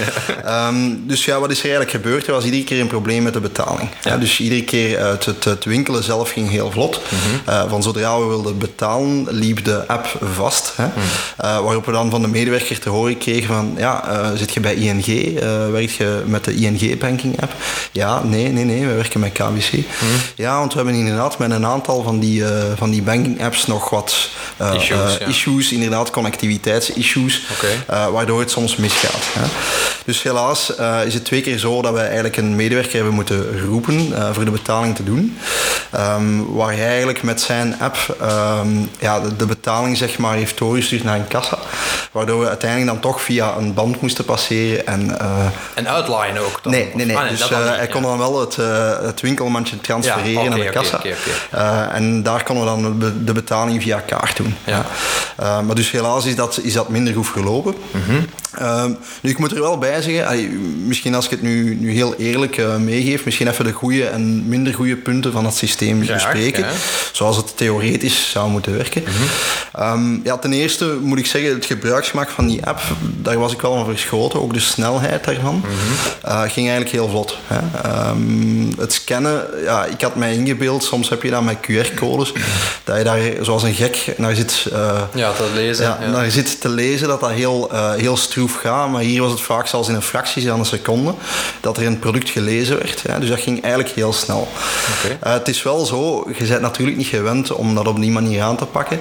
um, 0.47 1.07
dus 1.07 1.25
ja, 1.25 1.39
wat 1.39 1.51
is 1.51 1.57
er 1.57 1.69
eigenlijk 1.69 1.91
gebeurd? 1.91 2.27
Er 2.27 2.33
was 2.33 2.43
iedere 2.43 2.63
keer 2.63 2.78
keer 2.79 2.97
een 2.97 3.01
probleem 3.01 3.23
met 3.23 3.33
de 3.33 3.39
betaling. 3.39 3.89
Ja. 4.03 4.17
dus 4.17 4.39
iedere 4.39 4.63
keer 4.63 4.99
het, 4.99 5.25
het, 5.25 5.43
het, 5.43 5.65
winkelen 5.65 6.03
zelf 6.03 6.31
ging 6.31 6.49
heel 6.49 6.71
vlot. 6.71 7.01
Mhm. 7.09 7.69
van 7.69 7.83
zodra 7.83 8.19
we 8.19 8.25
wilden 8.25 8.57
betalen, 8.57 9.27
liep 9.29 9.65
de 9.65 9.87
app 9.87 10.07
vast. 10.33 10.73
Hè. 10.75 10.85
Mhm. 10.85 11.63
waarop 11.63 11.85
we 11.85 11.91
dan 11.91 12.09
van 12.09 12.21
de 12.21 12.27
medewerker 12.27 12.79
te 12.79 12.89
horen 12.89 13.17
kregen 13.17 13.47
van, 13.47 13.73
ja, 13.77 14.31
zit 14.35 14.53
je 14.53 14.59
bij 14.59 14.75
ING? 14.75 15.39
werk 15.71 15.89
je 15.89 16.23
met 16.25 16.43
de 16.43 16.55
ING 16.55 16.99
Banking 16.99 17.41
app? 17.41 17.53
Ja, 17.91 18.23
nee, 18.23 18.47
nee, 18.47 18.63
nee, 18.63 18.85
we 18.85 18.93
werken 18.93 19.19
met 19.19 19.31
KBC. 19.31 19.71
Mhm. 19.71 19.85
Ja, 20.35 20.57
want 20.57 20.71
we 20.71 20.77
hebben 20.77 20.95
inderdaad 20.95 21.37
met 21.37 21.51
een 21.51 21.65
aantal 21.65 22.03
van 22.03 22.19
die, 22.19 22.43
van 22.75 22.89
die 22.89 23.01
banking 23.01 23.43
apps 23.43 23.67
nog 23.67 23.89
wat 23.89 24.29
issues, 24.73 25.17
issues, 25.17 25.71
inderdaad 25.71 26.09
connectiviteitsissues, 26.09 27.41
okay. 27.51 28.11
waardoor 28.11 28.39
het 28.39 28.51
soms 28.51 28.75
misgaat. 28.75 29.23
Hè. 29.33 29.47
Dus 30.05 30.23
helaas 30.23 30.73
is 31.05 31.13
het 31.13 31.25
twee 31.25 31.41
keer 31.41 31.57
zo 31.57 31.81
dat 31.81 31.93
wij 31.93 32.05
eigenlijk 32.05 32.37
een 32.37 32.55
medewerker 32.55 32.68
hebben 32.75 33.13
moeten 33.13 33.61
roepen 33.61 34.07
uh, 34.07 34.33
voor 34.33 34.45
de 34.45 34.51
betaling 34.51 34.95
te 34.95 35.03
doen. 35.03 35.37
Um, 35.95 36.53
waar 36.53 36.73
hij 36.73 36.87
eigenlijk 36.87 37.23
met 37.23 37.41
zijn 37.41 37.75
app 37.79 38.17
um, 38.21 38.89
ja, 38.99 39.19
de, 39.19 39.35
de, 39.35 39.45
betaling 39.45 39.97
zeg 39.97 40.17
maar, 40.17 40.35
heeft 40.35 40.57
doorgestuurd 40.57 41.03
naar 41.03 41.15
een 41.15 41.27
kassa. 41.27 41.57
Waardoor 42.11 42.39
we 42.39 42.47
uiteindelijk 42.47 42.91
dan 42.91 42.99
toch 42.99 43.21
via 43.21 43.55
een 43.57 43.73
band 43.73 44.01
moesten 44.01 44.25
passeren. 44.25 44.87
En, 44.87 45.17
uh, 45.21 45.45
en 45.73 45.87
outline 45.87 46.39
ook? 46.39 46.63
Dan, 46.63 46.71
nee, 46.71 46.91
nee, 46.93 47.05
nee. 47.05 47.17
Ah, 47.17 47.29
dus 47.29 47.49
hij 47.49 47.87
kon 47.87 48.01
dan 48.01 48.17
wel 48.17 48.39
het, 48.39 48.55
het 49.05 49.21
winkelmandje 49.21 49.81
transfereren 49.81 50.43
ja, 50.43 50.49
naar 50.49 50.59
de 50.59 50.69
kassa. 50.69 50.97
Okay, 50.97 51.15
okay, 51.51 51.87
en 51.87 52.23
daar 52.23 52.43
konden 52.43 52.63
we 52.63 52.69
dan 52.81 53.13
de 53.25 53.33
betaling 53.33 53.81
via 53.81 53.99
kaart 53.99 54.37
doen. 54.37 54.55
Ja. 54.65 54.85
maar 55.61 55.75
dus 55.75 55.91
helaas 55.91 56.25
is 56.25 56.35
dat, 56.35 56.59
is 56.63 56.73
dat 56.73 56.89
minder 56.89 57.13
goed 57.13 57.27
verlopen. 57.27 57.75
Mm 57.91 58.01
-hmm. 58.01 58.97
nu, 59.21 59.29
ik 59.29 59.37
moet 59.37 59.51
er 59.51 59.61
wel 59.61 59.77
bij 59.77 60.01
zeggen, 60.01 60.87
misschien 60.87 61.15
als 61.15 61.25
ik 61.25 61.31
het 61.31 61.41
nu, 61.41 61.75
nu 61.75 61.91
heel 61.91 62.15
eerlijk 62.15 62.58
uh, 62.59 62.75
meegeef, 62.75 63.25
misschien 63.25 63.47
even 63.47 63.65
de 63.65 63.71
goede 63.71 64.05
en 64.05 64.47
minder 64.47 64.73
goede 64.73 64.95
punten 64.95 65.31
van 65.31 65.45
het 65.45 65.55
systeem 65.55 65.99
bespreken. 65.99 66.65
Zoals 67.11 67.37
het 67.37 67.57
theoretisch 67.57 68.29
zou 68.31 68.49
moeten 68.49 68.77
werken. 68.77 69.01
Mhm. 69.01 69.11
Ehm, 69.73 70.19
ja, 70.23 70.37
ten 70.37 70.53
eerste 70.53 70.97
moet 71.01 71.19
ik 71.19 71.25
zeggen, 71.25 71.53
het 71.53 71.65
gebruiksgemak 71.65 72.29
van 72.29 72.47
die 72.47 72.65
app, 72.65 72.81
daar 72.99 73.39
was 73.39 73.53
ik 73.53 73.61
wel 73.61 73.73
van 73.73 73.85
verschoten. 73.85 74.41
Ook 74.41 74.53
de 74.53 74.59
snelheid 74.59 75.23
daarvan 75.23 75.55
mm 75.55 75.67
ging 76.39 76.67
eigenlijk 76.67 76.91
heel 76.91 77.09
vlot. 77.09 77.37
Hè. 77.47 77.89
Ehm, 77.89 78.79
het 78.79 78.93
scannen, 78.93 79.45
ja, 79.63 79.85
ik 79.85 80.01
had 80.01 80.15
mij 80.15 80.33
ingebeeld, 80.33 80.83
soms 80.83 81.09
heb 81.09 81.23
je 81.23 81.29
dat 81.29 81.43
met 81.43 81.57
QR-codes, 81.61 82.33
dat 82.83 82.97
je 82.97 83.03
daar 83.03 83.19
zoals 83.41 83.63
een 83.63 83.73
gek 83.73 84.13
naar 84.17 84.35
zit, 84.35 84.67
uh, 84.73 85.01
ja, 85.13 85.31
te 85.31 85.51
lezen. 85.53 85.85
Ja, 85.85 86.09
Naar 86.11 86.31
zit 86.31 86.61
te 86.61 86.69
lezen, 86.69 87.07
dat 87.07 87.19
dat 87.19 87.29
heel, 87.29 87.69
uh, 87.73 87.93
heel 87.93 88.17
stroef 88.17 88.55
gaat. 88.55 88.89
Maar 88.89 89.01
hier 89.01 89.21
was 89.21 89.31
het 89.31 89.41
vaak 89.41 89.67
zelfs 89.67 89.87
in 89.87 89.95
een 89.95 90.01
fractie 90.01 90.47
van 90.47 90.59
een 90.59 90.65
seconde 90.65 91.13
dat 91.59 91.77
er 91.77 91.85
een 91.85 91.99
product 91.99 92.29
gelezen 92.49 92.77
werd. 92.77 93.03
Dus 93.19 93.29
dat 93.29 93.39
ging 93.39 93.61
eigenlijk 93.61 93.95
heel 93.95 94.13
snel. 94.13 94.47
Okay. 95.15 95.33
het 95.33 95.47
is 95.47 95.63
wel 95.63 95.85
zo, 95.85 96.27
je 96.37 96.47
bent 96.47 96.61
natuurlijk 96.61 96.97
niet 96.97 97.07
gewend 97.07 97.51
om 97.51 97.75
dat 97.75 97.87
op 97.87 98.01
die 98.01 98.11
manier 98.11 98.41
aan 98.41 98.57
te 98.57 98.65
pakken. 98.65 98.99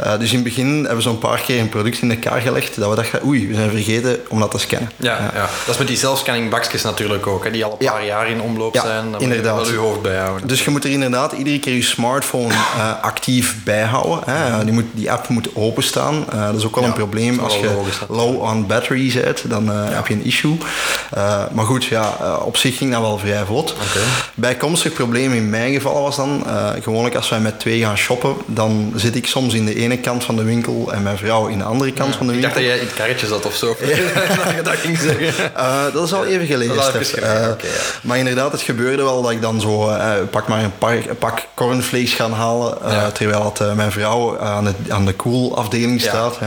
Uh, 0.00 0.18
dus 0.18 0.28
in 0.28 0.34
het 0.34 0.44
begin 0.44 0.74
hebben 0.74 0.96
we 0.96 1.02
zo'n 1.02 1.18
paar 1.18 1.40
keer 1.40 1.60
een 1.60 1.68
product 1.68 2.02
in 2.02 2.10
elkaar 2.10 2.40
gelegd 2.40 2.76
dat 2.76 2.90
we 2.90 2.96
dachten, 2.96 3.20
oei, 3.26 3.48
we 3.48 3.54
zijn 3.54 3.70
vergeten 3.70 4.20
om 4.28 4.40
dat 4.40 4.50
te 4.50 4.58
scannen. 4.58 4.90
Ja, 4.96 5.16
ja. 5.16 5.30
ja. 5.34 5.40
dat 5.40 5.68
is 5.68 5.78
met 5.78 5.86
die 5.86 5.96
zelfscanningbakjes 5.96 6.82
natuurlijk 6.82 7.26
ook, 7.26 7.44
hè, 7.44 7.50
die 7.50 7.64
al 7.64 7.76
een 7.78 7.86
paar 7.86 8.04
jaar 8.04 8.28
in 8.28 8.40
omloop 8.40 8.76
zijn. 8.76 9.12
Daar 9.12 9.20
inderdaad. 9.20 9.56
moet 9.56 9.66
je 9.66 9.72
wel 9.72 9.82
je 9.82 9.88
hoofd 9.88 10.02
bijhouden. 10.02 10.48
Dus 10.48 10.64
je 10.64 10.70
moet 10.70 10.84
er 10.84 10.90
inderdaad 10.90 11.32
iedere 11.32 11.58
keer 11.58 11.74
je 11.74 11.82
smartphone 11.82 12.52
uh, 12.52 13.02
actief 13.02 13.56
bijhouden. 13.64 14.20
Hè. 14.30 14.64
Die, 14.64 14.72
moet, 14.72 14.84
die 14.92 15.12
app 15.12 15.28
moet 15.28 15.48
openstaan. 15.54 16.24
Dat 16.30 16.54
is 16.54 16.64
ook 16.64 16.74
wel 16.74 16.84
een 16.84 16.92
probleem 16.92 17.38
als 17.38 17.56
je 17.56 17.80
low 18.08 18.42
on 18.42 18.66
battery 18.66 19.10
zit, 19.10 19.44
dan 19.48 19.68
heb 19.68 20.06
je 20.06 20.14
een 20.14 20.24
issue. 20.24 20.56
maar 21.52 21.64
goed, 21.64 21.84
ja, 21.84 22.16
op 22.44 22.56
zich 22.56 22.71
ging 22.76 22.92
dat 22.92 23.00
wel 23.00 23.18
vrij 23.18 23.44
vlot. 23.44 23.72
Okay. 23.72 24.02
Bijkomstig 24.34 24.92
probleem 24.92 25.32
in 25.32 25.50
mijn 25.50 25.72
geval 25.72 26.02
was 26.02 26.16
dan, 26.16 26.46
gewoonlijk 26.82 27.14
als 27.14 27.28
wij 27.28 27.40
met 27.40 27.60
twee 27.60 27.80
gaan 27.80 27.96
shoppen, 27.96 28.36
dan 28.46 28.92
zit 28.96 29.16
ik 29.16 29.26
soms 29.26 29.54
in 29.54 29.64
de 29.64 29.74
ene 29.74 29.98
kant 29.98 30.24
van 30.24 30.36
de 30.36 30.42
winkel 30.42 30.92
en 30.92 31.02
mijn 31.02 31.18
vrouw 31.18 31.46
in 31.46 31.58
de 31.58 31.64
andere 31.64 31.92
kant 31.92 32.16
van 32.16 32.26
de 32.26 32.32
winkel. 32.32 32.48
Ik 32.48 32.54
dacht 32.54 32.66
dat 32.66 32.74
jij 32.74 32.78
in 32.78 32.86
het 32.86 32.94
karretje 32.94 33.26
zat 33.26 33.46
of 33.46 33.54
zo. 33.54 33.76
Ja. 33.82 34.62
dat 34.62 34.76
ging 34.76 34.98
zeggen. 34.98 35.52
Uh, 35.56 35.82
dat 35.92 36.04
is 36.04 36.12
al 36.12 36.24
even 36.24 36.46
geleden. 36.46 36.76
Uh, 37.18 37.48
Maar 38.02 38.18
inderdaad, 38.18 38.52
het 38.52 38.60
gebeurde 38.60 39.02
wel 39.02 39.22
dat 39.22 39.30
ik 39.30 39.40
dan 39.40 39.60
zo 39.60 39.96
pak 40.30 40.48
maar 40.48 40.64
een, 40.64 40.72
pak 41.18 41.46
cornflakes 41.54 42.14
gaan 42.14 42.32
halen, 42.32 42.78
terwijl 43.12 43.52
het, 43.54 43.76
mijn 43.76 43.92
vrouw 43.92 44.38
aan 44.38 44.64
de, 44.64 44.72
aan 44.88 45.06
de 45.06 45.12
koelafdeling 45.12 46.00
staat. 46.00 46.38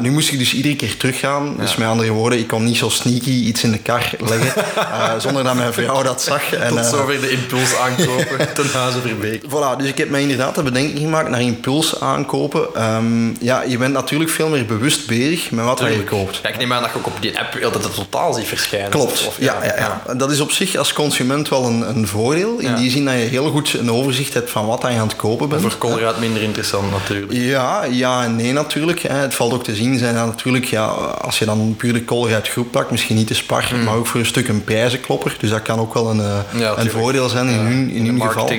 nu 0.00 0.10
moest 0.10 0.32
ik 0.32 0.38
dus 0.38 0.54
iedere 0.54 0.76
keer 0.76 0.96
teruggaan. 0.96 1.56
Dus 1.56 1.76
met 1.76 1.88
andere 1.88 2.10
woorden, 2.10 2.38
ik 2.38 2.46
kon 2.46 2.64
niet 2.64 2.76
zo 2.76 2.88
sneaky 2.88 3.30
iets 3.30 3.62
in 3.62 3.72
de 3.72 3.78
kar 3.78 4.10
leggen 4.18 4.64
zonder 5.24 5.44
dat 5.48 5.56
mijn 5.56 5.72
vrouw 5.72 6.02
dat 6.02 6.22
zag. 6.22 6.52
En, 6.52 6.68
Tot 6.68 6.84
zover 6.84 7.20
de 7.20 7.30
impuls 7.30 7.76
aankopen 7.76 8.52
ten 8.54 8.70
huize 8.72 9.00
verbeek. 9.00 9.42
Voilà, 9.42 9.78
dus 9.78 9.86
ik 9.86 9.98
heb 9.98 10.10
mij 10.10 10.20
inderdaad 10.20 10.54
de 10.54 10.62
bedenking 10.62 10.98
gemaakt 10.98 11.28
naar 11.28 11.40
impuls 11.40 12.00
aankopen. 12.00 12.94
Um, 12.94 13.36
ja, 13.40 13.62
je 13.62 13.78
bent 13.78 13.92
natuurlijk 13.92 14.30
veel 14.30 14.48
meer 14.48 14.66
bewust 14.66 15.06
bezig 15.06 15.50
met 15.50 15.64
wat 15.64 15.78
je 15.78 16.04
koopt. 16.04 16.40
Ja, 16.42 16.48
ik 16.48 16.58
neem 16.58 16.72
aan 16.72 16.82
dat 16.82 16.90
je 16.92 16.98
ook 16.98 17.06
op 17.06 17.16
die 17.20 17.38
app 17.38 17.64
altijd 17.64 17.84
het 17.84 17.94
totaal 17.94 18.32
ziet 18.32 18.46
verschijnen. 18.46 18.90
Klopt, 18.90 19.26
of, 19.26 19.36
ja, 19.38 19.56
ja, 19.64 20.00
ja, 20.06 20.14
Dat 20.14 20.30
is 20.30 20.40
op 20.40 20.50
zich 20.50 20.76
als 20.76 20.92
consument 20.92 21.48
wel 21.48 21.64
een, 21.64 21.88
een 21.88 22.08
voordeel. 22.08 22.58
In 22.58 22.74
die 22.74 22.90
zin 22.90 23.04
dat 23.04 23.14
je 23.14 23.20
heel 23.20 23.50
goed 23.50 23.72
een 23.72 23.92
overzicht 23.92 24.34
hebt 24.34 24.50
van 24.50 24.66
wat 24.66 24.82
je 24.82 24.88
aan 24.88 25.08
het 25.08 25.16
kopen 25.16 25.48
bent. 25.48 25.62
voor 25.62 25.78
Colruyt 25.78 26.18
minder 26.18 26.42
interessant 26.42 26.90
natuurlijk. 26.90 27.32
Ja, 27.32 27.84
ja 27.84 28.24
en 28.24 28.36
nee 28.36 28.52
natuurlijk. 28.52 29.02
Het 29.02 29.34
valt 29.34 29.52
ook 29.52 29.64
te 29.64 29.74
zien 29.74 29.98
zijn 29.98 30.14
dat 30.14 30.26
natuurlijk, 30.26 30.64
ja, 30.64 30.84
als 31.20 31.38
je 31.38 31.44
dan 31.44 31.74
puur 31.76 31.92
de 31.92 32.04
Colruyt 32.04 32.48
groep 32.48 32.70
pakt, 32.70 32.90
misschien 32.90 33.16
niet 33.16 33.28
de 33.28 33.34
spar, 33.34 33.70
mm. 33.74 33.84
maar 33.84 33.94
ook 33.94 34.06
voor 34.06 34.20
een 34.20 34.26
stuk 34.26 34.48
een 34.48 34.64
prijzenklopper. 34.64 35.36
Dus 35.38 35.50
dat 35.50 35.62
kan 35.62 35.78
ook 35.78 35.94
wel 35.94 36.10
een, 36.10 36.20
eh, 36.20 36.70
een 36.76 36.90
voordeel 36.90 37.28
zijn 37.28 37.48
in 37.48 37.58
hun, 37.58 37.90
in 37.90 38.06
hun 38.06 38.22
geval. 38.22 38.50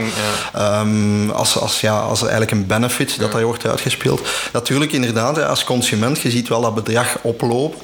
Um, 0.81 1.29
als, 1.29 1.57
als, 1.57 1.81
ja, 1.81 1.99
als 1.99 2.21
eigenlijk 2.21 2.51
een 2.51 2.65
benefit 2.65 3.19
dat 3.19 3.31
daar 3.31 3.43
wordt 3.43 3.65
uitgespeeld. 3.65 4.21
Natuurlijk, 4.53 4.91
inderdaad, 4.91 5.43
als 5.43 5.63
consument, 5.63 6.21
je 6.21 6.31
ziet 6.31 6.47
wel 6.47 6.61
dat 6.61 6.75
bedrag 6.75 7.17
oplopen. 7.21 7.79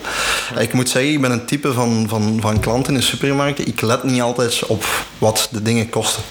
Ik 0.59 0.73
moet 0.73 0.89
zeggen, 0.89 1.11
ik 1.11 1.21
ben 1.21 1.31
een 1.31 1.45
type 1.45 1.73
van, 1.73 2.05
van, 2.09 2.37
van 2.41 2.59
klant 2.59 2.87
in 2.87 2.93
de 2.93 3.01
supermarkt. 3.01 3.67
Ik 3.67 3.81
let 3.81 4.03
niet 4.03 4.21
altijd 4.21 4.65
op 4.65 4.83
wat 5.17 5.47
de 5.51 5.61
dingen 5.61 5.89
kosten. 5.89 6.23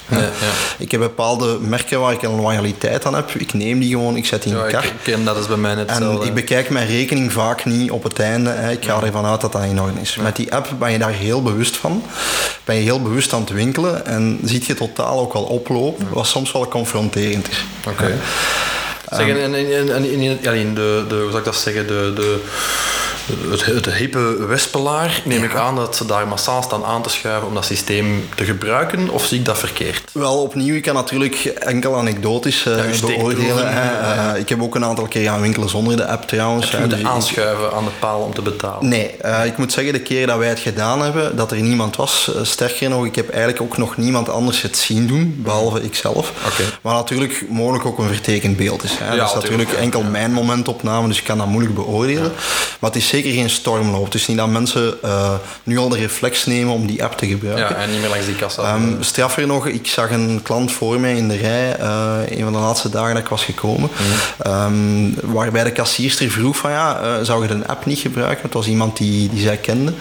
Ik 0.78 0.90
heb 0.90 1.00
bepaalde 1.00 1.58
merken 1.60 2.00
waar 2.00 2.12
ik 2.12 2.22
een 2.22 2.40
loyaliteit 2.40 3.06
aan 3.06 3.14
heb. 3.14 3.30
Ik 3.30 3.52
neem 3.52 3.78
die 3.78 3.90
gewoon, 3.90 4.16
ik 4.16 4.26
zet 4.26 4.42
die 4.42 4.52
in 4.52 4.58
de 4.58 4.70
kar. 4.70 4.84
Ik 4.84 4.92
ken 5.02 5.24
dat 5.24 5.36
is 5.36 5.46
bij 5.46 5.56
mij 5.56 5.74
net 5.74 5.88
En 5.88 6.22
ik 6.22 6.34
bekijk 6.34 6.70
mijn 6.70 6.86
rekening 6.86 7.32
vaak 7.32 7.64
niet 7.64 7.90
op 7.90 8.02
het 8.02 8.18
einde. 8.18 8.50
Ik 8.70 8.84
ga 8.84 9.02
ervan 9.02 9.24
uit 9.24 9.40
dat 9.40 9.52
dat 9.52 9.62
in 9.62 9.80
orde 9.80 10.00
is. 10.00 10.16
Met 10.16 10.36
die 10.36 10.54
app 10.54 10.68
ben 10.78 10.92
je 10.92 10.98
daar 10.98 11.12
heel 11.12 11.42
bewust 11.42 11.76
van. 11.76 12.02
Ben 12.64 12.76
je 12.76 12.82
heel 12.82 13.02
bewust 13.02 13.32
aan 13.32 13.40
het 13.40 13.50
winkelen 13.50 14.06
en 14.06 14.40
ziet 14.44 14.66
je 14.66 14.74
totaal 14.74 15.20
ook 15.20 15.32
wel 15.32 15.42
oplopen, 15.42 16.06
wat 16.10 16.26
soms 16.26 16.52
wel 16.52 16.68
confronterend 16.68 17.50
is. 17.50 17.64
Oké. 17.88 18.18
Zeg, 19.10 19.28
en, 19.28 19.54
en, 19.54 19.94
en, 19.94 20.10
in, 20.10 20.42
in 20.42 20.74
de, 20.74 21.04
de, 21.08 21.14
hoe 21.14 21.26
zou 21.26 21.38
ik 21.38 21.44
dat 21.44 21.56
zeggen, 21.56 21.86
de, 21.86 22.12
de 22.14 22.42
het, 23.50 23.64
het 23.64 23.94
hippe 23.94 24.46
Wespelaar, 24.46 25.22
neem 25.24 25.44
ik 25.44 25.54
aan 25.54 25.76
dat 25.76 25.96
ze 25.96 26.06
daar 26.06 26.28
massaal 26.28 26.62
staan 26.62 26.84
aan 26.84 27.02
te 27.02 27.08
schuiven 27.08 27.48
om 27.48 27.54
dat 27.54 27.64
systeem 27.64 28.28
te 28.34 28.44
gebruiken, 28.44 29.08
of 29.08 29.24
zie 29.24 29.38
ik 29.38 29.44
dat 29.44 29.58
verkeerd? 29.58 30.10
Wel, 30.12 30.42
opnieuw, 30.42 30.74
ik 30.74 30.82
kan 30.82 30.94
natuurlijk 30.94 31.44
enkel 31.44 31.96
anekdotisch 31.96 32.64
uh, 32.64 33.00
beoordelen. 33.00 33.64
Uh, 33.64 34.30
ik 34.36 34.48
heb 34.48 34.62
ook 34.62 34.74
een 34.74 34.84
aantal 34.84 35.06
keer 35.06 35.28
gaan 35.28 35.40
winkelen 35.40 35.68
zonder 35.68 35.96
de 35.96 36.06
app 36.06 36.28
trouwens. 36.28 36.70
Heb 36.70 36.80
je 36.80 36.96
dus 36.96 37.04
aanschuiven 37.04 37.72
aan 37.72 37.84
de 37.84 37.90
paal 37.98 38.20
om 38.20 38.34
te 38.34 38.42
betalen? 38.42 38.88
Nee, 38.88 39.10
uh, 39.24 39.46
ik 39.46 39.58
moet 39.58 39.72
zeggen, 39.72 39.92
de 39.92 40.00
keer 40.00 40.26
dat 40.26 40.38
wij 40.38 40.48
het 40.48 40.58
gedaan 40.58 41.02
hebben, 41.02 41.36
dat 41.36 41.50
er 41.50 41.60
niemand 41.60 41.96
was, 41.96 42.30
sterker 42.42 42.88
nog, 42.88 43.06
ik 43.06 43.14
heb 43.16 43.28
eigenlijk 43.28 43.60
ook 43.60 43.76
nog 43.76 43.96
niemand 43.96 44.28
anders 44.28 44.62
het 44.62 44.76
zien 44.76 45.06
doen, 45.06 45.34
behalve 45.38 45.82
ikzelf. 45.82 46.32
Okay. 46.46 46.66
Maar 46.82 46.94
natuurlijk 46.94 47.44
mogelijk 47.48 47.86
ook 47.86 47.98
een 47.98 48.08
vertekend 48.08 48.56
beeld 48.56 48.82
is. 48.82 48.98
Hè. 48.98 49.14
Ja, 49.14 49.16
dat 49.16 49.28
is 49.28 49.34
natuurlijk 49.34 49.72
enkel 49.72 50.02
mijn 50.02 50.32
momentopname, 50.32 51.08
dus 51.08 51.18
ik 51.18 51.24
kan 51.24 51.38
dat 51.38 51.46
moeilijk 51.46 51.74
beoordelen. 51.74 52.32
Maar 52.80 52.90
het 52.90 52.96
is 52.96 53.08
zeker 53.14 53.32
geen 53.32 53.50
stormloop. 53.50 54.04
Het 54.04 54.14
is 54.14 54.26
niet 54.26 54.36
dat 54.36 54.48
mensen 54.48 54.94
uh, 55.04 55.34
nu 55.62 55.78
al 55.78 55.88
de 55.88 55.96
reflex 55.96 56.46
nemen 56.46 56.74
om 56.74 56.86
die 56.86 57.04
app 57.04 57.18
te 57.18 57.26
gebruiken. 57.26 57.76
Ja, 57.76 57.82
en 57.82 57.90
niet 57.90 58.00
meer 58.00 58.08
langs 58.08 58.26
die 58.26 58.34
kassa. 58.34 58.74
Um, 58.74 58.96
straffer 59.00 59.46
nog, 59.46 59.66
ik 59.66 59.86
zag 59.86 60.10
een 60.10 60.40
klant 60.42 60.72
voor 60.72 61.00
mij 61.00 61.16
in 61.16 61.28
de 61.28 61.36
rij, 61.36 61.80
uh, 61.80 62.16
een 62.26 62.42
van 62.42 62.52
de 62.52 62.58
laatste 62.58 62.90
dagen 62.90 63.14
dat 63.14 63.22
ik 63.22 63.28
was 63.28 63.44
gekomen, 63.44 63.90
mm. 64.44 64.52
um, 64.52 65.14
waarbij 65.22 65.64
de 65.64 65.72
kassierster 65.72 66.30
vroeg 66.30 66.56
van 66.56 66.70
ja, 66.70 67.00
uh, 67.02 67.24
zou 67.24 67.42
je 67.42 67.58
de 67.58 67.66
app 67.66 67.86
niet 67.86 67.98
gebruiken? 67.98 68.42
Het 68.42 68.52
was 68.52 68.66
iemand 68.66 68.96
die, 68.96 69.28
die 69.28 69.42
zij 69.42 69.56
kende. 69.56 69.92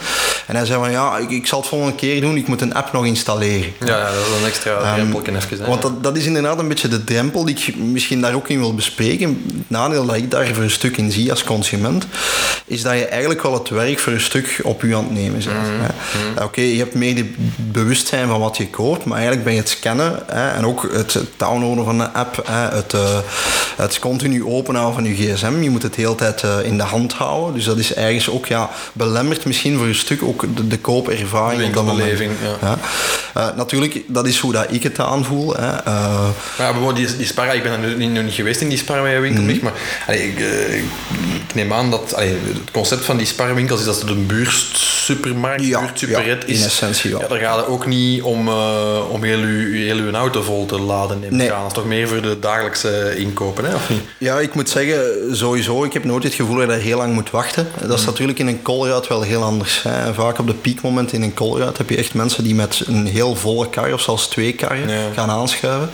En 0.47 0.55
hij 0.55 0.65
zei 0.65 0.79
van 0.79 0.91
ja, 0.91 1.17
ik, 1.17 1.29
ik 1.29 1.47
zal 1.47 1.59
het 1.59 1.67
volgende 1.67 1.95
keer 1.95 2.21
doen, 2.21 2.37
ik 2.37 2.47
moet 2.47 2.61
een 2.61 2.73
app 2.73 2.93
nog 2.93 3.05
installeren. 3.05 3.73
Ja, 3.79 3.97
ja 3.97 4.03
dat 4.03 4.13
is 4.13 4.41
een 4.41 4.47
extra 4.47 4.71
um, 4.71 4.93
drempel. 4.93 5.35
Even, 5.35 5.67
want 5.67 5.81
dat, 5.81 6.03
dat 6.03 6.17
is 6.17 6.25
inderdaad 6.25 6.59
een 6.59 6.67
beetje 6.67 6.87
de 6.87 7.03
drempel 7.03 7.45
die 7.45 7.55
ik 7.55 7.75
misschien 7.75 8.21
daar 8.21 8.33
ook 8.33 8.49
in 8.49 8.59
wil 8.59 8.75
bespreken. 8.75 9.43
Het 9.57 9.69
nadeel 9.69 10.05
dat 10.05 10.15
ik 10.15 10.31
daar 10.31 10.47
voor 10.53 10.63
een 10.63 10.71
stuk 10.71 10.97
in 10.97 11.11
zie 11.11 11.31
als 11.31 11.43
consument, 11.43 12.05
is 12.65 12.81
dat 12.81 12.93
je 12.93 13.02
eigenlijk 13.09 13.41
wel 13.41 13.53
het 13.53 13.69
werk 13.69 13.99
voor 13.99 14.13
een 14.13 14.21
stuk 14.21 14.59
op 14.63 14.83
u 14.83 14.95
aan 14.95 15.03
het 15.03 15.13
nemen 15.13 15.31
bent. 15.31 15.45
Mhm. 15.45 16.33
Mhm. 16.33 16.43
Oké, 16.43 16.61
je 16.61 16.77
hebt 16.77 16.93
meer 16.93 17.15
de 17.15 17.33
bewustzijn 17.57 18.27
van 18.27 18.39
wat 18.39 18.57
je 18.57 18.69
koopt, 18.69 19.05
maar 19.05 19.15
eigenlijk 19.17 19.45
ben 19.45 19.53
je 19.53 19.59
het 19.59 19.69
scannen 19.69 20.19
hè, 20.27 20.49
en 20.49 20.65
ook 20.65 20.89
het 20.93 21.19
downloaden 21.37 21.85
van 21.85 21.97
de 21.97 22.11
app, 22.11 22.41
hè, 22.47 22.75
het, 22.75 22.93
uh, 22.93 23.17
het 23.75 23.99
continu 23.99 24.45
openhouden 24.45 24.93
van 24.93 25.15
je 25.15 25.33
gsm. 25.33 25.61
Je 25.61 25.69
moet 25.69 25.83
het 25.83 25.93
de 25.93 26.01
hele 26.01 26.15
tijd 26.15 26.43
uh, 26.43 26.51
in 26.63 26.77
de 26.77 26.83
hand 26.83 27.13
houden. 27.13 27.53
Dus 27.53 27.65
dat 27.65 27.77
is 27.77 27.93
ergens 27.93 28.29
ook 28.29 28.45
ja, 28.45 28.69
belemmerd 28.93 29.45
misschien 29.45 29.77
voor 29.77 29.87
een 29.87 29.95
stuk 29.95 30.23
ook 30.23 30.55
de, 30.55 30.67
de 30.67 30.77
koopervaring. 30.77 31.75
moment. 31.75 31.97
Winkelbeleving, 31.97 32.31
ja. 32.61 32.67
Ja. 32.69 32.77
Uh, 33.49 33.57
natuurlijk, 33.57 34.01
dat 34.07 34.27
is 34.27 34.39
hoe 34.39 34.51
dat 34.51 34.65
ik 34.69 34.83
het 34.83 34.99
aanvoel. 34.99 35.55
Hè. 35.55 35.71
Ja, 36.57 36.71
bijvoorbeeld 36.71 36.95
die, 36.95 37.17
die 37.17 37.27
ik 37.53 37.63
ben 37.63 37.71
er 37.71 37.95
nu, 37.97 38.05
nog 38.05 38.23
niet 38.23 38.33
geweest 38.33 38.61
in 38.61 38.69
die 38.69 38.77
Sparrenwinkel, 38.77 39.43
Mhm. 39.43 39.63
maar 39.63 39.73
allee, 40.07 40.27
ik, 40.27 40.39
eh, 40.39 40.75
ik 40.75 41.53
neem 41.53 41.73
aan 41.73 41.91
dat 41.91 42.15
allee, 42.15 42.29
het 42.29 42.71
concept 42.71 42.92
van 43.01 43.17
die 43.17 43.25
Sparrenwinkels 43.25 43.79
is 43.79 43.85
dat 43.85 44.01
het 44.01 44.09
een 44.09 44.25
buurtsupermarkt, 44.25 45.65
Ja, 45.65 45.79
buurtsuperret 45.79 46.43
ja, 46.47 46.53
is. 46.53 46.59
in 46.59 46.65
essentie 46.65 47.11
wel. 47.11 47.19
Ja, 47.21 47.27
daar 47.27 47.39
gaat 47.39 47.57
het 47.57 47.67
ook 47.67 47.85
niet 47.85 48.21
om, 48.21 48.47
eh, 48.47 48.99
om 49.09 49.23
heel, 49.23 49.39
uw, 49.39 49.73
heel 49.73 49.97
uw 49.97 50.11
auto 50.11 50.41
vol 50.41 50.65
te 50.65 50.79
laden, 50.79 51.19
neem 51.19 51.35
Nee. 51.35 51.47
Dat 51.49 51.57
is 51.67 51.73
toch 51.73 51.85
meer 51.85 52.07
voor 52.07 52.21
de 52.21 52.39
dagelijkse 52.39 53.13
inkopen, 53.17 53.65
hè, 53.65 53.75
of 53.75 53.89
niet? 53.89 54.01
Ja, 54.17 54.39
ik 54.39 54.53
moet 54.53 54.69
zeggen, 54.69 55.01
sowieso, 55.35 55.83
ik 55.83 55.93
heb 55.93 56.03
nooit 56.03 56.23
het 56.23 56.33
gevoel 56.33 56.55
dat 56.57 56.69
je 56.69 56.81
heel 56.81 56.97
lang 56.97 57.13
moet 57.13 57.29
wachten. 57.29 57.67
Dat 57.87 57.99
is 57.99 58.05
natuurlijk 58.05 58.39
in 58.39 58.47
een 58.47 58.61
callroute 58.61 59.07
wel 59.09 59.21
heel 59.21 59.43
anders. 59.43 59.83
Hè. 59.83 60.13
Vaak 60.13 60.39
op 60.39 60.47
de 60.47 60.53
piekmoment 60.53 61.13
in 61.13 61.21
een 61.21 61.33
callroute 61.33 61.77
heb 61.77 61.89
je 61.89 61.97
echt 61.97 62.13
mensen 62.13 62.43
die 62.43 62.55
met 62.55 62.83
een 62.87 63.05
heel 63.05 63.35
volle 63.35 63.69
kar 63.69 63.93
of 63.93 64.01
zelfs 64.01 64.27
twee 64.27 64.53
karren 64.53 64.89
gaan 65.13 65.29
aanschuiven. 65.29 65.89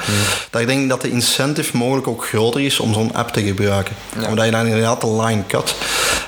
Denk 0.51 0.69
ik 0.69 0.89
dat 0.89 1.01
de 1.01 1.09
incentive 1.11 1.77
mogelijk 1.77 2.07
ook 2.07 2.25
groter 2.25 2.61
is 2.61 2.79
om 2.79 2.93
zo'n 2.93 3.13
app 3.13 3.29
te 3.29 3.41
gebruiken. 3.41 3.95
Omdat 4.27 4.45
je 4.45 4.51
dan 4.51 4.65
inderdaad 4.65 5.01
de 5.01 5.21
line 5.21 5.43
cut. 5.47 5.75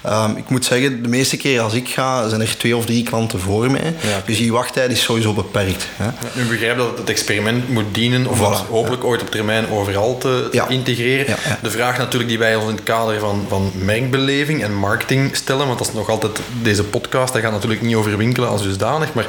Ehm, 0.04 0.36
ik 0.36 0.50
moet 0.50 0.61
zeggen, 0.66 1.04
de 1.04 1.10
meeste 1.10 1.38
keer 1.38 1.60
als 1.62 1.74
ik 1.74 1.88
ga, 1.90 2.28
zijn 2.30 2.42
er 2.42 2.58
twee 2.58 2.76
of 2.76 2.86
drie 2.86 3.04
klanten 3.04 3.40
voor 3.40 3.72
mij. 3.72 3.94
Ja. 4.02 4.22
Dus 4.26 4.38
die 4.38 4.52
wachttijd 4.52 4.92
is 4.92 5.02
sowieso 5.04 5.34
beperkt. 5.34 5.88
Hè. 5.96 6.10
Nu 6.42 6.48
begrijp 6.50 6.78
dat 6.78 6.98
het 6.98 7.10
experiment 7.10 7.70
moet 7.70 7.86
dienen 7.92 8.28
om 8.28 8.38
Voilà, 8.38 8.70
hopelijk 8.70 9.04
ooit 9.04 9.22
op 9.22 9.32
termijn 9.32 9.70
overal 9.70 10.18
te, 10.18 10.48
te 10.52 10.56
Ja. 10.58 10.68
integreren. 10.68 11.36
De 11.62 11.72
vraag 11.72 11.98
natuurlijk 11.98 12.30
die 12.30 12.40
wij 12.40 12.56
ons 12.56 12.70
in 12.70 12.76
het 12.76 12.84
kader 12.84 13.20
van, 13.20 13.46
van 13.50 13.72
merkbeleving 13.76 14.64
en 14.64 14.74
marketing 14.76 15.36
stellen, 15.36 15.66
want 15.68 15.78
dat 15.78 15.88
is 15.88 15.94
nog 15.94 16.10
altijd 16.10 16.40
deze 16.62 16.84
podcast, 16.84 17.34
dat 17.34 17.42
gaat 17.42 17.52
natuurlijk 17.52 17.82
niet 17.82 17.96
over 17.96 18.18
winkelen 18.18 18.50
als 18.50 18.64
dusdanig, 18.64 19.14
maar 19.14 19.26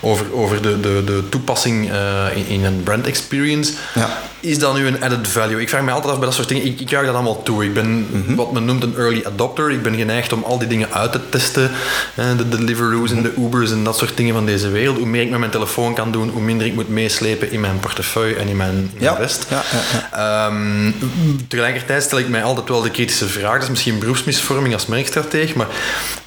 over, 0.00 0.26
over 0.34 0.62
de, 0.62 0.80
de, 0.80 1.02
de 1.06 1.22
toepassing 1.28 1.90
eh, 1.90 2.24
in, 2.34 2.46
in 2.48 2.64
een 2.64 2.82
brand 2.82 3.06
experience. 3.06 3.72
Ja. 3.94 4.18
Is 4.40 4.58
dat 4.58 4.74
nu 4.74 4.86
een 4.86 5.02
added 5.02 5.28
value? 5.28 5.60
Ik 5.60 5.68
vraag 5.68 5.82
me 5.82 5.90
altijd 5.90 6.12
af 6.12 6.18
bij 6.18 6.26
dat 6.26 6.34
soort 6.36 6.48
dingen. 6.48 6.64
Ik, 6.66 6.80
ik 6.80 6.90
juich 6.90 7.06
dat 7.06 7.14
allemaal 7.14 7.42
toe. 7.42 7.64
Ik 7.64 7.74
ben 7.74 8.06
Mhm. 8.10 8.34
wat 8.34 8.52
men 8.52 8.64
noemt 8.64 8.82
een 8.82 8.94
early 8.96 9.22
adopter. 9.26 9.70
Ik 9.70 9.82
ben 9.82 9.94
geneigd 9.96 10.32
om 10.32 10.42
al 10.44 10.58
die 10.58 10.63
dingen 10.66 10.92
uit 10.92 11.12
te 11.12 11.20
testen. 11.28 11.70
De 12.36 12.48
Deliveroo's 12.48 13.10
en 13.10 13.22
de. 13.22 13.32
Ubers 13.38 13.70
en 13.70 13.84
dat 13.84 13.96
soort 13.98 14.16
dingen 14.16 14.34
van 14.34 14.46
deze 14.46 14.68
wereld. 14.68 14.96
Hoe 14.96 15.06
meer 15.06 15.22
ik 15.22 15.30
met 15.30 15.38
mijn 15.38 15.50
telefoon 15.50 15.94
kan 15.94 16.12
doen, 16.12 16.28
hoe 16.28 16.42
minder 16.42 16.66
ik 16.66 16.74
moet 16.74 16.88
meeslepen 16.88 17.50
in 17.52 17.60
mijn 17.60 17.78
portefeuille 17.80 18.36
en 18.36 18.48
in 18.48 18.56
mijn, 18.56 18.70
in 18.74 18.90
mijn 18.98 19.12
Ja. 19.12 19.18
rest. 19.18 19.46
Ja, 19.48 19.62
ja, 20.12 20.46
Ehm, 20.46 20.90
tegelijkertijd 21.48 22.02
stel 22.02 22.18
ik 22.18 22.28
mij 22.28 22.42
altijd 22.42 22.68
wel 22.68 22.82
de 22.82 22.90
kritische 22.90 23.26
vraag. 23.28 23.52
Dat 23.54 23.62
is 23.62 23.68
misschien 23.68 23.98
beroepsmisvorming 23.98 24.74
als 24.74 24.86
merkstratege, 24.86 25.56
maar 25.56 25.66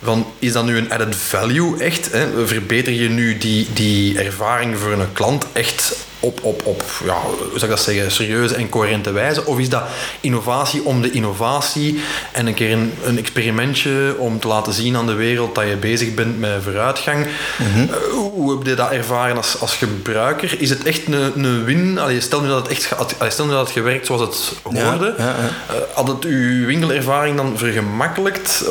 van, 0.04 0.26
is 0.40 0.52
dat 0.52 0.66
nu 0.66 0.78
een 0.78 0.92
added 0.92 1.16
value 1.16 1.78
echt? 1.80 2.12
Hè? 2.12 2.48
Verbeter 2.48 2.94
je 2.94 3.10
nu 3.10 3.38
die, 3.38 3.68
die 3.74 4.20
ervaring 4.20 4.78
voor 4.78 4.92
een 4.92 5.14
klant 5.14 5.46
echt 5.54 5.96
op, 6.20 6.40
op, 6.44 6.66
op 6.66 6.84
ja, 7.06 7.16
hoe 7.22 7.60
zou 7.60 7.64
ik 7.64 7.78
dat 7.78 7.80
zeggen, 7.80 8.12
serieuze 8.12 8.56
en 8.56 8.70
coherente 8.70 9.12
wijze? 9.12 9.46
Of 9.46 9.60
is 9.60 9.70
dat 9.70 9.84
innovatie 10.22 10.86
om 10.86 11.02
de 11.02 11.12
innovatie 11.12 12.02
en 12.32 12.48
een 12.48 12.54
keer 12.54 12.72
een, 12.72 12.94
een 13.04 13.18
experimentje 13.18 14.16
om 14.18 14.40
te 14.40 14.48
laten 14.48 14.74
zien 14.74 14.96
aan 14.96 15.06
de 15.06 15.14
wereld 15.14 15.56
dat 15.56 15.68
je 15.68 15.76
bezig 15.76 16.14
bent 16.14 16.40
met 16.40 16.64
vooruitgang? 16.64 17.26
Eh, 17.26 17.96
hoe 18.34 18.58
heb 18.58 18.68
je 18.68 18.74
dat 18.74 18.92
ervaren 18.92 19.38
als, 19.38 19.60
als 19.60 19.76
gebruiker? 19.76 20.62
Is 20.62 20.70
het 20.70 20.84
echt 20.84 21.08
een, 21.08 21.44
een 21.44 21.64
win? 21.64 22.00
Allee, 22.00 22.22
stel 22.22 22.42
nu 22.42 22.48
dat 22.48 22.62
het 22.62 22.68
echt 22.68 22.98
allee, 23.20 23.32
stel 23.32 23.46
nu 23.46 23.52
dat 23.52 23.60
het 23.60 23.72
gewerkt 23.72 24.06
zoals 24.06 24.22
het 24.22 24.54
hoorde. 24.64 25.14
ja, 25.18 25.26
ja. 25.26 25.34
Eh, 25.68 25.76
had 25.94 26.08
het 26.08 26.24
uw 26.24 26.66
winkelervaring 26.66 27.36
dan 27.36 27.58
vergemakkelijkt? 27.58 28.66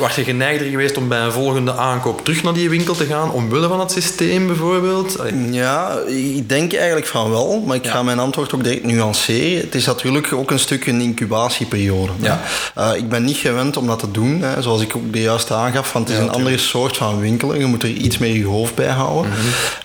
Was 0.00 0.14
je 0.14 0.24
geneigder 0.24 0.68
geweest 0.68 0.96
om 0.96 1.08
bij 1.08 1.20
een 1.20 1.32
volgende 1.32 1.74
aankoop 1.74 2.24
terug 2.24 2.42
naar 2.42 2.52
die 2.52 2.70
winkel 2.70 2.94
te 2.94 3.04
gaan, 3.04 3.30
omwille 3.30 3.68
van 3.68 3.80
het 3.80 3.90
systeem 3.90 4.46
bijvoorbeeld? 4.46 5.18
Allee, 5.18 5.52
Ja, 5.52 5.98
ik 6.06 6.48
denk 6.48 6.55
eigenlijk 6.60 7.06
van 7.06 7.30
wel, 7.30 7.62
maar 7.66 7.76
ik 7.76 7.84
Ja. 7.84 7.90
ga 7.90 8.02
mijn 8.02 8.18
antwoord 8.18 8.54
ook 8.54 8.64
direct 8.64 8.84
nuanceren. 8.84 9.60
Het 9.60 9.74
is 9.74 9.86
natuurlijk 9.86 10.32
ook 10.32 10.50
een 10.50 10.58
stuk 10.58 10.86
een 10.86 11.00
incubatieperiode. 11.00 12.12
Ja. 12.20 12.40
Eh, 12.74 12.90
ik 12.96 13.08
ben 13.08 13.24
niet 13.24 13.36
gewend 13.36 13.76
om 13.76 13.86
dat 13.86 13.98
te 13.98 14.10
doen, 14.10 14.40
hè, 14.42 14.62
zoals 14.62 14.80
ik 14.82 14.96
ook 14.96 15.12
de 15.12 15.20
juiste 15.20 15.54
aangaf, 15.54 15.92
want 15.92 16.08
het 16.08 16.16
is 16.16 16.22
Ja, 16.22 16.28
een 16.28 16.34
andere 16.34 16.58
soort 16.58 16.96
van 16.96 17.20
winkelen. 17.20 17.58
Je 17.58 17.64
moet 17.66 17.82
er 17.82 17.88
iets 17.88 18.18
meer 18.18 18.36
je 18.36 18.44
hoofd 18.46 18.74
bij 18.74 18.88
houden. 18.88 19.30
Mhm. 19.32 19.38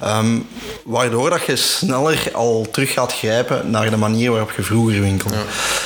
Ehm, 0.09 0.37
waardoor 0.83 1.29
dat 1.29 1.45
je 1.45 1.55
sneller 1.55 2.29
al 2.33 2.67
terug 2.71 2.93
gaat 2.93 3.13
grijpen 3.13 3.71
naar 3.71 3.89
de 3.89 3.97
manier 3.97 4.31
waarop 4.31 4.51
je 4.55 4.63
vroeger 4.63 5.01
winkelde. 5.01 5.35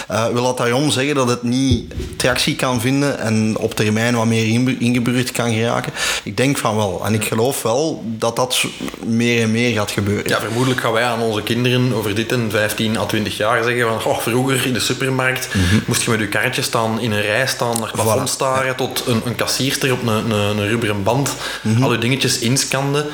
Eh, 0.07 0.27
wil 0.27 0.43
dat 0.43 0.57
daarom 0.57 0.91
zeggen 0.91 1.15
dat 1.15 1.29
het 1.29 1.43
niet 1.43 1.93
tractie 2.17 2.55
kan 2.55 2.81
vinden 2.81 3.19
en 3.19 3.55
op 3.57 3.75
termijn 3.75 4.15
wat 4.15 4.25
meer 4.25 4.47
ingeburgerd 4.79 5.31
kan 5.31 5.53
geraken? 5.53 5.93
Ik 6.23 6.37
denk 6.37 6.57
van 6.57 6.75
wel. 6.75 7.01
En 7.05 7.13
ik 7.13 7.23
geloof 7.23 7.61
wel 7.61 8.03
dat 8.05 8.35
dat 8.35 8.63
meer 9.05 9.41
en 9.41 9.51
meer 9.51 9.73
gaat 9.73 9.91
gebeuren. 9.91 10.29
Ja, 10.29 10.39
vermoedelijk 10.39 10.74
gaan 10.79 10.91
wij 10.91 11.03
aan 11.03 11.21
onze 11.21 11.41
kinderen 11.41 11.93
over 11.93 12.15
dit 12.15 12.31
in 12.31 12.51
15 12.51 12.97
à 12.97 13.05
20 13.05 13.37
jaar 13.37 13.63
zeggen 13.63 13.87
van 13.87 14.11
oh, 14.11 14.19
vroeger 14.19 14.65
in 14.65 14.73
de 14.73 14.79
supermarkt 14.79 15.47
moest 15.85 16.01
je 16.01 16.09
met 16.09 16.19
je 16.19 16.27
karretje 16.27 16.61
staan, 16.61 16.99
in 16.99 17.11
een 17.11 17.21
rij 17.21 17.47
staan, 17.47 17.73
naar 17.79 17.81
het 17.87 17.91
plafond 17.91 18.13
Mhm. 18.15 18.25
Voilà. 18.25 18.29
staren 18.31 18.75
tot 18.75 19.03
een, 19.07 19.21
een 19.25 19.35
kassierster 19.35 19.91
op 19.91 20.01
een, 20.01 20.07
een, 20.07 20.31
een 20.57 20.67
rubberen 20.67 21.03
band 21.03 21.33
Mhm. 21.61 21.83
al 21.83 21.91
je 21.91 21.97
dingetjes 21.97 22.39
inskande. 22.39 23.05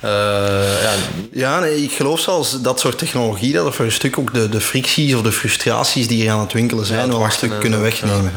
Eh, 0.00 0.10
ja, 0.82 0.90
Ja, 1.32 1.58
nee, 1.60 1.82
ik 1.82 1.92
geloof 1.92 2.20
zelfs 2.20 2.60
dat 2.60 2.80
soort 2.80 2.98
technologie 2.98 3.52
dat 3.52 3.66
er 3.66 3.72
voor 3.72 3.84
een 3.84 3.92
stuk 3.92 4.18
ook 4.18 4.34
de, 4.34 4.48
de 4.48 4.60
fricties 4.60 5.14
of 5.14 5.22
de 5.22 5.32
frustraties 5.32 6.08
die 6.08 6.26
er 6.26 6.32
aan 6.32 6.40
het 6.40 6.52
winkelen 6.52 6.86
zijn, 6.86 7.06
Ja, 7.06 7.08
wel 7.12 7.24
een 7.24 7.30
stuk 7.32 7.52
en 7.52 7.58
kunnen 7.58 7.82
wegnemen. 7.82 8.32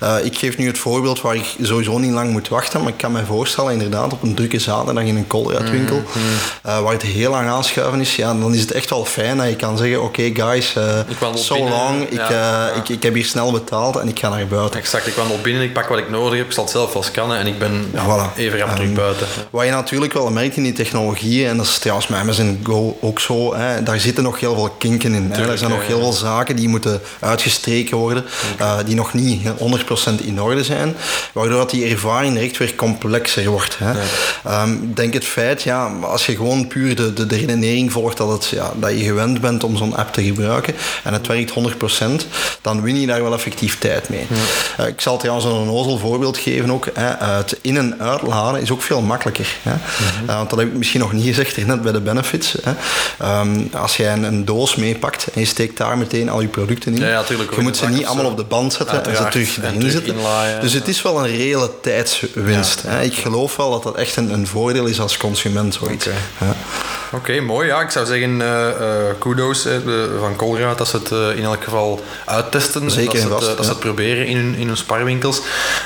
Ja. 0.00 0.16
Eh, 0.18 0.24
ik 0.24 0.38
geef 0.38 0.56
nu 0.58 0.66
het 0.66 0.78
voorbeeld 0.78 1.20
waar 1.20 1.34
ik 1.34 1.44
sowieso 1.62 1.98
niet 1.98 2.10
lang 2.12 2.30
moet 2.30 2.48
wachten, 2.48 2.80
maar 2.80 2.88
ik 2.88 2.96
kan 2.98 3.12
me 3.12 3.24
voorstellen, 3.26 3.72
inderdaad, 3.72 4.12
op 4.12 4.22
een 4.22 4.34
drukke 4.34 4.58
zaterdag 4.58 5.04
in 5.04 5.16
een 5.16 5.26
Colruyt-winkel, 5.26 5.96
Mhm, 5.96 6.18
eh, 6.62 6.80
waar 6.80 6.92
het 6.92 7.02
heel 7.02 7.30
lang 7.30 7.48
aanschuiven 7.48 8.00
is, 8.00 8.11
ja, 8.16 8.34
dan 8.34 8.54
is 8.54 8.60
het 8.60 8.72
echt 8.72 8.90
wel 8.90 9.04
fijn 9.04 9.36
dat 9.36 9.48
je 9.48 9.56
kan 9.56 9.76
zeggen, 9.78 10.02
oké 10.02 10.30
guys, 10.34 10.72
wandel 11.20 11.42
so 11.42 11.54
binnen, 11.54 11.72
long, 11.72 12.02
ik, 12.02 12.28
ja, 12.28 12.70
eh. 12.70 12.76
Ik, 12.76 12.88
ik 12.88 13.02
heb 13.02 13.14
hier 13.14 13.24
snel 13.24 13.52
betaald 13.52 13.96
en 13.96 14.08
ik 14.08 14.18
ga 14.18 14.28
naar 14.28 14.46
buiten. 14.46 14.80
exact. 14.80 15.06
Ik 15.06 15.14
wandel 15.14 15.38
binnen, 15.42 15.62
ik 15.62 15.72
pak 15.72 15.88
wat 15.88 15.98
ik 15.98 16.10
nodig 16.10 16.38
heb, 16.38 16.46
ik 16.46 16.52
zal 16.52 16.62
het 16.64 16.72
zelf 16.72 16.92
wel 16.92 17.02
scannen 17.02 17.38
en 17.38 17.46
ik 17.46 17.58
ben 17.58 17.90
ja, 17.94 18.04
Voilà. 18.04 18.36
even 18.36 18.58
rap 18.58 18.74
terug 18.74 18.92
buiten. 18.92 19.26
Wat 19.50 19.64
je 19.64 19.70
natuurlijk 19.70 20.12
wel 20.12 20.30
merkt 20.30 20.56
in 20.56 20.62
die 20.62 20.72
technologieën, 20.72 21.48
en 21.48 21.56
dat 21.56 21.66
is 21.66 21.78
trouwens 21.78 22.08
met 22.08 22.18
Amazon 22.20 22.60
Go 22.62 22.96
ook 23.00 23.20
zo, 23.20 23.54
hè, 23.54 23.82
daar 23.82 24.00
zitten 24.00 24.22
nog 24.24 24.40
heel 24.40 24.54
veel 24.54 24.74
kinken 24.78 25.14
in. 25.14 25.28
Tuurlijk, 25.30 25.52
er 25.52 25.58
zijn 25.58 25.70
nog 25.70 25.86
heel 25.86 25.98
veel 26.00 26.12
zaken 26.12 26.56
die 26.56 26.68
moeten 26.68 27.00
uitgestreken 27.20 27.96
worden, 27.96 28.24
eh, 28.58 28.78
die 28.86 28.94
nog 28.94 29.12
niet 29.14 29.48
100% 29.58 30.20
in 30.24 30.42
orde 30.42 30.64
zijn, 30.64 30.96
waardoor 31.32 31.58
dat 31.58 31.70
die 31.70 31.84
ervaring 31.90 32.34
direct 32.34 32.56
weer 32.56 32.74
complexer 32.74 33.48
wordt. 33.48 33.76
Hè. 33.78 33.92
Ehm, 34.44 34.72
ik 34.72 34.96
denk 34.96 35.14
het 35.14 35.24
feit, 35.24 35.62
ja, 35.62 35.92
als 36.00 36.26
je 36.26 36.36
gewoon 36.36 36.66
puur 36.66 36.96
de, 36.96 37.12
de, 37.12 37.26
de 37.26 37.36
redenering 37.36 37.92
volgt 37.92 38.01
dat, 38.10 38.28
het, 38.28 38.46
ja, 38.46 38.72
dat 38.76 38.90
je 38.90 39.04
gewend 39.04 39.40
bent 39.40 39.64
om 39.64 39.76
zo'n 39.76 39.96
app 39.96 40.12
te 40.12 40.22
gebruiken 40.22 40.74
en 41.04 41.12
het 41.12 41.26
werkt 41.26 41.52
100%, 41.52 42.04
dan 42.60 42.82
win 42.82 43.00
je 43.00 43.06
daar 43.06 43.22
wel 43.22 43.32
effectief 43.34 43.78
tijd 43.78 44.08
mee. 44.08 44.26
Eh, 44.76 44.86
ik 44.86 45.00
zal 45.00 45.16
trouwens 45.18 45.46
een 45.46 45.52
onnozel 45.52 45.98
voorbeeld 45.98 46.38
geven 46.38 46.70
ook. 46.70 46.86
Hè. 46.94 47.26
Het 47.36 47.58
in- 47.60 47.76
en 47.76 48.00
uitladen 48.00 48.60
is 48.60 48.70
ook 48.70 48.82
veel 48.82 49.00
makkelijker. 49.00 49.56
Hè. 49.62 49.72
Eh, 50.26 50.36
want 50.36 50.50
dat 50.50 50.58
heb 50.58 50.68
ik 50.68 50.74
misschien 50.74 51.00
nog 51.00 51.12
niet 51.12 51.24
gezegd 51.24 51.66
net 51.66 51.82
bij 51.82 51.92
de 51.92 52.00
benefits. 52.00 52.54
Hè. 52.62 52.72
Ehm, 53.18 53.60
als 53.72 53.96
jij 53.96 54.12
een, 54.12 54.22
een 54.22 54.44
doos 54.44 54.76
meepakt 54.76 55.26
en 55.34 55.40
je 55.40 55.46
steekt 55.46 55.76
daar 55.76 55.98
meteen 55.98 56.28
al 56.30 56.40
je 56.40 56.48
producten 56.48 56.94
in, 56.94 57.00
Ja, 57.00 57.08
ja, 57.08 57.22
tuurlijk, 57.22 57.54
je 57.54 57.60
moet 57.60 57.76
ze 57.76 57.88
niet 57.88 58.06
allemaal 58.06 58.30
op 58.30 58.36
de 58.36 58.44
band 58.44 58.72
zetten 58.72 59.04
en 59.04 59.16
ze 59.16 59.28
terug 59.28 59.56
erin 59.62 59.78
terug 59.78 59.92
zetten. 59.92 60.14
inlaaien, 60.14 60.60
dus 60.60 60.72
het 60.72 60.84
ja. 60.84 60.90
is 60.90 61.02
wel 61.02 61.18
een 61.24 61.36
reële 61.36 61.70
tijdswinst. 61.82 62.82
Ja. 62.84 62.90
Hè. 62.90 63.02
Ik 63.02 63.14
geloof 63.14 63.56
wel 63.56 63.70
dat 63.70 63.82
dat 63.82 63.96
echt 63.96 64.16
een, 64.16 64.32
een 64.32 64.46
voordeel 64.46 64.86
is 64.86 65.00
als 65.00 65.16
consument. 65.16 65.74
Zoiets. 65.74 66.06
Oké. 67.12 67.40
Mooi. 67.40 67.66
Ja, 67.66 67.80
ik 67.80 67.90
zou 67.90 68.06
zeggen, 68.06 68.40
eh, 68.40 68.66
kudos 69.18 69.64
eh, 69.64 69.76
van 70.20 70.36
Colruyt 70.36 70.78
dat 70.78 70.88
ze 70.88 70.96
het 70.96 71.36
in 71.36 71.44
elk 71.44 71.64
geval 71.64 72.04
uittesten. 72.24 72.90
Zeker 72.90 73.12
dat 73.12 73.22
en 73.22 73.28
vast, 73.28 73.56
dat 73.56 73.64
ze 73.64 73.70
het 73.70 73.80
proberen 73.80 74.26
in 74.26 74.36
hun, 74.36 74.54
in 74.54 74.66
hun 74.66 74.76
sparwinkels. 74.76 75.40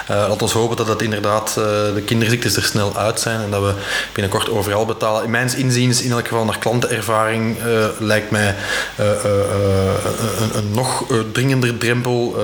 Laat 0.09 0.43
ons 0.43 0.53
hopen 0.53 0.77
dat 0.77 0.89
het 0.89 1.03
inderdaad 1.03 1.55
de 1.95 2.03
kinderziektes 2.05 2.57
er 2.57 2.63
snel 2.63 2.97
uit 2.97 3.21
zijn 3.21 3.41
en 3.41 3.51
dat 3.51 3.63
we 3.63 3.73
binnenkort 4.13 4.51
overal 4.51 4.85
betalen. 4.85 5.25
In 5.25 5.31
mijn 5.31 5.57
inziens, 5.57 6.03
in 6.03 6.11
elk 6.11 6.29
geval 6.29 6.45
naar 6.45 6.59
klantenervaring, 6.59 7.57
lijkt 7.99 8.31
mij 8.31 8.55
een, 8.97 10.57
een 10.57 10.71
nog 10.71 11.05
dringender 11.33 11.79
drempel 11.79 12.35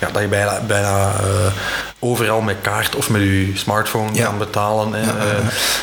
ja, 0.00 0.10
dat 0.10 0.22
je 0.22 0.28
bijna, 0.28 0.60
bijna 0.66 1.12
overal 2.04 2.40
met 2.40 2.56
kaart 2.60 2.96
of 2.96 3.10
met 3.10 3.20
je 3.20 3.50
smartphone 3.54 4.14
Ja. 4.14 4.24
kan 4.24 4.38
betalen. 4.38 4.94
Eh, 4.94 5.08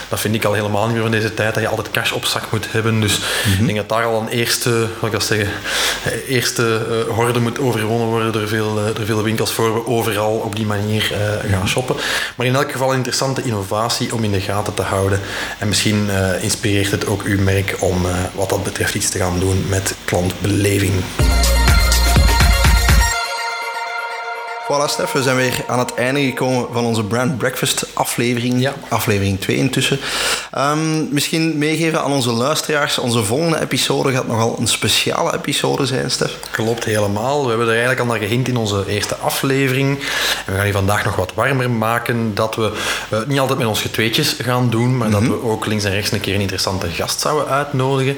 dat 0.09 0.19
vind 0.19 0.35
ik 0.35 0.45
al 0.45 0.53
helemaal 0.53 0.83
niet 0.85 0.93
meer 0.93 1.01
van 1.01 1.11
deze 1.11 1.33
tijd, 1.33 1.53
dat 1.53 1.63
je 1.63 1.69
altijd 1.69 1.91
cash 1.91 2.11
op 2.11 2.25
zak 2.25 2.51
moet 2.51 2.71
hebben. 2.71 2.99
Dus 3.01 3.19
ik 3.59 3.65
denk 3.65 3.77
dat 3.77 3.89
daar 3.89 4.05
al 4.05 4.21
een 4.21 4.27
eerste, 4.27 4.69
wat 4.99 5.05
ik 5.05 5.11
dat 5.11 5.23
zeggen, 5.23 5.49
eh, 6.03 6.11
eerste 6.35 6.85
eh, 6.89 7.15
horde 7.15 7.39
moet 7.39 7.59
overwonnen 7.59 8.07
worden 8.07 8.31
door 8.31 8.47
veel, 8.47 8.79
eh, 8.79 8.95
door 8.95 9.05
veel 9.05 9.23
winkels 9.23 9.51
voor 9.51 9.73
we 9.73 9.87
overal 9.87 10.33
op 10.33 10.55
die 10.55 10.65
manier 10.65 11.11
gaan 11.49 11.67
shoppen. 11.67 11.95
Maar 12.35 12.45
in 12.47 12.55
elk 12.55 12.71
geval 12.71 12.89
een 12.89 12.95
interessante 12.97 13.43
innovatie 13.43 14.13
om 14.13 14.23
in 14.23 14.31
de 14.31 14.41
gaten 14.41 14.73
te 14.73 14.81
houden. 14.81 15.19
En 15.57 15.67
misschien 15.67 16.09
inspireert 16.41 16.91
het 16.91 17.07
ook 17.07 17.23
uw 17.23 17.41
merk 17.41 17.75
om 17.79 18.05
wat 18.33 18.49
dat 18.49 18.63
betreft 18.63 18.95
iets 18.95 19.09
te 19.09 19.17
gaan 19.17 19.39
doen 19.39 19.65
met 19.69 19.95
klantbeleving. 20.05 20.93
Voilà, 24.71 24.87
Stef, 24.87 25.11
we 25.11 25.23
zijn 25.23 25.35
weer 25.35 25.63
aan 25.67 25.79
het 25.79 25.93
einde 25.93 26.21
gekomen 26.21 26.67
van 26.71 26.85
onze 26.85 27.03
Brand 27.03 27.37
Breakfast 27.37 27.85
aflevering. 27.93 28.61
Ja. 28.61 28.73
Aflevering 28.89 29.39
2 29.39 29.57
intussen. 29.57 29.99
Ehm, 30.51 31.13
misschien 31.13 31.57
meegeven 31.57 32.01
aan 32.03 32.11
onze 32.11 32.31
luisteraars. 32.31 32.97
Onze 32.97 33.23
volgende 33.23 33.61
episode 33.61 34.11
gaat 34.11 34.27
nogal 34.27 34.55
een 34.59 34.67
speciale 34.67 35.33
episode 35.35 35.85
zijn, 35.85 36.11
Stef. 36.11 36.37
Klopt 36.51 36.83
helemaal. 36.83 37.41
We 37.41 37.47
hebben 37.47 37.65
er 37.65 37.71
eigenlijk 37.71 38.01
al 38.01 38.05
naar 38.05 38.17
gehint 38.17 38.47
in 38.47 38.57
onze 38.57 38.83
eerste 38.87 39.15
aflevering. 39.15 39.99
En 40.45 40.45
we 40.45 40.53
gaan 40.53 40.63
die 40.63 40.73
vandaag 40.73 41.05
nog 41.05 41.15
wat 41.15 41.31
warmer 41.33 41.69
maken. 41.69 42.35
Dat 42.35 42.55
we 42.55 42.71
uh, 43.13 43.19
niet 43.27 43.39
altijd 43.39 43.57
met 43.57 43.67
ons 43.67 43.81
getweetjes 43.81 44.35
gaan 44.41 44.69
doen, 44.69 44.97
maar 44.97 45.09
dat 45.09 45.21
we 45.21 45.43
ook 45.43 45.65
links 45.65 45.83
en 45.83 45.91
rechts 45.91 46.11
een 46.11 46.19
keer 46.19 46.35
een 46.35 46.41
interessante 46.41 46.89
gast 46.89 47.19
zouden 47.19 47.47
uitnodigen. 47.47 48.17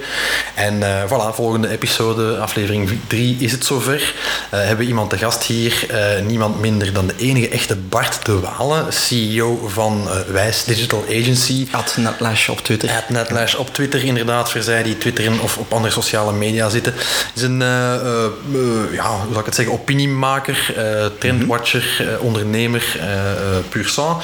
En 0.56 0.76
uh, 0.80 1.04
voilà, 1.04 1.36
volgende 1.36 1.70
episode, 1.70 2.38
aflevering 2.38 3.00
3, 3.08 3.38
is 3.40 3.52
het 3.52 3.66
zover. 3.66 4.14
Uh, 4.54 4.60
hebben 4.60 4.78
we 4.78 4.86
iemand 4.86 5.10
te 5.10 5.18
gast 5.18 5.44
hier. 5.44 5.86
niemand 6.26 6.42
minder 6.50 6.94
dan 6.94 7.08
de 7.08 7.14
enige 7.18 7.50
echte 7.50 7.76
Bart 7.76 8.26
de 8.26 8.40
Walen, 8.40 8.94
CEO 8.94 9.68
van 9.68 10.08
Wijs 10.28 10.64
Digital 10.64 11.04
Agency. 11.10 11.68
At 11.72 11.96
Netlash 11.98 12.50
op 12.50 12.60
Twitter. 12.60 12.90
At 12.90 13.10
Netlash 13.10 13.56
op 13.56 13.74
Twitter, 13.74 14.04
inderdaad, 14.04 14.52
voor 14.52 14.62
zij 14.62 14.84
die 14.84 14.98
twitteren 14.98 15.40
of 15.40 15.58
op 15.58 15.74
andere 15.74 15.94
sociale 15.94 16.32
media 16.32 16.70
zitten. 16.70 16.94
is 17.36 17.42
een, 17.42 17.60
ja, 18.92 19.10
hoe 19.10 19.28
zou 19.28 19.40
ik 19.40 19.46
het 19.46 19.56
zeggen, 19.56 19.74
opiniemaker, 19.74 20.74
trendwatcher, 21.20 22.18
ondernemer, 22.20 23.00
puur 23.70 23.88
sang. 23.88 24.18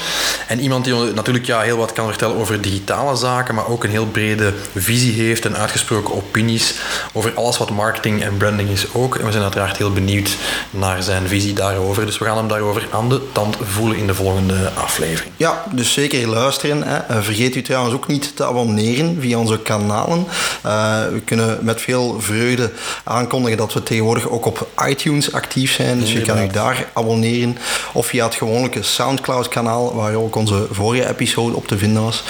En 0.47 0.59
iemand 0.59 0.86
die 0.86 0.93
natuurlijk 0.93 1.45
ja, 1.45 1.61
heel 1.61 1.78
wat 1.78 1.93
kan 1.93 2.07
vertellen 2.07 2.36
over 2.36 2.61
digitale 2.61 3.15
zaken, 3.15 3.55
maar 3.55 3.67
ook 3.67 3.84
een 3.84 3.89
heel 3.89 4.05
brede 4.05 4.53
visie 4.76 5.22
heeft 5.22 5.45
en 5.45 5.57
uitgesproken 5.57 6.15
opinies 6.15 6.74
over 7.11 7.34
alles 7.34 7.57
wat 7.57 7.70
marketing 7.70 8.24
en 8.24 8.38
branding 8.38 8.70
is 8.70 8.86
ook. 8.93 9.15
En 9.15 9.26
we 9.26 9.32
zijn 9.32 9.43
uiteraard 9.43 9.78
heel 9.78 9.93
benieuwd 9.93 10.38
naar 10.70 11.03
zijn 11.03 11.28
visie 11.28 11.53
daarover. 11.53 12.05
Dus 12.10 12.18
we 12.18 12.26
gaan 12.26 12.38
hem 12.38 12.47
daarover 12.47 12.88
aan 12.91 13.10
de 13.10 13.22
tand 13.32 13.57
voelen 13.62 13.97
in 13.97 14.07
de 14.07 14.16
volgende 14.16 14.70
aflevering. 14.70 15.34
Ja, 15.38 15.64
dus 15.72 15.93
zeker 15.93 16.28
luisteren. 16.28 16.84
Hè. 16.84 16.97
Eh, 16.97 17.18
vergeet 17.22 17.55
u 17.55 17.62
trouwens 17.62 17.95
ook 17.95 18.07
niet 18.07 18.36
te 18.36 18.45
abonneren 18.45 19.18
via 19.20 19.38
onze 19.38 19.60
kanalen. 19.60 20.28
Uh, 20.66 21.07
we 21.12 21.22
kunnen 21.26 21.57
met 21.62 21.82
veel 21.82 22.22
vreugde 22.22 22.72
aankondigen 23.03 23.57
dat 23.57 23.74
we 23.74 23.84
tegenwoordig 23.84 24.30
ook 24.30 24.45
op 24.45 24.68
iTunes 24.88 25.34
actief 25.34 25.74
zijn. 25.74 25.99
Dus 25.99 26.12
je 26.12 26.22
kan 26.22 26.41
u 26.43 26.47
daar 26.47 26.86
abonneren. 26.93 27.57
Of 27.93 28.05
via 28.05 28.26
het 28.26 28.36
gewone 28.36 28.70
Soundcloud-kanaal, 28.80 29.95
waar 29.95 30.16
ook 30.16 30.36
onze 30.36 30.68
vorige 30.72 31.10
episode 31.10 31.55
op 31.55 31.68
te 31.68 31.78
vinden 31.78 32.03
was. 32.03 32.24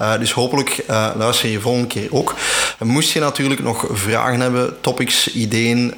Uh, 0.00 0.18
dus 0.18 0.32
hopelijk 0.32 0.84
uh, 0.90 1.08
luister 1.16 1.48
je 1.48 1.60
volgende 1.60 1.86
keer 1.86 2.08
ook. 2.10 2.34
Moest 2.78 3.12
je 3.12 3.20
natuurlijk 3.20 3.62
nog 3.62 3.86
vragen 3.90 4.40
hebben, 4.40 4.80
topics, 4.80 5.32
ideeën, 5.32 5.94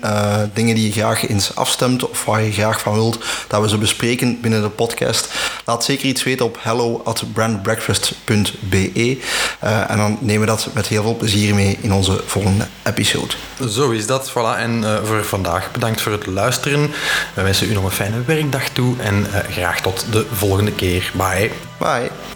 dingen 0.54 0.74
die 0.74 0.86
je 0.86 0.92
graag 0.92 1.28
eens 1.28 1.54
afstemt 1.54 2.08
of 2.08 2.24
waar 2.24 2.42
je 2.42 2.52
graag 2.52 2.80
van 2.80 2.94
wilt 2.94 3.18
dat 3.48 3.62
we 3.62 3.68
ze 3.68 3.78
bespreken 3.78 4.40
binnen 4.40 4.62
de 4.62 4.68
podcast, 4.68 5.28
laat 5.64 5.84
zeker 5.84 6.06
iets 6.06 6.22
weten 6.22 6.44
op 6.44 6.58
hello 6.60 7.00
at 7.04 7.24
brandbreakfast.be 7.32 9.18
en 9.60 9.96
dan 9.96 10.18
nemen 10.20 10.40
we 10.40 10.46
dat 10.46 10.68
met 10.74 10.86
heel 10.86 11.02
veel 11.02 11.16
plezier 11.16 11.54
mee 11.54 11.78
in 11.80 11.92
onze 11.92 12.22
volgende 12.26 12.66
episode. 12.82 13.34
Zo 13.68 13.90
is 13.90 14.06
dat, 14.06 14.30
voilà. 14.30 14.58
En 14.58 14.84
voor 15.04 15.24
vandaag 15.24 15.72
bedankt 15.72 16.00
voor 16.00 16.12
het 16.12 16.26
luisteren. 16.26 16.92
We 17.34 17.42
wensen 17.42 17.70
u 17.70 17.72
nog 17.72 17.84
een 17.84 17.90
fijne 17.90 18.22
werkdag 18.26 18.68
toe 18.68 18.94
en 19.00 19.26
graag 19.50 19.80
tot 19.80 20.06
de 20.10 20.26
volgende 20.32 20.72
keer. 20.72 21.10
Bye. 21.14 21.50
Bye. 21.78 22.35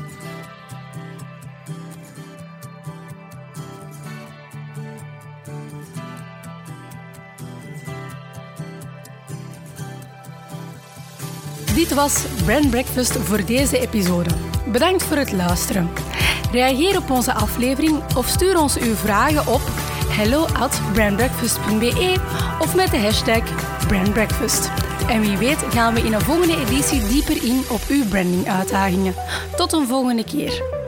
Dit 11.90 11.98
was 11.98 12.24
Brand 12.44 12.70
Breakfast 12.70 13.12
voor 13.12 13.44
deze 13.44 13.78
episode. 13.78 14.30
Bedankt 14.72 15.02
voor 15.02 15.16
het 15.16 15.32
luisteren. 15.32 15.90
Reageer 16.52 16.96
op 16.96 17.10
onze 17.10 17.32
aflevering 17.32 18.16
of 18.16 18.26
stuur 18.26 18.60
ons 18.60 18.78
uw 18.78 18.94
vragen 18.94 19.52
op 19.52 19.60
hello 20.08 20.46
at 20.46 20.80
brandbreakfast.be 20.92 22.16
of 22.60 22.74
met 22.74 22.90
de 22.90 22.98
hashtag 22.98 23.42
brandbreakfast. 23.86 24.70
En 25.08 25.20
wie 25.20 25.36
weet 25.36 25.58
gaan 25.58 25.94
we 25.94 26.00
in 26.00 26.12
een 26.12 26.20
volgende 26.20 26.56
editie 26.66 27.06
dieper 27.06 27.44
in 27.44 27.64
op 27.70 27.80
uw 27.88 28.04
branding 28.08 28.48
uitdagingen. 28.48 29.14
Tot 29.56 29.72
een 29.72 29.86
volgende 29.86 30.24
keer. 30.24 30.79